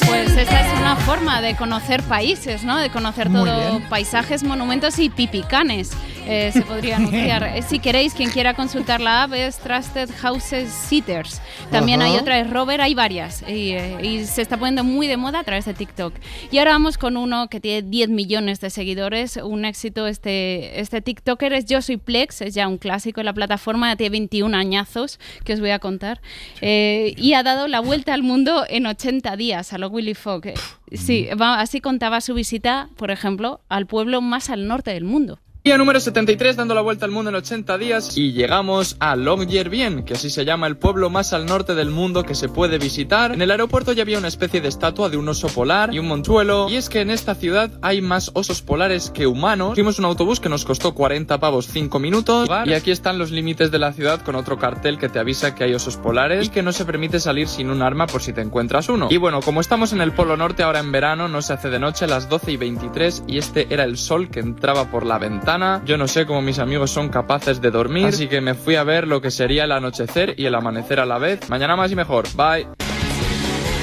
Pues 0.08 0.38
esta 0.38 0.62
es 0.74 0.80
una 0.80 0.96
forma 0.98 1.42
de 1.42 1.56
conocer 1.56 2.04
países, 2.04 2.64
¿no? 2.64 2.78
De 2.78 2.90
conocer 2.90 3.30
Muy 3.30 3.50
todo, 3.50 3.72
bien. 3.78 3.90
paisajes, 3.90 4.44
monumentos 4.44 5.00
y 5.00 5.10
pipicanes. 5.10 5.92
eh, 6.28 6.50
se 6.52 6.62
podría 6.64 6.98
anunciar. 6.98 7.44
Eh, 7.56 7.62
si 7.62 7.80
queréis, 7.80 8.14
quien 8.14 8.30
quiera 8.32 8.54
consultar 8.56 9.00
la 9.00 9.24
app 9.24 9.34
es 9.34 9.58
Trusted 9.58 10.10
Houses 10.22 10.70
Sitters. 10.72 11.42
También 11.72 12.02
hay 12.02 12.16
otra, 12.18 12.40
es 12.40 12.50
Rover, 12.50 12.82
hay 12.82 12.96
varias. 12.96 13.44
Y, 13.48 13.72
eh, 13.74 13.98
y 14.02 14.26
se 14.26 14.42
está 14.42 14.58
poniendo 14.58 14.84
muy 14.84 15.08
de 15.08 15.18
moda 15.18 15.40
a 15.40 15.44
través 15.44 15.66
de 15.66 15.74
TikTok. 15.74 16.14
Y 16.52 16.58
ahora 16.58 16.72
vamos 16.72 16.98
con 16.98 17.16
uno 17.18 17.48
que 17.50 17.60
tiene 17.60 17.88
10 17.88 18.10
millones 18.10 18.60
de 18.62 18.70
seguidores. 18.72 19.38
Un 19.38 19.66
éxito 19.66 20.08
este, 20.08 20.80
este 20.80 21.02
TikToker 21.02 21.54
es 21.54 21.66
Yo 21.66 21.82
Soy 21.82 21.98
Plex, 21.98 22.42
es 22.42 22.54
ya 22.56 22.68
un 22.68 22.78
clásico 22.78 23.22
en 23.22 23.26
la 23.28 23.34
plataforma, 23.34 23.96
tiene 23.96 24.12
21 24.12 24.55
añazos, 24.56 25.20
que 25.44 25.54
os 25.54 25.60
voy 25.60 25.70
a 25.72 25.80
contar. 25.80 26.22
Eh, 26.62 27.14
y 27.18 27.34
ha 27.34 27.44
dado 27.44 27.68
la 27.68 27.80
vuelta 27.80 28.14
al 28.14 28.24
mundo 28.24 28.66
en 28.68 28.86
80 28.88 29.36
días 29.36 29.74
a 29.74 29.78
lo 29.78 29.90
Willy 29.90 30.14
Fogg. 30.16 30.48
Eh, 30.48 30.54
Sí, 30.94 31.28
va- 31.40 31.60
así 31.60 31.82
contaba 31.82 32.22
su 32.22 32.34
visita, 32.34 32.90
por 32.96 33.12
ejemplo, 33.12 33.60
al 33.70 33.86
pueblo 33.88 34.22
más 34.22 34.50
al 34.50 34.68
norte 34.68 34.92
del 34.92 35.04
mundo. 35.04 35.40
Día 35.66 35.80
número 35.80 36.00
73 36.00 36.58
dando 36.58 36.76
la 36.76 36.82
vuelta 36.82 37.06
al 37.06 37.12
mundo 37.12 37.32
en 37.32 37.38
80 37.38 37.80
días 37.80 38.16
y 38.16 38.34
llegamos 38.34 38.98
a 39.00 39.16
Longyearbyen, 39.16 40.06
que 40.06 40.14
así 40.14 40.30
se 40.30 40.46
llama 40.46 40.68
el 40.68 40.78
pueblo 40.78 41.10
más 41.10 41.34
al 41.34 41.48
norte 41.48 41.74
del 41.74 41.90
mundo 41.90 42.22
que 42.22 42.36
se 42.36 42.50
puede 42.50 42.78
visitar. 42.78 43.32
En 43.32 43.42
el 43.42 43.50
aeropuerto 43.50 43.92
ya 43.92 44.04
había 44.04 44.20
una 44.20 44.28
especie 44.28 44.62
de 44.62 44.68
estatua 44.68 45.10
de 45.10 45.18
un 45.18 45.28
oso 45.28 45.48
polar 45.48 45.92
y 45.92 45.98
un 45.98 46.08
montuelo, 46.08 46.70
y 46.70 46.76
es 46.76 46.88
que 46.88 47.02
en 47.02 47.10
esta 47.10 47.34
ciudad 47.34 47.72
hay 47.82 48.00
más 48.04 48.30
osos 48.36 48.62
polares 48.62 49.10
que 49.10 49.26
humanos. 49.26 49.74
Fuimos 49.74 49.98
un 49.98 50.06
autobús 50.06 50.40
que 50.40 50.50
nos 50.50 50.66
costó 50.66 50.94
40 50.94 51.40
pavos 51.40 51.66
5 51.66 51.98
minutos 51.98 52.48
y 52.68 52.74
aquí 52.74 52.92
están 52.92 53.18
los 53.18 53.32
límites 53.32 53.72
de 53.72 53.80
la 53.80 53.92
ciudad 53.92 54.22
con 54.22 54.36
otro 54.36 54.60
cartel 54.60 55.00
que 55.00 55.10
te 55.10 55.18
avisa 55.18 55.56
que 55.56 55.64
hay 55.64 55.74
osos 55.74 55.98
polares 55.98 56.46
y 56.46 56.50
que 56.50 56.62
no 56.62 56.74
se 56.74 56.86
permite 56.86 57.20
salir 57.20 57.48
sin 57.48 57.72
un 57.72 57.82
arma 57.82 58.06
por 58.06 58.22
si 58.22 58.34
te 58.34 58.42
encuentras 58.42 58.88
uno. 58.88 59.08
Y 59.10 59.18
bueno, 59.18 59.42
como 59.42 59.62
estamos 59.62 59.94
en 59.94 60.02
el 60.02 60.12
Polo 60.12 60.38
Norte 60.38 60.62
ahora 60.62 60.78
en 60.78 60.92
verano, 60.92 61.28
no 61.28 61.42
se 61.42 61.54
hace 61.54 61.72
de 61.72 61.80
noche 61.80 62.06
a 62.06 62.08
las 62.08 62.30
12 62.30 62.52
y 62.52 62.58
23 62.58 63.24
y 63.26 63.40
este 63.40 63.66
era 63.74 63.84
el 63.84 63.98
sol 63.98 64.30
que 64.30 64.42
entraba 64.42 64.92
por 64.92 65.08
la 65.08 65.18
ventana. 65.18 65.55
Yo 65.86 65.98
no 65.98 66.08
sé 66.08 66.26
cómo 66.26 66.42
mis 66.42 66.60
amigos 66.60 66.92
son 66.92 67.10
capaces 67.10 67.62
de 67.62 67.72
dormir, 67.72 68.08
así 68.08 68.28
que 68.28 68.42
me 68.42 68.56
fui 68.56 68.76
a 68.76 68.84
ver 68.84 69.08
lo 69.08 69.22
que 69.22 69.32
sería 69.32 69.64
el 69.64 69.72
anochecer 69.72 70.36
y 70.38 70.46
el 70.46 70.56
amanecer 70.56 71.00
a 71.00 71.06
la 71.06 71.18
vez. 71.18 71.50
Mañana 71.50 71.76
más 71.76 71.92
y 71.92 71.96
mejor. 71.96 72.26
Bye. 72.36 72.85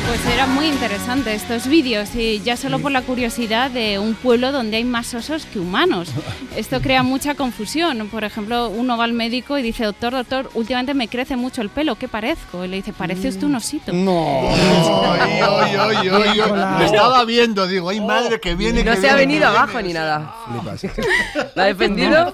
Pues 0.06 0.26
era 0.34 0.46
muy 0.46 0.66
interesante 0.66 1.34
estos 1.34 1.66
vídeos 1.66 2.14
y 2.14 2.40
ya 2.40 2.56
solo 2.56 2.78
por 2.80 2.92
la 2.92 3.02
curiosidad 3.02 3.70
de 3.70 3.98
un 3.98 4.14
pueblo 4.14 4.52
donde 4.52 4.76
hay 4.76 4.84
más 4.84 5.14
osos 5.14 5.46
que 5.46 5.58
humanos. 5.58 6.08
Esto 6.56 6.80
crea 6.80 7.02
mucha 7.02 7.34
confusión. 7.34 8.08
Por 8.08 8.24
ejemplo, 8.24 8.68
uno 8.68 8.96
va 8.98 9.04
al 9.04 9.12
médico 9.12 9.56
y 9.58 9.62
dice, 9.62 9.84
doctor, 9.84 10.12
doctor, 10.12 10.50
últimamente 10.54 10.94
me 10.94 11.08
crece 11.08 11.36
mucho 11.36 11.62
el 11.62 11.70
pelo, 11.70 11.94
¿qué 11.96 12.08
parezco? 12.08 12.64
Y 12.64 12.68
le 12.68 12.76
dice, 12.76 12.92
parece 12.92 13.28
usted 13.28 13.44
un 13.44 13.54
osito. 13.54 13.92
No. 13.92 14.50
Ay, 14.50 15.40
ay, 15.40 15.76
ay, 15.78 16.08
ay, 16.08 16.40
ay. 16.40 16.78
Me 16.78 16.84
estaba 16.84 17.24
viendo, 17.24 17.66
digo, 17.66 17.88
ay 17.88 18.00
madre 18.00 18.40
que 18.40 18.54
viene. 18.54 18.84
No 18.84 18.92
que 18.92 18.98
se 18.98 19.08
ha 19.08 19.16
venido 19.16 19.46
abajo 19.46 19.78
viene. 19.78 19.88
ni 19.88 19.94
nada. 19.94 20.34
Flipas. 20.48 20.86
¿La 21.54 21.62
ha 21.64 21.66
defendido? 21.66 22.32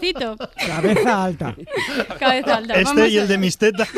Cabeza 0.66 1.24
alta. 1.24 1.54
Cabeza 2.18 2.56
alta. 2.56 2.74
Este 2.74 2.84
Vamos 2.84 3.08
y 3.08 3.18
el 3.18 3.28
de 3.28 3.38
mis 3.38 3.56
tetas 3.58 3.88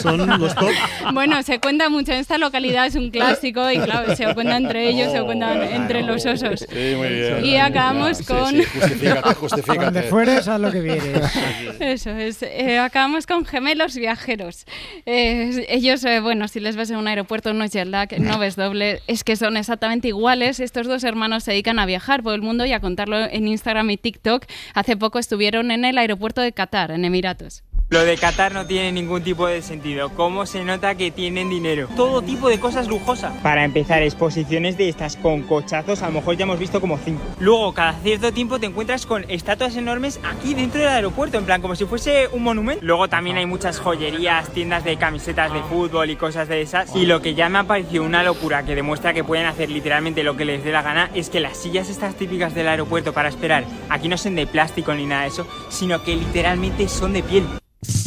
son 0.00 0.26
los 0.40 0.54
top. 0.54 0.70
Bueno, 1.12 1.42
se 1.42 1.60
cuenta 1.60 1.88
mucho 1.88 2.12
en 2.12 2.18
esta 2.18 2.38
localidad, 2.38 2.83
es 2.86 2.94
un 2.94 3.10
clásico 3.10 3.70
y 3.70 3.78
claro, 3.78 4.14
se 4.16 4.32
cuenta 4.34 4.56
entre 4.56 4.88
ellos, 4.88 5.12
se 5.12 5.22
cuentan 5.22 5.62
entre 5.62 6.02
los 6.02 6.24
osos. 6.26 6.60
Sí, 6.68 6.94
muy 6.96 7.08
bien. 7.08 7.44
Y 7.44 7.56
acabamos 7.56 8.18
Sí, 8.18 8.24
con... 8.24 8.50
sí, 8.50 8.64
justifícate, 8.64 9.34
justifícate. 9.34 9.84
Donde 9.84 10.02
fueres, 10.04 10.48
haz 10.48 10.60
lo 10.60 10.70
que 10.70 10.80
vienes. 10.80 11.32
Eso 11.80 12.10
es. 12.10 12.42
Eh, 12.42 12.78
acabamos 12.78 13.26
con 13.26 13.44
gemelos 13.44 13.96
viajeros. 13.96 14.64
Eh, 15.06 15.66
ellos, 15.68 16.04
eh, 16.04 16.20
bueno, 16.20 16.48
si 16.48 16.60
les 16.60 16.76
ves 16.76 16.90
en 16.90 16.96
un 16.96 17.08
aeropuerto 17.08 17.52
no 17.52 17.64
es 17.64 17.72
jet 17.72 17.86
lag, 17.86 18.08
no 18.20 18.38
ves 18.38 18.56
doble, 18.56 19.00
es 19.06 19.24
que 19.24 19.36
son 19.36 19.56
exactamente 19.56 20.08
iguales. 20.08 20.60
Estos 20.60 20.86
dos 20.86 21.04
hermanos 21.04 21.44
se 21.44 21.50
dedican 21.52 21.78
a 21.78 21.86
viajar 21.86 22.22
por 22.22 22.34
el 22.34 22.42
mundo 22.42 22.64
y 22.64 22.72
a 22.72 22.80
contarlo 22.80 23.18
en 23.18 23.48
Instagram 23.48 23.90
y 23.90 23.96
TikTok. 23.96 24.44
Hace 24.74 24.96
poco 24.96 25.18
estuvieron 25.18 25.70
en 25.70 25.84
el 25.84 25.98
aeropuerto 25.98 26.40
de 26.40 26.52
Qatar, 26.52 26.90
en 26.90 27.04
Emiratos. 27.04 27.62
Lo 27.94 28.04
de 28.04 28.16
Qatar 28.16 28.52
no 28.52 28.66
tiene 28.66 28.90
ningún 28.90 29.22
tipo 29.22 29.46
de 29.46 29.62
sentido. 29.62 30.08
¿Cómo 30.08 30.46
se 30.46 30.64
nota 30.64 30.96
que 30.96 31.12
tienen 31.12 31.48
dinero? 31.48 31.86
Todo 31.94 32.22
tipo 32.22 32.48
de 32.48 32.58
cosas 32.58 32.88
lujosas. 32.88 33.32
Para 33.40 33.64
empezar, 33.64 34.02
exposiciones 34.02 34.76
de 34.76 34.88
estas 34.88 35.14
con 35.14 35.42
cochazos, 35.42 36.02
a 36.02 36.08
lo 36.08 36.14
mejor 36.14 36.36
ya 36.36 36.42
hemos 36.42 36.58
visto 36.58 36.80
como 36.80 36.98
cinco. 36.98 37.22
Luego, 37.38 37.72
cada 37.72 37.92
cierto 38.00 38.32
tiempo 38.32 38.58
te 38.58 38.66
encuentras 38.66 39.06
con 39.06 39.24
estatuas 39.30 39.76
enormes 39.76 40.18
aquí 40.24 40.54
dentro 40.54 40.80
del 40.80 40.88
aeropuerto, 40.88 41.38
en 41.38 41.44
plan 41.44 41.62
como 41.62 41.76
si 41.76 41.84
fuese 41.84 42.26
un 42.32 42.42
monumento. 42.42 42.84
Luego 42.84 43.06
también 43.06 43.36
hay 43.36 43.46
muchas 43.46 43.78
joyerías, 43.78 44.48
tiendas 44.48 44.82
de 44.82 44.96
camisetas 44.96 45.52
de 45.52 45.62
fútbol 45.62 46.10
y 46.10 46.16
cosas 46.16 46.48
de 46.48 46.62
esas. 46.62 46.96
Y 46.96 47.06
lo 47.06 47.22
que 47.22 47.36
ya 47.36 47.48
me 47.48 47.60
ha 47.60 47.62
parecido 47.62 48.02
una 48.02 48.24
locura 48.24 48.64
que 48.64 48.74
demuestra 48.74 49.14
que 49.14 49.22
pueden 49.22 49.46
hacer 49.46 49.70
literalmente 49.70 50.24
lo 50.24 50.36
que 50.36 50.44
les 50.44 50.64
dé 50.64 50.72
la 50.72 50.82
gana 50.82 51.10
es 51.14 51.30
que 51.30 51.38
las 51.38 51.56
sillas 51.56 51.88
estas 51.88 52.16
típicas 52.16 52.56
del 52.56 52.66
aeropuerto 52.66 53.12
para 53.12 53.28
esperar 53.28 53.64
aquí 53.88 54.08
no 54.08 54.18
son 54.18 54.34
de 54.34 54.48
plástico 54.48 54.92
ni 54.94 55.06
nada 55.06 55.22
de 55.22 55.28
eso, 55.28 55.46
sino 55.68 56.02
que 56.02 56.16
literalmente 56.16 56.88
son 56.88 57.12
de 57.12 57.22
piel. 57.22 57.44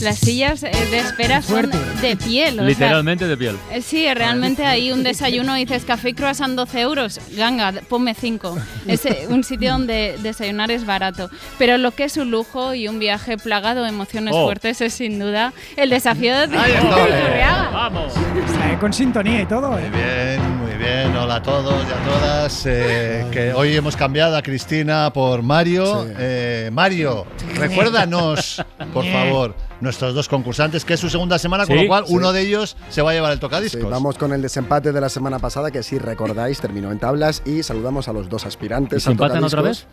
Las 0.01 0.19
sillas 0.19 0.61
eh, 0.63 0.71
de 0.91 0.99
espera 0.99 1.41
son 1.41 1.71
de 2.01 2.15
piel. 2.15 2.53
o 2.55 2.57
sea, 2.57 2.63
Literalmente 2.69 3.27
de 3.27 3.35
piel. 3.37 3.57
eh, 3.71 3.81
Sí, 3.81 4.05
realmente 4.13 4.65
hay 4.65 4.91
un 4.91 5.03
desayuno, 5.03 5.55
dices 5.55 5.85
café 5.85 6.09
y 6.09 6.13
croissant 6.13 6.55
12 6.55 6.79
euros, 6.81 7.19
ganga, 7.35 7.73
ponme 7.89 8.13
5. 8.13 8.57
Es 8.87 9.05
eh, 9.05 9.25
un 9.29 9.43
sitio 9.43 9.71
donde 9.71 10.17
desayunar 10.21 10.69
es 10.71 10.85
barato. 10.85 11.29
Pero 11.57 11.77
lo 11.77 11.91
que 11.91 12.03
es 12.05 12.17
un 12.17 12.29
lujo 12.31 12.73
y 12.73 12.87
un 12.87 12.99
viaje 12.99 13.37
plagado 13.37 13.83
de 13.83 13.89
emociones 13.89 14.33
Oh. 14.35 14.43
fuertes 14.45 14.81
es 14.81 14.93
sin 14.93 15.19
duda 15.19 15.53
el 15.75 15.89
desafío 15.89 16.33
de 16.47 16.57
Ahí. 16.57 16.71
Iturriaga. 16.73 17.69
Vamos. 17.71 18.13
Está 18.45 18.79
con 18.79 18.93
sintonía 18.93 19.41
y 19.41 19.45
todo. 19.45 19.77
¿eh? 19.79 19.89
Muy 19.89 19.99
bien, 19.99 20.57
muy 20.57 20.66
bien. 20.77 21.15
Hola 21.15 21.35
a 21.35 21.41
todos 21.43 21.73
y 21.87 21.91
a 21.91 22.03
todas. 22.11 22.63
eh, 22.65 23.25
que 23.31 23.53
hoy 23.53 23.75
hemos 23.75 23.95
cambiado 23.95 24.35
a 24.37 24.41
Cristina 24.41 25.11
por 25.13 25.41
Mario. 25.41 26.05
Eh, 26.17 26.69
Mario, 26.71 27.25
recuérdanos, 27.55 28.63
por 28.93 29.05
favor, 29.05 29.55
nuestros 29.81 30.13
dos 30.13 30.27
concursantes, 30.29 30.85
que 30.85 30.93
es 30.93 30.99
su 30.99 31.09
segunda 31.09 31.37
semana, 31.39 31.65
con 31.65 31.75
Sí, 31.77 31.83
lo 31.83 31.87
cual 31.87 32.05
sí. 32.07 32.13
uno 32.15 32.31
de 32.31 32.41
ellos 32.41 32.77
se 32.89 33.01
va 33.01 33.11
a 33.11 33.13
llevar 33.13 33.31
el 33.31 33.37
Sí, 33.37 33.41
tocadiscos. 33.41 33.89
vamos 33.89 34.17
con 34.17 34.33
el 34.33 34.41
desempate 34.41 34.91
de 34.91 35.01
la 35.01 35.09
semana 35.09 35.39
pasada, 35.39 35.71
que 35.71 35.83
si 35.83 35.97
recordáis 35.97 36.59
terminó 36.59 36.91
en 36.91 36.99
tablas 36.99 37.41
y 37.45 37.63
saludamos 37.63 38.07
a 38.07 38.13
los 38.13 38.29
dos 38.29 38.45
aspirantes. 38.45 39.05
¿Y 39.05 39.07
al 39.09 39.11
empatan 39.13 39.43
otra 39.43 39.59
tocadiscos. 39.59 39.87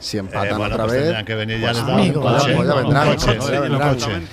Si 0.00 0.16
empatan 0.18 0.48
Eh, 0.48 0.54
bueno, 0.56 0.74
otra 0.74 0.84
pues 0.84 0.92
vez. 0.94 1.02
tendrán 1.04 1.24
que 1.24 1.34
venir, 1.34 1.60
ya. 1.60 1.72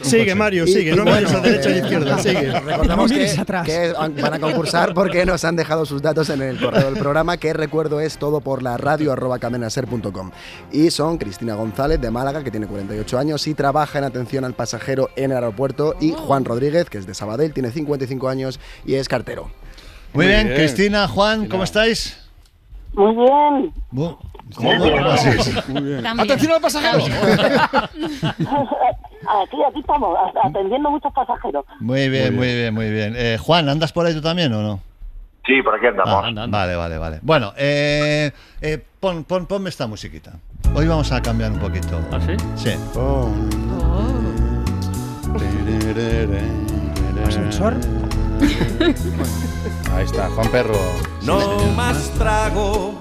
Sigue, 0.01 0.36
Mario, 0.36 0.68
sigue, 0.68 0.95
no 0.95 1.03
mires 1.05 1.34
a 1.34 1.39
derecha 1.39 1.70
y 1.72 1.78
izquierda, 1.80 2.18
sigue. 2.20 2.51
Recordamos 2.59 3.11
No 3.11 3.18
que, 3.18 3.30
atrás. 3.39 3.66
que 3.66 3.93
van 3.93 4.34
a 4.34 4.39
concursar 4.39 4.93
porque 4.93 5.26
nos 5.26 5.43
han 5.43 5.55
dejado 5.55 5.86
sus 5.86 6.01
datos 6.01 6.30
en 6.30 6.41
el 6.41 6.59
correo 6.59 6.86
del 6.91 6.97
programa, 6.99 7.38
que 7.38 7.53
recuerdo 7.53 7.99
es 7.99 8.18
todo 8.18 8.41
por 8.41 8.61
la 8.63 8.78
radio 8.78 9.11
arroba 9.11 9.39
cadenaser.com. 9.39 10.32
Y 10.72 10.91
son 10.91 11.18
Cristina 11.18 11.55
González 11.55 11.99
de 11.99 12.11
Málaga, 12.11 12.43
que 12.43 12.51
tiene 12.51 12.68
48 12.68 13.18
años 13.18 13.47
y 13.47 13.53
trabaja 13.53 13.97
en 13.99 14.05
atención 14.05 14.45
al 14.45 14.53
pasajero 14.53 15.09
en 15.16 15.32
el 15.32 15.38
aeropuerto, 15.38 15.95
y 15.99 16.11
Juan 16.11 16.45
Rodríguez, 16.45 16.89
que 16.89 16.97
es 16.97 17.05
de 17.07 17.13
Sabadell, 17.13 17.53
tiene 17.53 17.72
55 17.72 18.30
años 18.30 18.59
y 18.86 18.95
es 18.95 19.07
cartero. 19.07 19.49
Muy 20.13 20.28
bien, 20.28 20.47
Cristina, 20.55 21.07
Juan, 21.07 21.47
¿cómo 21.47 21.63
estáis? 21.63 22.18
Muy 22.96 23.16
bien. 23.16 23.74
Bu- 23.91 24.18
¿Cómo, 24.56 24.70
cómo 24.78 25.10
así? 25.10 25.30
Muy 25.72 25.82
bien. 25.84 26.04
También. 26.04 26.28
¡Atención 26.32 26.52
al 26.54 26.62
pasajero! 26.62 27.04
aquí, 27.04 27.12
aquí 29.68 29.80
estamos, 29.80 30.18
atendiendo 30.43 30.91
muchos 30.91 31.12
pasajeros. 31.14 31.66
Muy 31.80 32.10
bien, 32.10 32.36
muy 32.36 32.48
bien, 32.48 32.74
muy 32.74 32.89
bien. 32.91 33.14
Eh, 33.18 33.38
Juan, 33.41 33.68
¿andas 33.70 33.91
por 33.91 34.06
ahí 34.06 34.14
tú 34.14 34.22
también 34.22 34.54
o 34.54 34.62
no? 34.62 34.80
Sí, 35.46 35.62
por 35.62 35.76
aquí 35.76 35.88
andamos. 35.88 36.24
Ah, 36.26 36.32
Vale, 36.48 36.76
vale, 36.76 36.98
vale. 36.98 37.20
Bueno, 37.22 37.54
eh, 37.58 38.32
eh, 38.62 38.84
pon, 39.00 39.24
pon- 39.26 39.46
ponme 39.46 39.70
esta 39.70 39.88
musiquita. 39.88 40.34
Hoy 40.74 40.88
vamos 40.88 41.12
a 41.12 41.22
cambiar 41.22 41.52
un 41.52 41.60
poquito. 41.60 42.00
¿Ah, 42.12 42.20
sí? 42.20 42.36
Sí. 42.56 42.72
Ascensor. 47.28 47.76
Ahí 49.94 50.06
está, 50.06 50.30
Juan 50.30 50.50
Perro. 50.52 50.78
No 51.24 51.58
más 51.76 52.10
tragos, 52.12 52.96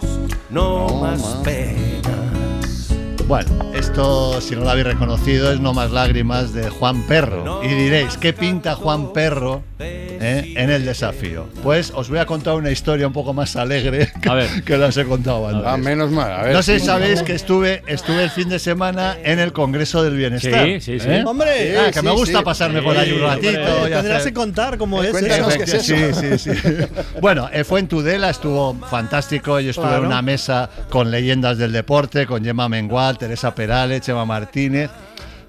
no, 0.50 0.88
No 0.88 1.00
más 1.00 1.20
más. 1.20 1.34
penas. 1.44 2.90
Bueno, 3.26 3.50
esto, 3.72 4.40
si 4.40 4.54
no 4.54 4.62
lo 4.62 4.70
habéis 4.70 4.86
reconocido, 4.86 5.50
es 5.50 5.58
No 5.58 5.72
Más 5.72 5.90
Lágrimas 5.90 6.52
de 6.52 6.68
Juan 6.68 7.02
Perro. 7.04 7.62
Y 7.64 7.68
diréis, 7.68 8.18
¿qué 8.18 8.32
pinta 8.34 8.74
Juan 8.74 9.12
Perro 9.14 9.62
eh, 9.78 10.54
en 10.56 10.70
el 10.70 10.84
desafío? 10.84 11.48
Pues 11.62 11.90
os 11.94 12.08
voy 12.08 12.18
a 12.18 12.26
contar 12.26 12.54
una 12.54 12.70
historia 12.70 13.06
un 13.06 13.12
poco 13.12 13.32
más 13.34 13.56
alegre 13.56 14.12
que, 14.22 14.62
que 14.64 14.76
las 14.78 14.96
he 14.96 15.04
contado 15.04 15.48
antes. 15.48 15.64
Ah, 15.66 15.76
menos 15.76 16.10
mal. 16.10 16.30
A 16.32 16.42
ver. 16.44 16.52
No 16.52 16.62
sé 16.62 16.78
si 16.78 16.86
sabéis 16.86 17.22
que 17.22 17.34
estuve, 17.34 17.82
estuve 17.86 18.22
el 18.24 18.30
fin 18.30 18.48
de 18.48 18.58
semana 18.58 19.16
en 19.24 19.38
el 19.40 19.52
Congreso 19.52 20.02
del 20.02 20.16
Bienestar. 20.16 20.64
Sí, 20.66 20.80
sí, 20.80 21.00
sí. 21.00 21.08
¿eh? 21.08 21.24
Hombre, 21.26 21.76
Ah, 21.78 21.86
que 21.90 21.98
sí, 22.00 22.04
me 22.04 22.12
gusta 22.12 22.38
sí. 22.38 22.44
pasarme 22.44 22.82
por 22.82 22.96
ahí 22.96 23.12
un 23.12 23.22
ratito. 23.22 23.48
hombre, 23.48 23.90
y 23.90 23.92
Tendrás 23.92 24.20
hacer- 24.20 24.24
que 24.24 24.34
contar 24.34 24.78
cómo 24.78 25.02
es 25.02 25.10
Cuéntanos 25.10 25.48
eso. 25.48 25.58
qué 25.58 25.64
es 25.64 25.74
eso. 25.74 26.20
Sí, 26.20 26.38
sí, 26.38 26.52
sí. 26.60 26.68
Bueno, 27.20 27.48
eh, 27.52 27.64
fue 27.64 27.80
en 27.80 27.88
Tudela, 27.88 28.30
estuvo 28.30 28.74
fantástico. 28.88 29.58
Yo 29.60 29.70
estuve 29.70 29.86
Claro. 29.86 30.02
en 30.02 30.06
una 30.06 30.22
mesa 30.22 30.70
con 30.90 31.10
leyendas 31.10 31.58
del 31.58 31.72
deporte, 31.72 32.26
con 32.26 32.44
Gemma 32.44 32.68
Mengual, 32.68 33.18
Teresa 33.18 33.54
Perales, 33.54 34.00
Chema 34.02 34.24
Martínez. 34.24 34.90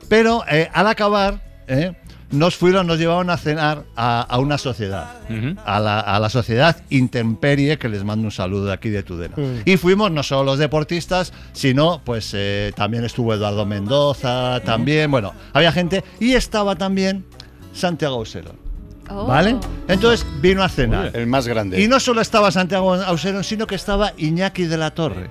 Pero 0.09 0.43
eh, 0.49 0.69
al 0.73 0.87
acabar, 0.87 1.39
eh, 1.67 1.93
nos 2.31 2.55
fueron, 2.55 2.87
nos 2.87 2.97
llevaron 2.97 3.29
a 3.29 3.37
cenar 3.37 3.83
a, 3.95 4.21
a 4.21 4.39
una 4.39 4.57
sociedad, 4.57 5.15
a, 5.65 5.79
la, 5.79 5.99
a 5.99 6.19
la 6.19 6.29
sociedad 6.29 6.77
Intemperie, 6.89 7.77
que 7.77 7.89
les 7.89 8.03
mando 8.03 8.25
un 8.25 8.31
saludo 8.31 8.65
de 8.65 8.73
aquí 8.73 8.89
de 8.89 9.03
Tudela. 9.03 9.35
Mm. 9.37 9.61
Y 9.65 9.77
fuimos 9.77 10.11
no 10.11 10.23
solo 10.23 10.43
los 10.43 10.59
deportistas, 10.59 11.33
sino 11.53 12.01
pues 12.03 12.31
eh, 12.33 12.73
también 12.75 13.05
estuvo 13.05 13.33
Eduardo 13.33 13.65
Mendoza, 13.65 14.61
también, 14.65 15.11
bueno, 15.11 15.33
había 15.53 15.71
gente. 15.71 16.03
Y 16.19 16.33
estaba 16.33 16.75
también 16.75 17.25
Santiago 17.73 18.15
Auserón. 18.15 18.64
Oh. 19.09 19.25
¿Vale? 19.27 19.55
Entonces 19.87 20.25
vino 20.41 20.63
a 20.63 20.69
cenar. 20.69 21.11
El 21.13 21.27
más 21.27 21.47
grande. 21.47 21.81
Y 21.81 21.87
no 21.87 21.99
solo 21.99 22.21
estaba 22.21 22.51
Santiago 22.51 22.93
Auserón, 22.95 23.43
sino 23.43 23.67
que 23.67 23.75
estaba 23.75 24.13
Iñaki 24.17 24.63
de 24.65 24.77
la 24.77 24.91
Torre. 24.91 25.29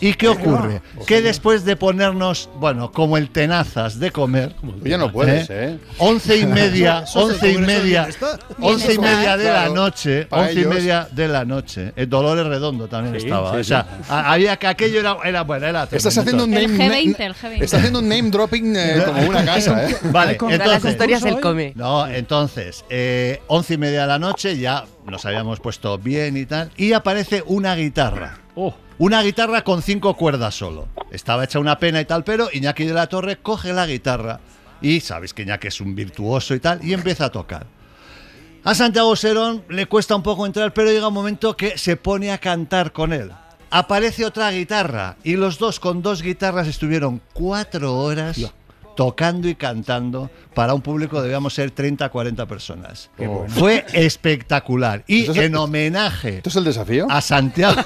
¿Y 0.00 0.14
qué 0.14 0.28
ocurre? 0.28 0.80
Que 1.06 1.20
después 1.20 1.64
de 1.64 1.76
ponernos, 1.76 2.48
bueno, 2.56 2.90
como 2.90 3.16
el 3.16 3.30
tenazas 3.30 3.98
de 3.98 4.10
comer. 4.10 4.54
Ya 4.82 4.96
no 4.98 5.12
puedes, 5.12 5.48
¿eh? 5.50 5.78
Once 5.98 6.36
y 6.36 6.46
media, 6.46 7.04
el 7.14 7.20
once 7.22 7.50
y 7.50 7.54
del 7.54 7.66
media, 7.66 8.08
once 8.60 8.94
y 8.94 8.98
media 8.98 9.36
de 9.36 9.50
la 9.52 9.68
noche, 9.68 10.26
once 10.30 10.60
y 10.60 10.64
media 10.64 11.08
de 11.10 11.28
la 11.28 11.44
noche. 11.44 11.92
El 11.96 12.08
Dolores 12.08 12.46
Redondo 12.46 12.88
también 12.88 13.18
Sí, 13.20 13.26
estaba. 13.26 13.52
sí, 13.52 13.58
o 13.60 13.64
sea, 13.64 13.82
sí. 13.82 14.06
a- 14.08 14.32
había 14.32 14.56
que 14.56 14.66
aquello 14.66 15.00
era, 15.00 15.16
era 15.24 15.42
bueno, 15.42 15.66
era 15.66 15.86
Estás 15.90 16.16
haciendo 16.16 16.44
un 16.44 16.54
El 16.54 16.76
name, 16.78 16.88
G20, 17.14 17.20
el 17.20 17.34
G20. 17.34 17.52
Estás 17.62 17.74
haciendo 17.80 17.98
un 17.98 18.08
name 18.08 18.30
dropping 18.30 18.74
eh, 18.76 19.02
como 19.04 19.22
una 19.28 19.44
casa, 19.44 19.84
¿eh? 19.90 19.96
Vale, 20.04 20.34
Para 20.36 20.50
las 20.56 20.60
entonces, 20.66 20.90
historias 20.92 21.24
él 21.24 21.40
come. 21.40 21.72
No, 21.76 22.06
entonces, 22.06 22.84
eh, 22.88 23.01
once 23.48 23.74
y 23.74 23.78
media 23.78 24.02
de 24.02 24.06
la 24.06 24.18
noche, 24.18 24.58
ya 24.58 24.84
nos 25.06 25.24
habíamos 25.24 25.60
puesto 25.60 25.98
bien 25.98 26.36
y 26.36 26.46
tal, 26.46 26.70
y 26.76 26.92
aparece 26.92 27.42
una 27.46 27.74
guitarra. 27.74 28.38
Oh. 28.54 28.74
Una 28.98 29.22
guitarra 29.22 29.64
con 29.64 29.82
cinco 29.82 30.16
cuerdas 30.16 30.54
solo. 30.54 30.88
Estaba 31.10 31.44
hecha 31.44 31.58
una 31.58 31.78
pena 31.78 32.00
y 32.00 32.04
tal, 32.04 32.24
pero 32.24 32.48
Iñaki 32.52 32.84
de 32.84 32.94
la 32.94 33.08
Torre 33.08 33.38
coge 33.38 33.72
la 33.72 33.86
guitarra 33.86 34.40
y 34.80 35.00
sabéis 35.00 35.34
que 35.34 35.42
Iñaki 35.42 35.68
es 35.68 35.80
un 35.80 35.94
virtuoso 35.94 36.54
y 36.54 36.60
tal, 36.60 36.84
y 36.84 36.92
empieza 36.92 37.26
a 37.26 37.30
tocar. 37.30 37.66
A 38.64 38.74
Santiago 38.74 39.16
Serón 39.16 39.64
le 39.68 39.86
cuesta 39.86 40.14
un 40.14 40.22
poco 40.22 40.46
entrar, 40.46 40.72
pero 40.72 40.90
llega 40.90 41.08
un 41.08 41.14
momento 41.14 41.56
que 41.56 41.76
se 41.78 41.96
pone 41.96 42.30
a 42.30 42.38
cantar 42.38 42.92
con 42.92 43.12
él. 43.12 43.32
Aparece 43.70 44.24
otra 44.24 44.50
guitarra 44.50 45.16
y 45.24 45.34
los 45.34 45.58
dos 45.58 45.80
con 45.80 46.02
dos 46.02 46.22
guitarras 46.22 46.68
estuvieron 46.68 47.20
cuatro 47.32 47.96
horas 47.96 48.38
tocando 48.96 49.48
y 49.48 49.54
cantando 49.54 50.30
para 50.54 50.74
un 50.74 50.82
público 50.82 51.22
debíamos 51.22 51.54
ser 51.54 51.70
30 51.70 52.08
40 52.10 52.46
personas. 52.46 53.10
bueno. 53.16 53.44
Fue 53.48 53.84
espectacular 53.92 55.02
y 55.06 55.26
en 55.38 55.54
homenaje 55.56 56.36
¿Esto 56.38 56.48
es 56.50 56.56
el 56.56 56.64
desafío? 56.64 57.06
a 57.10 57.20
Santiago 57.20 57.80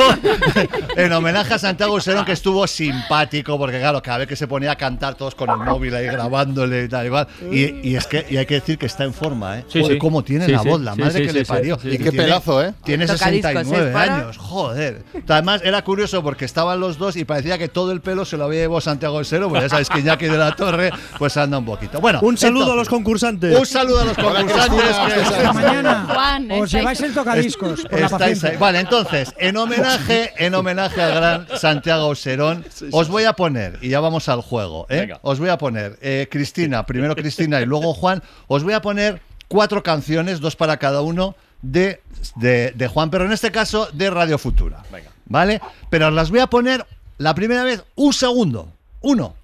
en 0.97 1.13
homenaje 1.13 1.55
a 1.55 1.59
Santiago 1.59 2.01
Serón 2.01 2.25
que 2.25 2.33
estuvo 2.33 2.67
simpático 2.67 3.59
porque 3.59 3.79
claro 3.79 4.03
cada 4.03 4.19
vez 4.19 4.29
que 4.29 4.37
se 4.37 4.47
ponía 4.47 4.73
a 4.73 4.77
cantar 4.77 5.15
todos 5.15 5.35
con 5.35 5.49
el 5.51 5.57
móvil 5.59 5.95
ahí 5.95 6.07
grabándole 6.07 6.85
y 6.85 6.89
tal 6.89 7.07
igual 7.07 7.27
y, 7.51 7.89
y 7.89 7.97
es 7.97 8.07
que 8.07 8.27
y 8.29 8.37
hay 8.37 8.47
que 8.47 8.55
decir 8.55 8.79
que 8.79 8.87
está 8.87 9.05
en 9.05 9.13
forma 9.15 9.59
¿eh? 9.59 9.65
Sí, 9.69 9.81
Joder, 9.81 9.95
sí. 9.95 9.99
cómo 9.99 10.23
tiene 10.25 10.47
Sí, 10.47 10.53
la 10.53 10.63
sí. 10.63 10.69
voz 10.69 10.81
la 10.81 10.95
Sí, 10.95 11.01
madre 11.01 11.13
sí, 11.13 11.23
que 11.23 11.29
sí, 11.33 11.39
le 11.39 11.45
parió 11.45 11.79
Sí, 11.79 11.89
y 11.91 11.99
qué 11.99 12.13
pedazo, 12.13 12.63
¿eh? 12.65 12.73
tiene 12.85 13.07
Tocadiscos, 13.07 13.51
69 13.53 13.87
¿es 13.89 13.93
para? 13.93 14.15
años 14.17 14.37
joder 14.39 15.03
además 15.29 15.61
era 15.65 15.83
curioso 15.83 16.23
porque 16.23 16.45
estaban 16.45 16.81
los 16.81 16.99
dos 16.99 17.17
y 17.17 17.25
parecía 17.25 17.59
que 17.59 17.69
todo 17.69 17.93
el 17.93 18.01
pelo 18.01 18.25
se 18.25 18.37
lo 18.37 18.45
había 18.45 18.61
llevado 18.61 18.81
Santiago 18.81 19.23
Serón 19.25 19.51
porque 19.51 19.63
ya 19.65 19.69
sabéis 19.69 19.89
que 19.89 20.01
Iñaki 20.01 20.27
de 20.27 20.37
la 20.39 20.55
Torre 20.57 20.91
pues 21.19 21.37
anda 21.37 21.59
un 21.59 21.65
poquito 21.65 22.01
bueno 22.01 22.21
Un 22.23 22.37
saludo 22.37 22.73
a 22.73 22.77
los 22.77 22.89
concursantes. 22.89 23.59
un 23.59 23.67
saludo 23.67 24.01
a 24.01 24.05
los 24.05 24.17
concursantes 24.17 24.97
que- 24.97 25.21
Hasta 25.21 25.53
mañana. 25.53 26.07
Juan, 26.13 26.51
Os 26.53 26.59
estáis- 26.59 26.73
lleváis 26.73 27.01
el 27.01 27.15
tocadiscos 27.15 27.83
por 27.83 27.93
la 27.93 28.07
Estáis 28.07 28.11
paciencia. 28.13 28.49
ahí. 28.51 28.57
Vale, 28.57 28.81
entonces, 28.81 29.35
en 29.39 29.57
homenaje, 29.57 30.33
en 30.39 30.55
homenaje 30.55 31.03
al 31.03 31.15
gran 31.15 31.47
Santiago 31.57 32.15
Serón, 32.15 32.65
os 32.93 33.09
voy 33.09 33.25
a 33.25 33.33
poner, 33.35 33.79
y 33.83 33.89
ya 33.91 34.01
vamos 34.01 34.29
al 34.29 34.41
juego, 34.43 34.87
¿eh? 34.89 35.13
Os 35.23 35.39
voy 35.39 35.49
a 35.49 35.59
poner, 35.59 35.99
eh, 36.01 36.29
Cristina, 36.31 36.85
primero 36.87 37.15
Cristina 37.17 37.61
y 37.61 37.67
luego 37.67 37.95
Juan, 37.95 38.23
os 38.47 38.63
voy 38.63 38.73
a 38.75 38.81
poner 38.83 39.21
cuatro 39.49 39.83
canciones, 39.83 40.41
dos 40.41 40.57
para 40.57 40.77
cada 40.79 41.01
uno, 41.03 41.35
de, 41.63 42.01
de, 42.37 42.73
de 42.77 42.89
Juan, 42.89 43.11
pero 43.11 43.25
en 43.25 43.33
este 43.33 43.51
caso 43.51 43.89
de 43.93 44.11
Radio 44.11 44.39
Futura. 44.39 44.83
Venga. 44.93 45.11
¿Vale? 45.27 45.61
Pero 45.91 46.09
os 46.09 46.13
las 46.13 46.31
voy 46.31 46.41
a 46.41 46.47
poner 46.47 46.85
la 47.19 47.35
primera 47.35 47.65
vez 47.65 47.83
un 47.97 48.13
segundo. 48.13 48.69
Uno. 49.01 49.35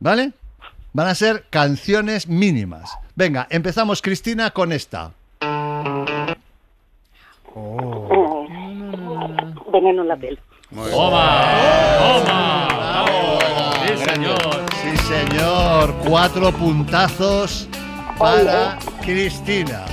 ¿Vale? 0.00 0.32
Van 0.94 1.08
a 1.08 1.14
ser 1.14 1.46
canciones 1.48 2.28
mínimas. 2.28 2.98
Venga, 3.14 3.46
empezamos, 3.48 4.02
Cristina, 4.02 4.50
con 4.50 4.72
esta. 4.72 5.12
Veneno 9.72 10.02
en 10.02 10.08
la 10.08 10.16
piel. 10.16 10.38
¡Toma! 10.70 11.44
¡Toma! 11.98 13.04
¡Sí, 13.86 13.96
señor! 14.04 14.66
Sí, 14.82 14.96
señor. 14.98 15.94
Cuatro 16.06 16.52
puntazos 16.52 17.68
para 18.18 18.78
Cristina. 19.00 19.86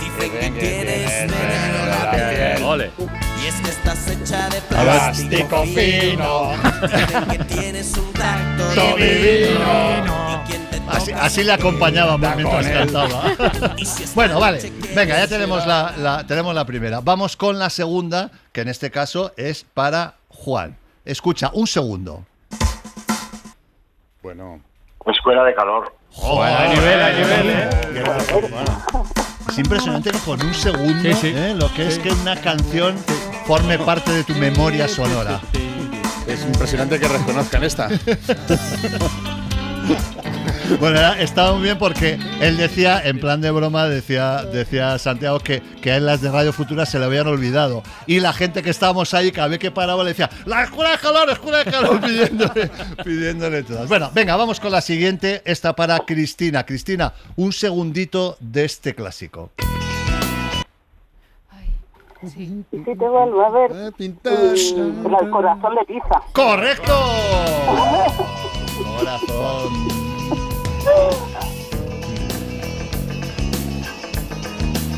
Dicen 0.00 0.32
que 0.32 0.50
tienes 0.58 1.30
veneno 1.30 1.78
en 1.78 1.88
la 1.90 2.10
piel. 2.10 2.62
¡Ole! 2.62 2.90
Estás 3.68 4.08
hecha 4.08 4.48
de 4.48 4.60
Plástico 4.62 5.62
plástico 5.62 5.62
fino. 5.64 6.52
fino. 6.52 7.28
Que 7.30 7.38
tienes 7.44 7.96
un 7.96 8.12
tacto 8.12 8.96
divino. 8.96 10.42
Así, 10.88 11.12
así 11.12 11.44
le 11.44 11.52
acompañábamos 11.52 12.34
mientras 12.36 12.66
cantaba. 12.66 13.22
bueno, 14.14 14.40
vale. 14.40 14.72
Venga, 14.94 15.18
ya 15.18 15.28
tenemos 15.28 15.66
la, 15.66 15.92
la- 15.98 16.26
tenemos 16.26 16.54
la 16.54 16.64
primera. 16.64 17.00
Vamos 17.00 17.36
con 17.36 17.58
la 17.58 17.68
segunda, 17.68 18.30
que 18.52 18.62
en 18.62 18.68
este 18.68 18.90
caso 18.90 19.32
es 19.36 19.64
para 19.74 20.14
Juan. 20.28 20.76
Escucha, 21.04 21.50
un 21.52 21.66
segundo. 21.66 22.24
Bueno. 24.22 24.60
Escuela 25.06 25.44
de 25.44 25.54
calor. 25.54 25.94
Joder, 26.12 26.54
hay 26.56 26.68
nivel, 26.74 27.02
hay 27.02 27.14
nivel, 27.16 27.50
¿eh? 27.50 27.68
Es 29.58 29.64
impresionante 29.64 30.12
que 30.12 30.18
con 30.18 30.40
un 30.40 30.54
segundo 30.54 31.02
Sí, 31.02 31.12
sí. 31.20 31.32
¿eh? 31.34 31.52
lo 31.52 31.72
que 31.74 31.88
es 31.88 31.98
que 31.98 32.12
una 32.12 32.36
canción 32.36 32.94
forme 33.44 33.76
parte 33.76 34.12
de 34.12 34.22
tu 34.22 34.32
memoria 34.34 34.86
sonora. 34.86 35.40
Es 36.28 36.42
impresionante 36.42 37.00
que 37.00 37.08
reconozcan 37.08 37.64
esta. 37.64 37.88
Bueno, 40.80 40.98
era- 40.98 41.20
estaba 41.20 41.52
muy 41.54 41.62
bien 41.62 41.78
porque 41.78 42.18
él 42.40 42.56
decía, 42.56 43.00
en 43.04 43.18
plan 43.20 43.40
de 43.40 43.50
broma, 43.50 43.86
decía, 43.86 44.44
decía 44.44 44.98
Santiago 44.98 45.38
que, 45.40 45.60
que 45.82 45.92
a 45.92 45.96
él 45.96 46.06
las 46.06 46.20
de 46.20 46.30
Radio 46.30 46.52
Futura 46.52 46.86
se 46.86 46.98
le 46.98 47.04
habían 47.06 47.26
olvidado. 47.26 47.82
Y 48.06 48.20
la 48.20 48.32
gente 48.32 48.62
que 48.62 48.70
estábamos 48.70 49.14
ahí, 49.14 49.32
cada 49.32 49.48
vez 49.48 49.58
que 49.58 49.70
paraba, 49.70 50.02
le 50.04 50.10
decía, 50.10 50.30
la 50.44 50.64
escuela 50.64 50.92
de 50.92 50.98
calor, 50.98 51.30
escuela 51.30 51.58
de 51.64 51.70
calor, 51.70 52.00
pidiéndole, 52.00 52.70
pidiéndole 53.04 53.62
todas. 53.62 53.88
Bueno, 53.88 54.10
venga, 54.14 54.36
vamos 54.36 54.60
con 54.60 54.70
la 54.70 54.80
siguiente, 54.80 55.42
esta 55.44 55.74
para 55.74 55.98
Cristina. 56.00 56.64
Cristina, 56.64 57.12
un 57.36 57.52
segundito 57.52 58.36
de 58.40 58.64
este 58.64 58.94
clásico. 58.94 59.50
Y 62.20 62.28
si 62.30 62.64
te 62.70 62.94
vuelvo 62.94 63.44
a 63.44 63.50
ver, 63.50 63.70
Eh, 63.72 63.90
el 63.98 65.30
corazón 65.30 65.74
de 65.76 65.84
tiza. 65.86 66.20
¡Correcto! 66.32 66.92
Corazón. 68.98 69.97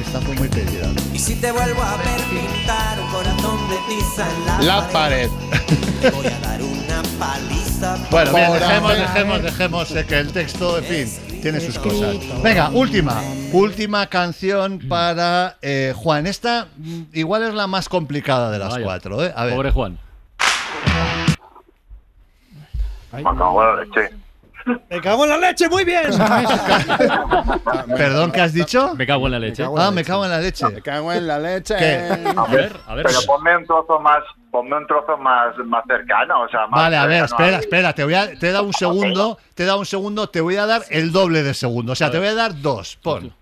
Esta 0.01 0.20
fue 0.20 0.34
muy 0.34 0.49
pedida. 0.49 0.91
Y 1.12 1.18
si 1.18 1.36
te 1.36 1.53
vuelvo 1.53 1.82
a 1.82 1.97
ver 1.97 2.20
pintar 2.30 2.99
un 3.01 3.11
corazón 3.11 3.68
de 3.68 3.76
tiza 3.88 4.26
en 4.28 4.47
la, 4.47 4.80
La 4.80 4.88
pared. 4.88 5.28
te 6.01 6.11
voy 6.11 6.26
a 6.26 6.38
dar 6.41 6.61
una 6.62 7.03
paliza. 7.18 7.97
Bueno, 8.11 8.32
bien, 8.34 8.53
dejemos, 8.53 8.99
dejemos, 8.99 9.43
dejemos 9.43 9.91
eh, 9.93 10.07
que 10.07 10.18
el 10.18 10.32
texto, 10.32 10.78
en 10.78 10.84
fin, 10.84 11.41
tiene 11.41 11.61
sus 11.61 11.78
cosas. 11.78 12.16
Venga, 12.43 12.70
última, 12.70 13.22
última 13.53 14.07
canción 14.07 14.80
para 14.88 15.57
eh, 15.62 15.95
Juan. 15.97 16.26
Esta 16.26 16.68
mm, 16.76 17.03
igual 17.12 17.45
es 17.45 17.55
la 17.55 17.66
más 17.66 17.88
complicada 17.88 18.51
de 18.51 18.59
las 18.59 18.72
Vaya. 18.72 18.84
cuatro, 18.84 19.24
¿eh? 19.24 19.32
A 19.36 19.45
ver. 19.45 19.55
Pobre 19.55 19.70
Juan. 19.70 19.99
Me 23.12 23.22
la 23.22 23.84
leche. 23.84 24.20
Me 24.89 25.01
cago 25.01 25.25
en 25.25 25.31
la 25.31 25.39
leche, 25.39 25.69
muy 25.69 25.85
bien. 25.85 26.05
Perdón, 27.97 28.33
¿qué 28.33 28.41
has 28.41 28.53
dicho? 28.53 28.95
Me 28.95 29.07
cago 29.07 29.27
en 29.27 29.33
la 29.33 29.39
leche. 29.39 29.65
Ah, 29.77 29.91
me 29.91 30.05
cago 30.05 30.25
en 30.25 30.31
la 30.31 30.41
leche. 30.41 30.67
Me 30.69 30.83
cago 30.83 31.13
en 31.13 31.27
la 31.27 31.39
leche. 31.39 31.77
¿Qué? 31.77 32.33
A 32.37 32.45
ver, 32.47 32.77
a 32.87 32.95
ver. 32.95 33.07
Pero 33.07 33.21
ponme 33.27 33.57
un 33.57 33.67
trozo 33.67 33.99
más, 34.01 34.23
ponme 34.51 34.77
un 34.77 34.87
trozo 34.87 35.17
más, 35.17 35.57
más 35.65 35.85
cercano, 35.87 36.43
o 36.43 36.49
sea, 36.49 36.67
más 36.67 36.83
Vale, 36.83 36.97
a 36.97 37.07
ver, 37.07 37.25
espera, 37.25 37.59
espera, 37.59 37.93
te 37.93 38.05
voy 38.05 38.15
a, 38.15 38.39
te 38.39 38.49
he 38.49 38.53
dado 38.53 38.65
un 38.65 38.73
segundo, 38.73 39.39
te 39.55 39.63
he 39.63 39.67
dado 39.67 39.79
un 39.79 39.87
segundo, 39.87 40.29
te 40.29 40.41
voy 40.41 40.57
a 40.57 40.67
dar 40.67 40.83
el 40.91 41.13
doble 41.13 41.43
de 41.43 41.55
segundo, 41.55 41.93
o 41.93 41.97
sea, 41.97 42.11
te 42.11 42.19
voy 42.19 42.29
a 42.29 42.35
dar 42.35 42.61
dos, 42.61 42.99
pon. 43.03 43.33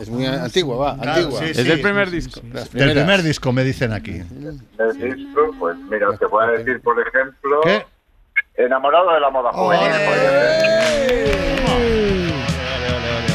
Es 0.00 0.08
muy 0.08 0.26
antigua, 0.26 0.76
va, 0.76 0.96
Claro, 1.02 1.20
antigua. 1.22 1.40
sí, 1.40 1.50
Es 1.50 1.56
sí. 1.58 1.62
del 1.64 1.80
primer 1.80 2.10
disco. 2.10 2.40
Del 2.72 2.92
primer 2.92 3.22
disco 3.22 3.52
me 3.52 3.62
dicen 3.64 3.92
aquí. 3.92 4.22
El 4.78 5.14
disco, 5.16 5.50
pues 5.58 5.76
mira, 5.90 6.08
te 6.18 6.26
voy 6.26 6.44
a 6.44 6.48
decir, 6.58 6.80
por 6.82 6.96
ejemplo, 7.00 7.60
¿Qué? 7.62 7.84
Enamorado 8.56 9.12
de 9.12 9.20
la 9.20 9.30
moda 9.30 9.52
juvenil. 9.52 9.90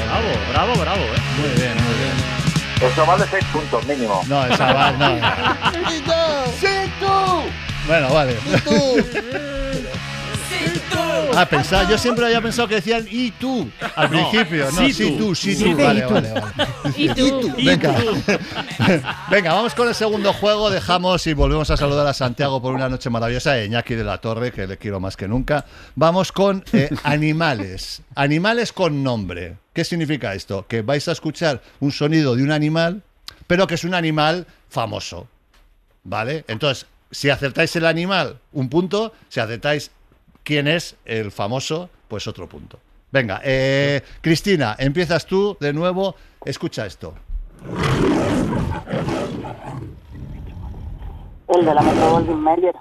Bravo, 0.09 0.29
bravo, 0.51 0.73
bravo, 0.81 1.01
eh. 1.01 1.21
Muy 1.39 1.49
bien, 1.61 1.73
muy 1.75 1.95
bien. 1.95 2.91
Eso 2.91 3.05
vale 3.05 3.25
seis 3.29 3.45
puntos 3.53 3.85
mínimo. 3.87 4.21
No, 4.27 4.45
esa 4.45 4.73
va, 4.73 4.91
no. 4.91 5.09
Bueno, 7.87 8.13
vale. 8.13 8.37
Ah, 11.37 11.45
pensaba, 11.45 11.89
yo 11.89 11.97
siempre 11.97 12.25
había 12.25 12.41
pensado 12.41 12.67
que 12.67 12.75
decían 12.75 13.07
y 13.09 13.31
tú 13.31 13.69
al 13.95 14.11
No, 14.11 14.29
principio, 14.29 14.65
no, 14.65 14.71
sí 14.71 14.93
sí 14.93 15.11
tú. 15.11 15.17
tú, 15.27 15.35
sí 15.35 15.55
Sí 15.55 15.63
tú, 15.63 15.71
tú. 15.77 15.77
vale, 15.83 15.99
Y 15.99 16.07
tú. 16.07 16.13
vale, 16.13 16.31
vale. 16.83 16.93
Y 16.97 17.09
tú. 17.09 17.53
Y 17.57 17.65
Venga. 17.65 17.95
tú. 17.95 18.21
Venga, 19.29 19.53
vamos 19.53 19.73
con 19.75 19.87
el 19.87 19.95
segundo 19.95 20.33
juego, 20.33 20.69
dejamos 20.69 21.25
y 21.27 21.33
volvemos 21.33 21.69
a 21.71 21.77
saludar 21.77 22.05
a 22.07 22.13
Santiago 22.13 22.61
por 22.61 22.73
una 22.73 22.89
noche 22.89 23.09
maravillosa, 23.09 23.59
y 23.61 23.65
Iñaki 23.65 23.95
de 23.95 24.03
la 24.03 24.17
Torre, 24.19 24.51
que 24.51 24.67
le 24.67 24.77
quiero 24.77 24.99
más 24.99 25.15
que 25.17 25.27
nunca. 25.27 25.65
Vamos 25.95 26.31
con 26.31 26.63
eh, 26.73 26.89
animales, 27.03 28.01
animales 28.15 28.73
con 28.73 29.03
nombre. 29.03 29.57
¿Qué 29.73 29.83
significa 29.85 30.33
esto? 30.33 30.65
Que 30.67 30.81
vais 30.81 31.07
a 31.07 31.13
escuchar 31.13 31.61
un 31.79 31.91
sonido 31.91 32.35
de 32.35 32.43
un 32.43 32.51
animal, 32.51 33.03
pero 33.47 33.67
que 33.67 33.75
es 33.75 33.83
un 33.83 33.93
animal 33.93 34.45
famoso. 34.69 35.27
¿Vale? 36.03 36.43
Entonces, 36.47 36.87
si 37.11 37.29
acertáis 37.29 37.75
el 37.75 37.85
animal, 37.85 38.39
un 38.53 38.69
punto. 38.69 39.13
Si 39.29 39.39
acertáis 39.39 39.91
quién 40.43 40.67
es 40.67 40.95
el 41.05 41.31
famoso, 41.31 41.89
pues 42.07 42.27
otro 42.27 42.47
punto. 42.47 42.79
Venga, 43.11 43.41
eh, 43.43 44.01
Cristina, 44.21 44.75
empiezas 44.79 45.25
tú 45.25 45.57
de 45.59 45.73
nuevo. 45.73 46.15
Escucha 46.45 46.85
esto. 46.85 47.13
El 51.47 51.65
de 51.65 51.73
la 51.73 51.81
Metro 51.81 52.11
Goldwyn 52.11 52.39
Mayer. 52.39 52.75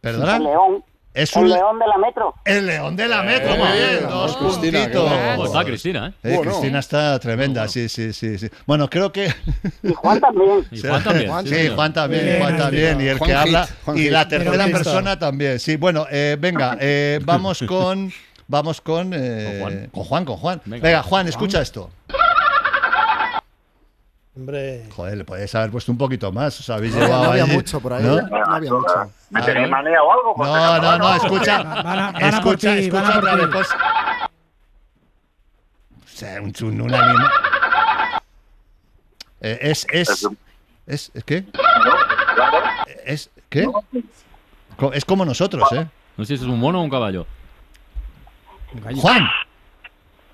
¿Perdona? 0.00 0.36
El 0.36 0.44
león. 0.44 0.84
Es 1.20 1.34
el 1.36 1.42
un- 1.44 1.48
león 1.50 1.78
de 1.78 1.86
la 1.86 1.98
Metro. 1.98 2.34
El 2.44 2.66
león 2.66 2.96
de 2.96 3.08
la 3.08 3.22
metro, 3.22 3.56
muy 3.56 3.68
bien, 3.72 4.08
dos 4.08 4.36
Cristina, 4.36 4.78
puntitos. 4.80 4.90
qué 4.92 4.98
bueno. 5.16 5.36
¿Cómo 5.36 5.44
está 5.46 5.64
Cristina, 5.64 6.06
eh? 6.06 6.12
Eh, 6.28 6.36
Bueno. 6.36 6.42
Cristina 6.52 6.78
está 6.78 7.18
tremenda, 7.18 7.68
sí, 7.68 7.88
sí, 7.88 8.12
sí, 8.12 8.38
sí. 8.38 8.48
Bueno, 8.66 8.88
creo 8.88 9.10
que. 9.12 9.34
Y 9.82 9.92
Juan 9.94 10.20
también. 10.20 10.66
Y 10.70 10.80
Juan 10.80 11.02
también. 11.02 11.30
Sí. 11.46 11.68
Juan 11.74 11.92
también, 11.92 12.24
Bien, 12.24 12.38
Juan 12.38 12.52
bien. 12.52 12.62
también. 12.64 13.00
Y 13.00 13.06
el 13.08 13.18
Juan 13.18 13.30
que 13.30 13.36
Hit, 13.36 13.42
habla. 13.46 13.68
Juan 13.84 13.96
Y 13.98 14.00
Hit. 14.02 14.10
la 14.12 14.28
tercera 14.28 14.66
persona 14.66 15.18
también. 15.18 15.58
Sí, 15.58 15.76
bueno, 15.76 16.06
eh, 16.10 16.36
venga, 16.38 16.76
eh, 16.80 17.18
vamos 17.24 17.62
con. 17.68 18.12
Vamos 18.50 18.80
con. 18.80 19.12
eh, 19.14 19.58
Con 19.60 19.60
Juan. 19.60 19.88
con 19.92 20.04
Juan, 20.04 20.24
con 20.24 20.36
Juan. 20.38 20.60
Venga. 20.64 20.82
Venga, 20.88 21.02
Juan, 21.02 21.28
escucha 21.28 21.60
esto. 21.60 21.90
Hombre. 24.38 24.84
Joder, 24.94 25.18
le 25.18 25.24
podéis 25.24 25.52
haber 25.56 25.70
puesto 25.72 25.90
un 25.90 25.98
poquito 25.98 26.30
más. 26.30 26.60
Os 26.60 26.70
habéis 26.70 26.94
No, 26.94 27.00
llevado 27.02 27.24
no 27.24 27.30
había 27.32 27.42
allí, 27.42 27.52
mucho 27.54 27.80
por 27.80 27.92
ahí, 27.92 28.04
¿no? 28.04 28.18
¿eh? 28.18 28.22
No 28.30 28.36
había 28.54 28.72
mucho. 28.72 29.12
¿Me 29.30 29.42
tenéis 29.42 29.68
manía 29.68 30.00
o 30.02 30.12
algo? 30.12 30.34
No, 30.38 30.78
no, 30.80 30.98
no, 30.98 31.14
escucha. 31.16 31.62
Van 31.64 31.86
a- 31.98 32.12
van 32.12 32.34
a 32.34 32.40
por 32.40 32.54
escucha, 32.54 32.76
ti, 32.76 32.84
escucha 32.84 33.18
otra 33.18 33.34
vez. 33.34 33.48
O 36.04 36.08
sea, 36.08 36.40
un, 36.40 36.52
un, 36.62 36.80
un 36.82 36.94
animal. 36.94 37.30
Eh, 39.40 39.58
es, 39.62 39.86
es, 39.90 40.26
es, 40.86 41.10
¿es 41.14 41.24
qué? 41.24 41.44
Es, 43.04 43.30
¿qué? 43.48 43.66
Es 44.92 45.04
como 45.04 45.24
nosotros, 45.24 45.70
¿eh? 45.72 45.86
No 46.16 46.24
sé 46.24 46.36
si 46.36 46.44
es 46.44 46.48
un 46.48 46.58
mono 46.60 46.80
o 46.80 46.82
un 46.84 46.90
caballo. 46.90 47.26
Juan, 49.00 49.28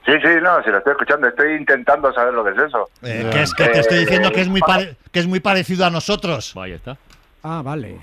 Sí, 0.06 0.12
sí, 0.22 0.28
no, 0.42 0.62
si 0.62 0.70
lo 0.70 0.78
estoy 0.78 0.92
escuchando, 0.92 1.28
estoy 1.28 1.54
intentando 1.54 2.12
saber 2.12 2.34
lo 2.34 2.44
que 2.44 2.50
es 2.50 2.58
eso. 2.58 2.90
eh, 3.02 3.28
que 3.32 3.42
es 3.42 3.54
que 3.54 3.68
te 3.68 3.80
estoy 3.80 3.98
diciendo 4.00 4.30
que 4.32 4.42
es 4.42 4.48
muy 4.48 4.60
pare- 4.60 4.96
que 5.10 5.18
es 5.20 5.26
muy 5.26 5.40
parecido 5.40 5.86
a 5.86 5.90
nosotros. 5.90 6.52
Vaya 6.54 6.74
está. 6.76 6.96
Ah, 7.42 7.62
vale. 7.64 7.98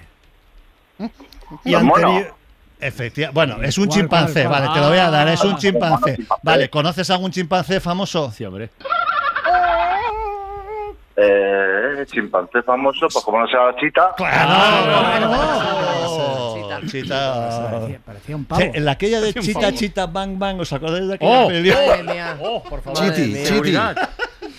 Y 1.63 1.73
anterior. 1.75 2.33
Efectivamente. 2.79 3.35
Bueno, 3.35 3.61
es 3.63 3.77
un 3.77 3.85
¿Cuál, 3.85 3.99
chimpancé, 3.99 4.43
cuál, 4.45 4.47
cuál? 4.47 4.61
vale, 4.67 4.73
te 4.73 4.79
lo 4.81 4.89
voy 4.89 4.97
a 4.97 5.11
dar, 5.11 5.27
es 5.27 5.43
un 5.43 5.53
Ah. 5.53 5.57
chimpancé. 5.59 6.17
Vale, 6.41 6.69
¿conoces 6.71 7.07
algún 7.11 7.29
chimpancé 7.31 7.79
famoso? 7.79 8.31
Sí, 8.31 8.43
hombre. 8.45 8.71
Eh, 11.17 12.03
chimpancé 12.07 12.63
famoso, 12.63 13.07
pues 13.13 13.23
como 13.23 13.39
no 13.41 13.47
sea 13.47 13.75
chita. 13.79 14.13
¡Claro! 14.17 15.29
Chita. 16.88 17.69
Parecía, 17.71 17.99
parecía 18.05 18.36
un 18.36 18.45
pavo. 18.45 18.61
Sí, 18.61 18.69
en 18.73 18.86
la 18.86 18.91
aquella 18.91 19.21
de 19.21 19.34
un 19.36 19.43
Chita. 19.45 19.73
Chita, 19.73 20.05
Bang, 20.07 20.38
Bang, 20.38 20.59
¿os 20.59 20.71
acordáis 20.73 21.07
de 21.07 21.15
aquella 21.15 21.32
¡Oh! 21.32 21.49
Madre 21.49 22.03
mía. 22.03 22.38
Oh, 22.41 22.63
por 22.63 22.82
favor. 22.82 23.03
Chiti, 23.03 23.34
chiti. 23.34 23.45
Seguridad. 23.45 24.09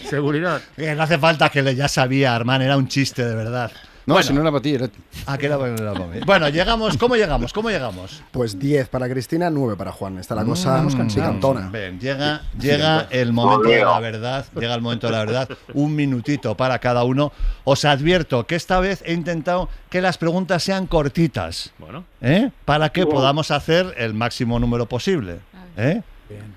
Seguridad. 0.09 0.61
Que 0.77 0.95
no 0.95 1.03
hace 1.03 1.19
falta 1.19 1.49
que 1.49 1.63
le 1.63 1.75
ya 1.75 1.89
sabía, 1.89 2.35
Armán, 2.35 2.63
era 2.63 2.77
un 2.77 2.89
chiste 2.89 3.25
de 3.25 3.35
verdad. 3.35 3.71
No, 4.05 4.15
Bueno. 4.15 4.27
si 4.27 4.33
no 4.35 4.41
era 4.41 4.51
para 4.51 4.63
ti, 4.63 4.75
era... 4.75 4.89
Ah, 5.27 5.39
que 5.39 5.47
era 5.47 5.59
para 5.59 5.73
mí. 5.73 6.21
Bueno, 6.27 6.49
llegamos, 6.49 6.97
¿cómo 6.97 7.15
llegamos? 7.15 7.53
¿Cómo 7.53 7.71
llegamos? 7.71 8.23
Pues 8.33 8.59
10 8.59 8.89
para 8.89 9.09
Cristina, 9.09 9.49
9 9.49 9.77
para 9.77 9.93
Juan. 9.93 10.19
Está 10.19 10.35
la 10.35 10.45
cosa 10.45 10.85
picantona. 11.09 11.69
Bien, 11.71 12.01
llega, 12.01 12.43
llega 12.59 13.07
el 13.11 13.33
momento 13.33 13.69
de 13.69 13.85
la 13.85 14.01
verdad, 14.01 14.45
llega 14.59 14.75
el 14.75 14.81
momento 14.81 15.07
de 15.07 15.13
la 15.13 15.19
verdad, 15.21 15.49
un 15.75 15.95
minutito 15.95 16.57
para 16.57 16.79
cada 16.81 17.05
uno. 17.05 17.33
Os 17.65 17.85
advierto 17.85 18.47
que 18.47 18.57
esta 18.57 18.81
vez 18.81 19.03
he 19.07 19.13
intentado 19.13 19.69
que 19.89 20.01
las 20.01 20.19
preguntas 20.19 20.63
sean 20.65 20.87
cortitas, 20.87 21.73
Bueno. 21.79 22.05
¿eh? 22.21 22.51
para 22.65 22.89
que 22.91 23.07
podamos 23.07 23.51
hacer 23.51 23.95
el 23.99 24.15
máximo 24.15 24.59
número 24.59 24.87
posible. 24.87 25.39
¿eh? 25.77 26.03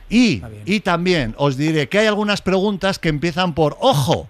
Y, 0.10 0.42
y 0.66 0.80
también 0.80 1.36
os 1.38 1.58
diré 1.58 1.90
que 1.90 2.00
hay 2.00 2.08
algunas 2.08 2.42
preguntas 2.42 2.98
que 2.98 3.10
empiezan 3.10 3.54
por 3.54 3.78
ojo. 3.82 4.30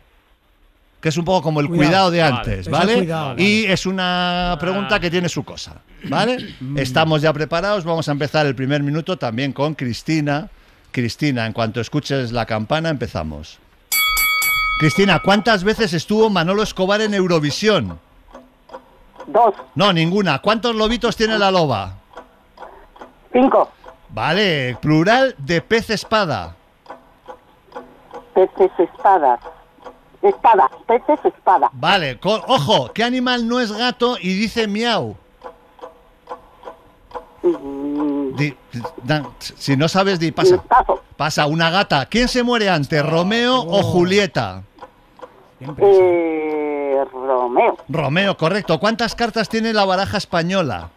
Que 1.05 1.09
es 1.09 1.17
un 1.17 1.25
poco 1.25 1.43
como 1.43 1.59
el 1.59 1.67
Cuidado. 1.67 1.85
cuidado, 1.85 2.09
de 2.09 2.23
antes, 2.23 2.67
¿vale? 2.67 3.07
Y 3.37 3.65
es 3.65 3.85
una 3.85 4.57
pregunta 4.59 4.99
que 4.99 5.11
tiene 5.11 5.29
su 5.29 5.43
cosa, 5.43 5.75
¿vale? 6.05 6.55
Estamos 6.77 7.21
ya 7.21 7.31
preparados, 7.31 7.83
vamos 7.85 8.09
a 8.09 8.11
empezar 8.11 8.47
el 8.47 8.55
primer 8.55 8.81
minuto 8.81 9.15
también 9.15 9.53
con 9.53 9.75
Cristina. 9.75 10.49
Cristina, 10.89 11.45
en 11.45 11.53
cuanto 11.53 11.79
escuches 11.79 12.31
la 12.31 12.47
campana, 12.47 12.89
empezamos. 12.89 13.59
Cristina, 14.79 15.21
¿cuántas 15.23 15.63
veces 15.63 15.93
estuvo 15.93 16.31
Manolo 16.31 16.63
Escobar 16.63 16.99
en 17.01 17.13
Eurovisión? 17.13 17.99
Dos. 19.27 19.53
No, 19.75 19.93
ninguna. 19.93 20.39
¿Cuántos 20.39 20.75
lobitos 20.75 21.15
tiene 21.15 21.37
la 21.37 21.51
loba? 21.51 21.99
Cinco. 23.31 23.71
Vale, 24.09 24.75
plural 24.81 25.35
de 25.37 25.61
pez 25.61 25.91
espada. 25.91 26.55
Peces 28.33 28.71
espadas. 28.79 29.39
Espada. 30.29 30.69
Peces 30.87 31.19
espada. 31.23 31.69
Vale, 31.73 32.19
ojo, 32.23 32.91
¿qué 32.93 33.03
animal 33.03 33.47
no 33.47 33.59
es 33.59 33.71
gato 33.71 34.17
y 34.19 34.33
dice 34.33 34.67
miau? 34.67 35.15
Di- 37.43 38.55
da- 39.03 39.29
si 39.39 39.77
no 39.77 39.87
sabes, 39.87 40.19
di 40.19 40.31
pasa. 40.31 40.57
Pasa, 41.15 41.45
una 41.45 41.69
gata. 41.69 42.05
¿Quién 42.07 42.27
se 42.27 42.41
muere 42.43 42.69
antes, 42.69 43.05
Romeo 43.05 43.55
o 43.61 43.83
Julieta? 43.83 44.63
Eh, 45.77 47.03
Romeo. 47.13 47.77
Romeo, 47.87 48.35
correcto. 48.37 48.79
¿Cuántas 48.79 49.15
cartas 49.15 49.47
tiene 49.47 49.73
la 49.73 49.85
baraja 49.85 50.17
española? 50.17 50.89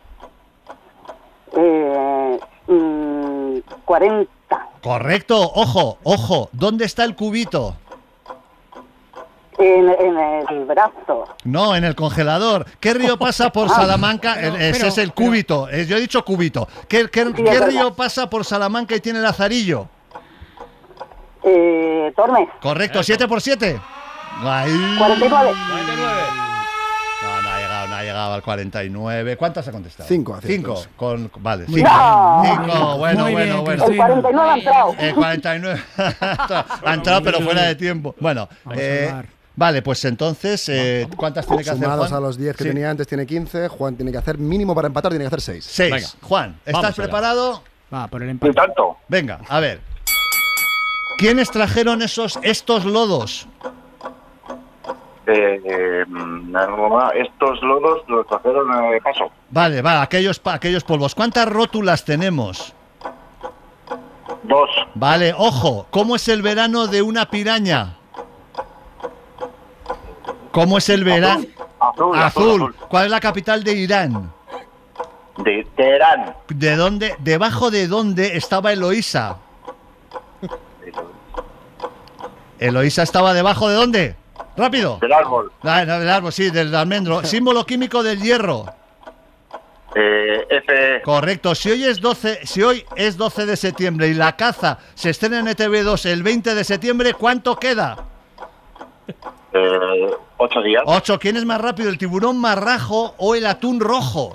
Eh, 1.54 2.40
mm, 2.66 3.58
40. 3.84 4.28
Correcto, 4.82 5.38
ojo, 5.54 5.98
ojo. 6.02 6.48
¿Dónde 6.52 6.84
está 6.86 7.04
el 7.04 7.14
cubito? 7.14 7.76
En, 9.58 9.88
en 9.88 10.16
el 10.50 10.64
brazo. 10.66 11.24
No, 11.44 11.74
en 11.74 11.84
el 11.84 11.94
congelador. 11.96 12.64
¿Qué 12.78 12.94
río 12.94 13.18
pasa 13.18 13.50
por 13.50 13.66
Ah. 13.70 13.74
Salamanca? 13.74 14.34
Pero- 14.40 14.56
Eh, 14.56 14.68
Ese 14.70 14.78
pero- 14.80 14.88
es 14.92 14.98
el 14.98 15.12
cúbito. 15.12 15.68
Yo 15.70 15.96
he 15.96 16.00
dicho 16.00 16.24
cúbito. 16.24 16.68
¿Qué, 16.88 17.08
qué- 17.10 17.24
Sí, 17.26 17.42
qué 17.42 17.60
río 17.60 17.92
pasa 17.94 18.30
por 18.30 18.44
Salamanca 18.44 18.94
y 18.94 19.00
tiene 19.00 19.18
lazarillo? 19.20 19.88
Eh, 21.42 22.12
Tormes. 22.16 22.48
Correcto, 22.60 23.02
7 23.02 23.26
por 23.28 23.40
7. 23.40 23.80
Ahí. 24.42 24.96
49. 24.98 25.52
No, 27.20 27.42
no 27.42 27.48
ha 27.50 27.58
llegado, 27.58 27.86
no 27.88 27.94
ha 27.96 28.02
llegado 28.02 28.34
al 28.34 28.42
49. 28.42 29.36
¿Cuántas 29.36 29.66
ha 29.66 29.72
contestado? 29.72 30.08
Cinco 30.08 30.38
Cinco. 30.42 30.72
aciertos. 30.74 30.88
Con, 30.96 31.30
vale, 31.40 31.64
Muy 31.66 31.80
cinco. 31.80 32.40
bien. 32.42 32.54
Cinco, 32.62 32.88
Muy 32.90 32.98
bueno, 32.98 33.24
bien, 33.26 33.34
bueno, 33.38 33.62
bueno. 33.62 33.84
El 33.86 33.96
49 33.96 34.50
ha 34.50 34.54
entrado. 34.56 34.94
El 34.98 35.14
49. 35.14 35.82
ha 36.84 36.94
entrado, 36.94 37.22
pero 37.22 37.40
fuera 37.40 37.62
de 37.62 37.74
tiempo. 37.74 38.14
Bueno, 38.20 38.48
Vamos 38.64 38.78
a 38.78 38.82
eh, 38.84 39.08
hablar. 39.08 39.26
Vale, 39.58 39.82
pues 39.82 40.04
entonces, 40.04 40.68
eh, 40.68 41.08
¿cuántas 41.16 41.46
tiene 41.46 41.62
que 41.64 41.70
hacer 41.70 41.82
Sumados 41.82 42.08
Juan? 42.08 42.18
a 42.22 42.26
los 42.26 42.38
10 42.38 42.56
que 42.56 42.62
Sí. 42.64 42.70
tenía 42.70 42.90
antes, 42.90 43.06
tiene 43.06 43.26
15. 43.26 43.68
Juan 43.68 43.96
tiene 43.96 44.12
que 44.12 44.18
hacer 44.18 44.38
mínimo 44.38 44.74
para 44.74 44.86
empatar, 44.86 45.10
tiene 45.10 45.24
que 45.24 45.26
hacer 45.28 45.40
6. 45.40 45.64
6. 45.68 46.16
Juan, 46.22 46.56
¿estás 46.60 46.72
vamos 46.74 46.86
allá. 46.90 46.94
preparado? 47.04 47.62
Va, 47.92 48.06
por 48.06 48.22
el 48.22 48.30
empate. 48.30 48.52
tanto. 48.54 48.96
Venga, 49.08 49.40
a 49.48 49.60
ver. 49.60 49.80
¿Quiénes 51.18 51.50
trajeron 51.50 52.00
esos, 52.02 52.38
estos 52.42 52.84
lodos? 52.84 53.48
Eh, 55.26 55.60
eh, 55.64 56.04
mm, 56.08 56.56
estos 57.16 57.60
lodos 57.62 58.02
los 58.08 58.26
trajeron 58.28 58.66
de 58.90 59.00
paso. 59.02 59.30
Vale, 59.50 59.82
va, 59.82 60.00
aquellos, 60.00 60.38
pa- 60.38 60.54
aquellos 60.54 60.84
polvos. 60.84 61.14
¿Cuántas 61.14 61.46
rótulas 61.48 62.04
tenemos? 62.04 62.72
Dos. 64.44 64.70
Vale, 64.94 65.34
ojo, 65.36 65.86
¿cómo 65.90 66.16
es 66.16 66.28
el 66.28 66.40
verano 66.40 66.86
de 66.86 67.02
una 67.02 67.28
piraña? 67.28 67.97
¿Cómo 70.58 70.78
es 70.78 70.88
el 70.88 71.04
verano? 71.04 71.46
Azul, 71.78 72.18
azul, 72.18 72.62
azul. 72.62 72.76
¿Cuál 72.88 73.04
es 73.04 73.10
la 73.12 73.20
capital 73.20 73.62
de 73.62 73.74
Irán? 73.74 74.32
De 75.36 75.64
Teherán. 75.76 76.34
¿De 76.48 76.74
dónde? 76.74 77.14
¿Debajo 77.20 77.70
de 77.70 77.86
dónde 77.86 78.36
estaba 78.36 78.72
Eloísa? 78.72 79.36
Eloísa 82.58 83.04
estaba 83.04 83.34
debajo 83.34 83.68
de 83.68 83.76
dónde? 83.76 84.16
Rápido. 84.56 84.98
Del 85.00 85.12
árbol. 85.12 85.52
Ah, 85.62 85.84
no, 85.84 86.00
del 86.00 86.10
árbol, 86.10 86.32
sí, 86.32 86.50
del 86.50 86.74
almendro. 86.74 87.22
Símbolo 87.22 87.64
químico 87.64 88.02
del 88.02 88.20
hierro. 88.20 88.64
Eh, 89.94 90.44
F. 90.50 91.02
Correcto. 91.04 91.54
Si 91.54 91.70
hoy 91.70 91.84
es 91.84 92.00
12, 92.00 92.44
si 92.44 92.64
hoy 92.64 92.84
es 92.96 93.16
12 93.16 93.46
de 93.46 93.56
septiembre 93.56 94.08
y 94.08 94.14
la 94.14 94.34
caza 94.34 94.80
se 94.96 95.10
estrena 95.10 95.38
en 95.38 95.46
ETV2 95.46 96.06
el 96.06 96.24
20 96.24 96.56
de 96.56 96.64
septiembre, 96.64 97.14
¿cuánto 97.14 97.56
queda? 97.60 97.96
Eh, 99.52 100.10
ocho 100.36 100.60
días. 100.62 100.82
8. 100.86 101.18
¿Quién 101.18 101.36
es 101.36 101.44
más 101.44 101.60
rápido, 101.60 101.88
el 101.88 101.98
tiburón 101.98 102.38
marrajo 102.38 103.14
o 103.18 103.34
el 103.34 103.46
atún 103.46 103.80
rojo? 103.80 104.32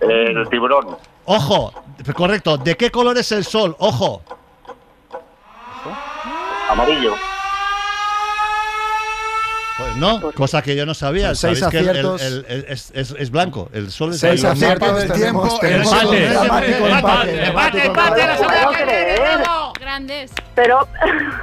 El 0.00 0.48
tiburón. 0.48 0.96
Ojo, 1.24 1.72
correcto. 2.14 2.56
¿De 2.58 2.76
qué 2.76 2.90
color 2.90 3.18
es 3.18 3.32
el 3.32 3.44
sol? 3.44 3.74
Ojo. 3.78 4.22
Amarillo. 6.68 7.14
Pues 9.78 9.94
no, 9.96 10.20
cosa 10.32 10.62
que 10.62 10.74
yo 10.74 10.86
no 10.86 10.94
sabía. 10.94 11.34
Seis 11.34 11.58
Sabéis 11.58 11.70
que 11.70 11.78
el- 11.78 11.84
el- 11.84 11.90
aciertos. 11.90 12.22
el- 12.22 12.46
el- 12.48 12.64
es, 12.68 12.90
es- 12.94 13.14
es 13.18 13.30
blanco. 13.30 13.68
El 13.74 13.90
sol 13.90 14.12
es 14.14 14.20
Seis 14.20 14.40
blanco. 14.40 14.56
aciertos 14.56 15.02
El 15.02 15.12
tenemos, 15.12 15.60
tenemos 15.60 15.92
empate. 15.92 16.26
empate, 17.46 17.86
empate, 17.86 18.22
Grandes. 19.80 20.30
Pero. 20.54 20.88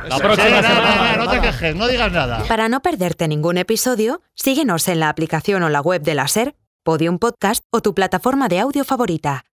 La 0.07 0.17
próxima 0.17 0.61
semana. 0.61 1.15
No 1.17 1.29
te 1.29 1.41
quejes, 1.41 1.75
no 1.75 1.87
digas 1.87 2.11
nada. 2.11 2.43
Para 2.47 2.69
no 2.69 2.81
perderte 2.81 3.27
ningún 3.27 3.57
episodio, 3.57 4.21
síguenos 4.35 4.87
en 4.87 4.99
la 4.99 5.09
aplicación 5.09 5.63
o 5.63 5.69
la 5.69 5.81
web 5.81 6.01
de 6.01 6.15
la 6.15 6.27
SER, 6.27 6.55
Podium 6.83 7.19
Podcast 7.19 7.63
o 7.71 7.81
tu 7.81 7.93
plataforma 7.93 8.47
de 8.49 8.59
audio 8.59 8.83
favorita. 8.83 9.45